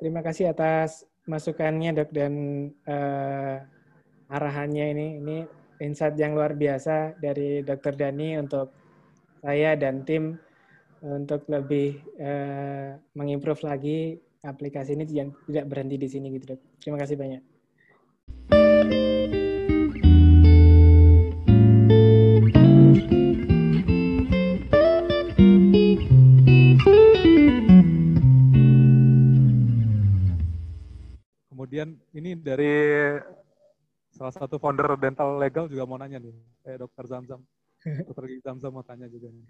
Terima 0.03 0.21
kasih 0.27 0.45
atas 0.51 1.07
masukannya, 1.31 1.95
Dok, 1.95 2.11
dan 2.11 2.35
uh, 2.91 3.63
arahannya 4.27 4.87
ini. 4.99 5.07
Ini 5.23 5.37
insight 5.79 6.19
yang 6.19 6.35
luar 6.35 6.59
biasa 6.59 7.23
dari 7.23 7.63
Dr. 7.63 7.95
Dani 7.95 8.39
untuk 8.39 8.75
saya 9.43 9.79
dan 9.79 10.03
tim 10.03 10.39
untuk 11.03 11.47
lebih 11.51 11.99
uh, 12.23 12.95
mengimprove 13.19 13.63
lagi 13.67 14.23
aplikasi 14.43 14.99
ini 14.99 15.07
yang 15.07 15.31
tidak 15.47 15.71
berhenti 15.71 15.95
di 15.95 16.09
sini 16.11 16.27
gitu 16.35 16.55
dok. 16.55 16.61
Terima 16.83 16.99
kasih 16.99 17.15
banyak. 17.15 17.43
Kemudian 31.55 31.95
ini 32.13 32.35
dari 32.35 32.75
salah 34.11 34.35
satu 34.35 34.59
founder 34.59 34.99
dental 34.99 35.39
legal 35.39 35.71
juga 35.71 35.87
mau 35.87 35.97
nanya 35.97 36.19
nih, 36.19 36.35
eh 36.67 36.77
Dokter 36.83 37.07
Zamzam. 37.07 37.41
Dokter 38.11 38.27
Zamzam 38.43 38.75
mau 38.75 38.83
tanya 38.83 39.07
juga 39.07 39.31
nih. 39.31 39.47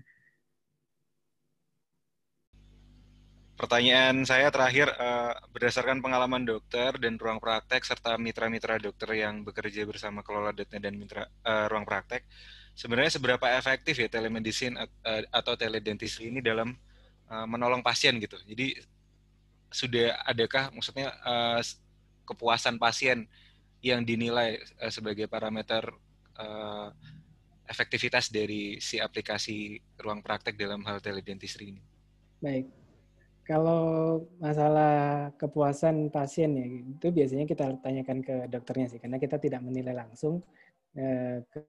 Pertanyaan 3.53 4.25
saya 4.25 4.49
terakhir, 4.49 4.89
uh, 4.97 5.37
berdasarkan 5.53 6.01
pengalaman 6.01 6.43
dokter 6.43 6.97
dan 6.97 7.21
ruang 7.21 7.37
praktek 7.37 7.85
serta 7.85 8.17
mitra-mitra 8.17 8.81
dokter 8.81 9.13
yang 9.13 9.45
bekerja 9.45 9.85
bersama 9.85 10.25
kelola 10.25 10.57
dan 10.57 10.95
mitra 10.97 11.29
uh, 11.45 11.69
ruang 11.69 11.85
praktek, 11.85 12.25
sebenarnya 12.73 13.13
seberapa 13.21 13.47
efektif 13.53 14.01
ya 14.01 14.09
telemedicine 14.09 14.75
uh, 14.81 15.23
atau 15.31 15.53
teledentistry 15.55 16.33
ini 16.33 16.41
dalam 16.41 16.73
uh, 17.29 17.47
menolong 17.47 17.85
pasien 17.85 18.17
gitu. 18.19 18.41
Jadi 18.49 18.81
sudah 19.73 20.21
adakah 20.25 20.73
maksudnya 20.73 21.13
uh, 21.25 21.61
kepuasan 22.25 22.81
pasien 22.81 23.29
yang 23.85 24.01
dinilai 24.01 24.61
uh, 24.81 24.89
sebagai 24.89 25.29
parameter 25.29 25.93
uh, 26.41 26.89
efektivitas 27.69 28.33
dari 28.33 28.81
si 28.81 28.97
aplikasi 29.01 29.81
ruang 30.01 30.25
praktek 30.25 30.57
dalam 30.57 30.85
hal 30.89 31.01
teledentistry 31.01 31.73
ini? 31.77 31.83
Baik, 32.43 32.67
kalau 33.43 33.83
masalah 34.39 35.29
kepuasan 35.35 36.09
pasien 36.15 36.55
ya 36.55 36.67
itu 36.67 37.07
biasanya 37.11 37.45
kita 37.45 37.65
tanyakan 37.83 38.23
ke 38.23 38.35
dokternya 38.47 38.87
sih 38.87 39.01
karena 39.03 39.19
kita 39.19 39.37
tidak 39.43 39.61
menilai 39.67 39.95
langsung 39.99 40.41
eh, 40.95 41.43
ke 41.51 41.67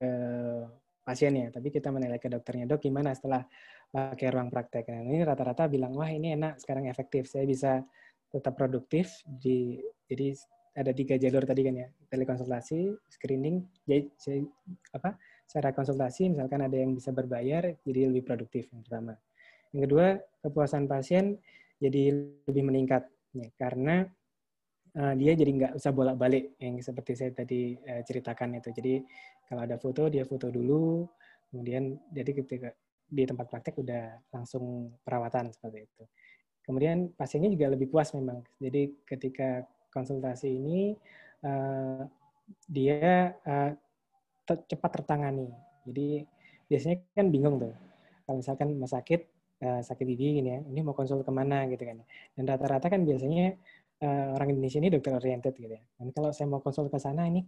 pasiennya, 1.04 1.52
tapi 1.52 1.68
kita 1.68 1.92
menilai 1.92 2.16
ke 2.16 2.32
dokternya, 2.32 2.64
dok 2.64 2.80
gimana 2.80 3.12
setelah 3.12 3.44
pakai 3.92 4.32
ruang 4.32 4.48
praktek. 4.48 4.88
Nah, 4.90 5.04
ini 5.04 5.20
rata-rata 5.22 5.68
bilang, 5.68 5.92
wah 5.94 6.08
ini 6.08 6.32
enak, 6.34 6.58
sekarang 6.58 6.88
efektif, 6.88 7.28
saya 7.28 7.44
bisa 7.44 7.84
tetap 8.32 8.56
produktif. 8.56 9.12
Di, 9.28 9.78
jadi 10.08 10.34
ada 10.74 10.90
tiga 10.90 11.14
jalur 11.20 11.44
tadi 11.46 11.62
kan 11.62 11.76
ya, 11.76 11.88
telekonsultasi, 12.10 12.96
screening, 13.12 13.62
jadi 13.86 14.10
apa, 14.96 15.14
secara 15.46 15.70
konsultasi, 15.70 16.32
misalkan 16.32 16.64
ada 16.64 16.74
yang 16.74 16.96
bisa 16.96 17.14
berbayar, 17.14 17.70
jadi 17.84 18.10
lebih 18.10 18.26
produktif 18.26 18.66
yang 18.72 18.82
pertama. 18.82 19.14
Yang 19.70 19.82
kedua, 19.86 20.06
kepuasan 20.42 20.90
pasien 20.90 21.38
jadi 21.84 22.16
lebih 22.48 22.64
meningkat, 22.64 23.04
ya, 23.36 23.48
karena 23.60 24.08
uh, 24.96 25.14
dia 25.20 25.36
jadi 25.36 25.50
nggak 25.52 25.72
usah 25.76 25.92
bolak-balik 25.92 26.56
yang 26.56 26.80
seperti 26.80 27.12
saya 27.12 27.30
tadi 27.36 27.76
uh, 27.76 28.00
ceritakan 28.00 28.56
itu. 28.56 28.72
Jadi 28.72 28.94
kalau 29.44 29.68
ada 29.68 29.76
foto 29.76 30.08
dia 30.08 30.24
foto 30.24 30.48
dulu, 30.48 31.04
kemudian 31.52 32.00
jadi 32.08 32.30
ketika 32.32 32.72
di 33.04 33.28
tempat 33.28 33.52
praktek 33.52 33.76
udah 33.84 34.16
langsung 34.32 34.96
perawatan 35.04 35.52
seperti 35.52 35.84
itu. 35.84 36.02
Kemudian 36.64 37.12
pasiennya 37.12 37.52
juga 37.52 37.68
lebih 37.76 37.92
puas 37.92 38.08
memang. 38.16 38.40
Jadi 38.56 39.04
ketika 39.04 39.68
konsultasi 39.92 40.48
ini 40.48 40.96
uh, 41.44 42.08
dia 42.64 43.36
uh, 43.44 43.76
cepat 44.48 44.90
tertangani. 45.00 45.52
Jadi 45.84 46.24
biasanya 46.64 46.96
kan 47.12 47.28
bingung 47.28 47.60
tuh. 47.60 47.76
Kalau 48.24 48.40
misalkan 48.40 48.72
mau 48.80 48.88
sakit, 48.88 49.20
uh, 49.64 49.80
sakit 49.80 50.04
gigi 50.04 50.44
gini 50.44 50.48
ya, 50.52 50.60
ini 50.60 50.80
mau 50.84 50.92
konsul 50.92 51.24
ke 51.24 51.32
mana 51.32 51.64
gitu 51.72 51.82
kan. 51.88 52.04
Dan 52.36 52.44
rata-rata 52.44 52.86
kan 52.92 53.00
biasanya 53.08 53.56
uh, 54.04 54.36
orang 54.36 54.52
Indonesia 54.52 54.78
ini 54.78 54.92
dokter 54.92 55.16
oriented 55.16 55.54
gitu 55.56 55.72
ya. 55.72 55.82
Dan 55.96 56.12
kalau 56.12 56.30
saya 56.36 56.46
mau 56.52 56.60
konsul 56.60 56.92
ke 56.92 56.98
sana 57.00 57.24
ini 57.24 57.40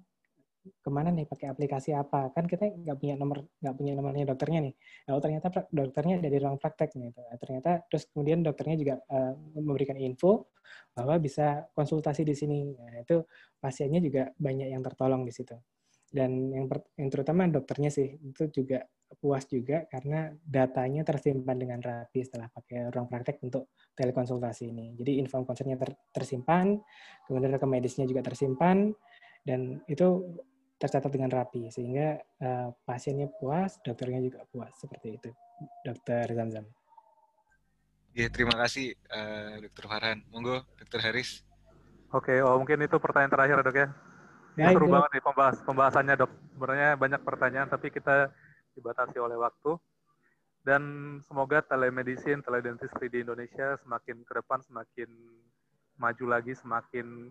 ke 0.67 0.91
mana 0.91 1.15
nih 1.15 1.27
pakai 1.31 1.47
aplikasi 1.53 1.95
apa 1.95 2.31
kan 2.35 2.47
kita 2.51 2.67
nggak 2.75 2.97
punya 2.99 3.15
nomor 3.15 3.47
nggak 3.63 3.75
punya 3.79 3.93
nomornya 3.95 4.25
dokternya 4.27 4.61
nih 4.71 4.75
kalau 5.07 5.21
ternyata 5.23 5.47
dokternya 5.71 6.17
dari 6.19 6.37
ruang 6.43 6.59
praktek 6.59 6.91
nih 6.99 7.15
gitu. 7.15 7.21
ternyata 7.39 7.71
terus 7.87 8.11
kemudian 8.11 8.43
dokternya 8.43 8.77
juga 8.79 8.95
uh, 9.11 9.35
memberikan 9.55 9.95
info 9.99 10.51
bahwa 10.91 11.23
bisa 11.23 11.71
konsultasi 11.71 12.27
di 12.27 12.35
sini 12.35 12.59
nah, 12.75 12.99
itu 12.99 13.23
pasiennya 13.63 14.01
juga 14.03 14.23
banyak 14.35 14.69
yang 14.75 14.83
tertolong 14.83 15.23
di 15.23 15.31
situ 15.31 15.55
dan 16.11 16.51
yang, 16.51 16.67
yang 16.99 17.09
terutama 17.11 17.47
dokternya 17.51 17.91
sih 17.91 18.19
itu 18.23 18.51
juga 18.51 18.83
puas 19.23 19.47
juga 19.47 19.87
karena 19.87 20.35
datanya 20.43 21.07
tersimpan 21.07 21.57
dengan 21.57 21.79
rapi 21.79 22.27
setelah 22.27 22.51
pakai 22.51 22.91
ruang 22.91 23.07
praktek 23.07 23.39
untuk 23.47 23.71
telekonsultasi 23.95 24.71
ini. 24.75 24.99
Jadi 24.99 25.23
info 25.23 25.47
konsennya 25.47 25.79
ter, 25.79 25.95
tersimpan, 26.11 26.75
kemudian 27.25 27.55
rekam 27.55 27.71
medisnya 27.71 28.05
juga 28.05 28.27
tersimpan, 28.27 28.91
dan 29.47 29.81
itu 29.87 30.37
tercatat 30.77 31.09
dengan 31.09 31.33
rapi 31.33 31.73
sehingga 31.73 32.21
uh, 32.43 32.69
pasiennya 32.85 33.33
puas, 33.41 33.81
dokternya 33.81 34.21
juga 34.21 34.45
puas 34.51 34.75
seperti 34.77 35.17
itu, 35.17 35.31
dokter 35.87 36.27
Zamzam. 36.35 36.67
Ya, 38.17 38.33
terima 38.33 38.57
kasih 38.57 38.97
uh, 39.13 39.61
dokter 39.61 39.85
Farhan. 39.87 40.25
Monggo, 40.33 40.65
dokter 40.81 41.05
Haris. 41.05 41.45
Oke, 42.13 42.41
oh 42.41 42.57
mungkin 42.57 42.81
itu 42.81 42.97
pertanyaan 42.97 43.33
terakhir 43.33 43.57
dok 43.61 43.77
ya. 43.77 43.89
Ya, 44.57 44.73
seru 44.73 44.89
banget 44.89 45.21
nih 45.21 45.25
pembahas 45.25 45.57
pembahasannya 45.69 46.15
dok. 46.17 46.33
Sebenarnya 46.57 46.91
banyak 46.97 47.21
pertanyaan 47.21 47.69
tapi 47.69 47.93
kita 47.93 48.33
dibatasi 48.77 49.17
oleh 49.17 49.41
waktu. 49.41 49.75
Dan 50.67 50.83
semoga 51.23 51.63
telemedicine, 51.63 52.43
teledentistry 52.43 53.07
di 53.07 53.23
Indonesia 53.23 53.79
semakin 53.81 54.27
ke 54.27 54.33
depan 54.35 54.59
semakin 54.67 55.07
maju 55.97 56.25
lagi, 56.27 56.53
semakin 56.59 57.31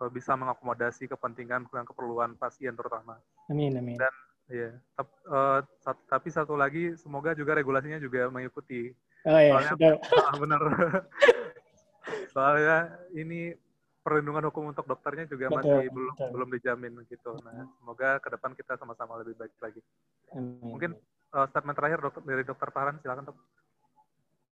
eh, 0.00 0.10
bisa 0.12 0.36
mengakomodasi 0.36 1.08
kepentingan 1.08 1.66
dan 1.72 1.84
keperluan 1.88 2.36
pasien 2.36 2.76
terutama. 2.76 3.18
Amin, 3.48 3.74
amin. 3.80 3.96
Dan 3.96 4.14
ya, 4.52 4.70
tep, 4.94 5.08
uh, 5.26 5.64
tapi 6.06 6.28
satu 6.30 6.54
lagi 6.54 6.94
semoga 7.00 7.34
juga 7.34 7.56
regulasinya 7.56 7.98
juga 7.98 8.28
mengikuti. 8.30 8.92
Oh 9.26 9.40
iya, 9.40 9.50
Soalnya, 9.56 9.98
ah, 10.22 10.34
benar. 10.42 10.62
Soalnya 12.36 12.78
ini 13.16 13.56
perlindungan 14.06 14.46
hukum 14.46 14.70
untuk 14.70 14.86
dokternya 14.86 15.26
juga 15.26 15.50
betul, 15.50 15.58
masih 15.58 15.90
belum 15.90 16.14
betul. 16.14 16.28
belum 16.30 16.48
dijamin 16.54 16.92
gitu. 17.10 17.30
Nah, 17.42 17.66
semoga 17.82 18.22
ke 18.22 18.28
depan 18.30 18.54
kita 18.54 18.78
sama-sama 18.78 19.18
lebih 19.18 19.34
baik 19.34 19.50
lagi. 19.58 19.82
Amin. 20.30 20.62
Mungkin 20.62 20.90
uh, 21.34 21.46
statement 21.50 21.74
terakhir 21.74 21.98
dokter 21.98 22.22
dari 22.22 22.42
dokter 22.46 22.68
Farhan 22.70 23.02
silakan 23.02 23.34
dok. 23.34 23.38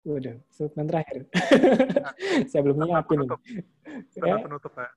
Udah, 0.07 0.35
statement 0.51 0.89
terakhir. 0.91 1.31
Nah, 1.31 2.15
Saya 2.51 2.61
belum 2.67 2.77
nyiapin. 2.83 3.19
Penutup. 3.23 3.41
Ya. 4.19 4.35
penutup 4.43 4.73
ya. 4.75 4.89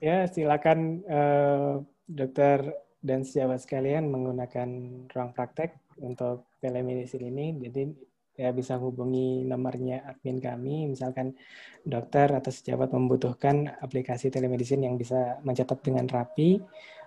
ya, 0.08 0.18
silakan 0.32 0.78
uh, 1.04 1.84
dokter 2.08 2.72
dan 3.04 3.28
sejawat 3.28 3.60
sekalian 3.60 4.08
menggunakan 4.08 4.68
ruang 5.12 5.30
praktek 5.36 5.76
untuk 6.00 6.48
telemedicine 6.64 7.28
ini. 7.28 7.46
Jadi 7.60 7.92
ya 8.32 8.48
bisa 8.50 8.80
hubungi 8.80 9.44
nomornya 9.44 10.08
admin 10.08 10.40
kami 10.40 10.88
misalkan 10.88 11.36
dokter 11.84 12.32
atau 12.32 12.48
sejawat 12.48 12.94
membutuhkan 12.96 13.68
aplikasi 13.84 14.32
telemedicine 14.32 14.88
yang 14.88 14.96
bisa 14.96 15.40
mencatat 15.44 15.84
dengan 15.84 16.08
rapi 16.08 16.60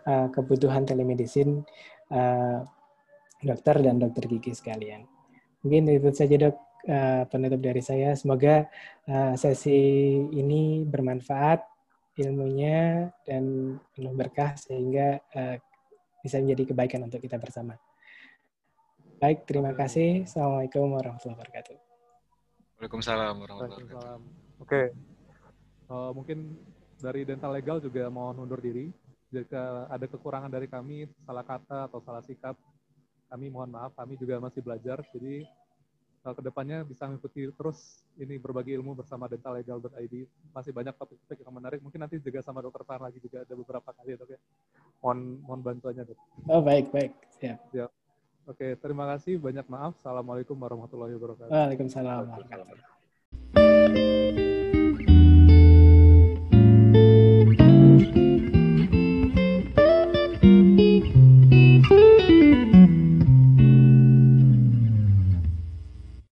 uh, 0.06 0.30
kebutuhan 0.30 0.86
telemedicine 0.86 1.66
uh, 2.14 2.62
dokter 3.42 3.76
dan 3.82 3.98
dokter 3.98 4.26
gigi 4.30 4.54
sekalian. 4.54 5.06
Mungkin 5.66 5.90
itu 5.90 6.10
saja 6.14 6.36
dok 6.38 6.56
uh, 6.90 7.24
penutup 7.30 7.62
dari 7.62 7.82
saya. 7.82 8.14
Semoga 8.14 8.70
uh, 9.10 9.34
sesi 9.34 10.14
ini 10.30 10.86
bermanfaat 10.86 11.62
ilmunya 12.16 13.10
dan 13.28 13.76
penuh 13.92 14.14
berkah 14.14 14.56
sehingga 14.56 15.20
uh, 15.36 15.58
bisa 16.22 16.42
menjadi 16.42 16.74
kebaikan 16.74 17.06
untuk 17.06 17.22
kita 17.22 17.38
bersama. 17.38 17.78
Baik, 19.16 19.48
terima 19.48 19.72
kasih. 19.72 20.28
Assalamualaikum 20.28 20.92
warahmatullahi 20.92 21.40
wabarakatuh. 21.40 21.76
Waalaikumsalam 22.76 23.36
warahmatullahi 23.40 23.88
wabarakatuh. 23.88 24.60
Oke, 24.60 24.82
uh, 25.88 26.12
mungkin 26.12 26.60
dari 27.00 27.24
dental 27.24 27.56
legal 27.56 27.80
juga 27.80 28.12
mohon 28.12 28.44
undur 28.44 28.60
diri. 28.60 28.92
Jika 29.32 29.88
ada 29.88 30.04
kekurangan 30.12 30.52
dari 30.52 30.68
kami, 30.68 31.08
salah 31.24 31.48
kata 31.48 31.88
atau 31.88 32.04
salah 32.04 32.20
sikap, 32.28 32.60
kami 33.32 33.48
mohon 33.48 33.72
maaf. 33.72 33.96
Kami 33.96 34.20
juga 34.20 34.36
masih 34.44 34.60
belajar. 34.60 35.00
Jadi 35.16 35.48
uh, 36.28 36.36
ke 36.36 36.42
depannya 36.44 36.84
bisa 36.84 37.08
mengikuti 37.08 37.48
terus 37.56 38.04
ini 38.20 38.36
berbagi 38.36 38.76
ilmu 38.76 39.00
bersama 39.00 39.32
dentallegal.id. 39.32 40.16
Masih 40.52 40.76
banyak 40.76 40.92
topik-topik 40.92 41.40
yang 41.40 41.56
menarik. 41.56 41.80
Mungkin 41.80 42.04
nanti 42.04 42.20
juga 42.20 42.44
sama 42.44 42.60
dokter 42.60 42.84
Farhan 42.84 43.08
lagi 43.08 43.24
juga 43.24 43.48
ada 43.48 43.54
beberapa 43.56 43.96
kali 43.96 44.12
ya 44.12 44.18
dok 44.20 44.30
ya. 44.36 44.40
Mohon, 45.00 45.20
mohon 45.40 45.60
bantuannya 45.64 46.04
dok. 46.04 46.20
Oh 46.52 46.60
baik 46.60 46.92
baik 46.92 47.16
siap. 47.40 47.64
siap. 47.72 47.96
Oke, 48.46 48.78
terima 48.78 49.10
kasih. 49.10 49.42
Banyak 49.42 49.66
maaf. 49.66 49.98
Assalamualaikum 49.98 50.54
warahmatullahi 50.54 51.18
wabarakatuh. 51.18 51.50
Waalaikumsalam 51.50 52.30
warahmatullahi 52.30 52.62
wabarakatuh. 52.62 54.54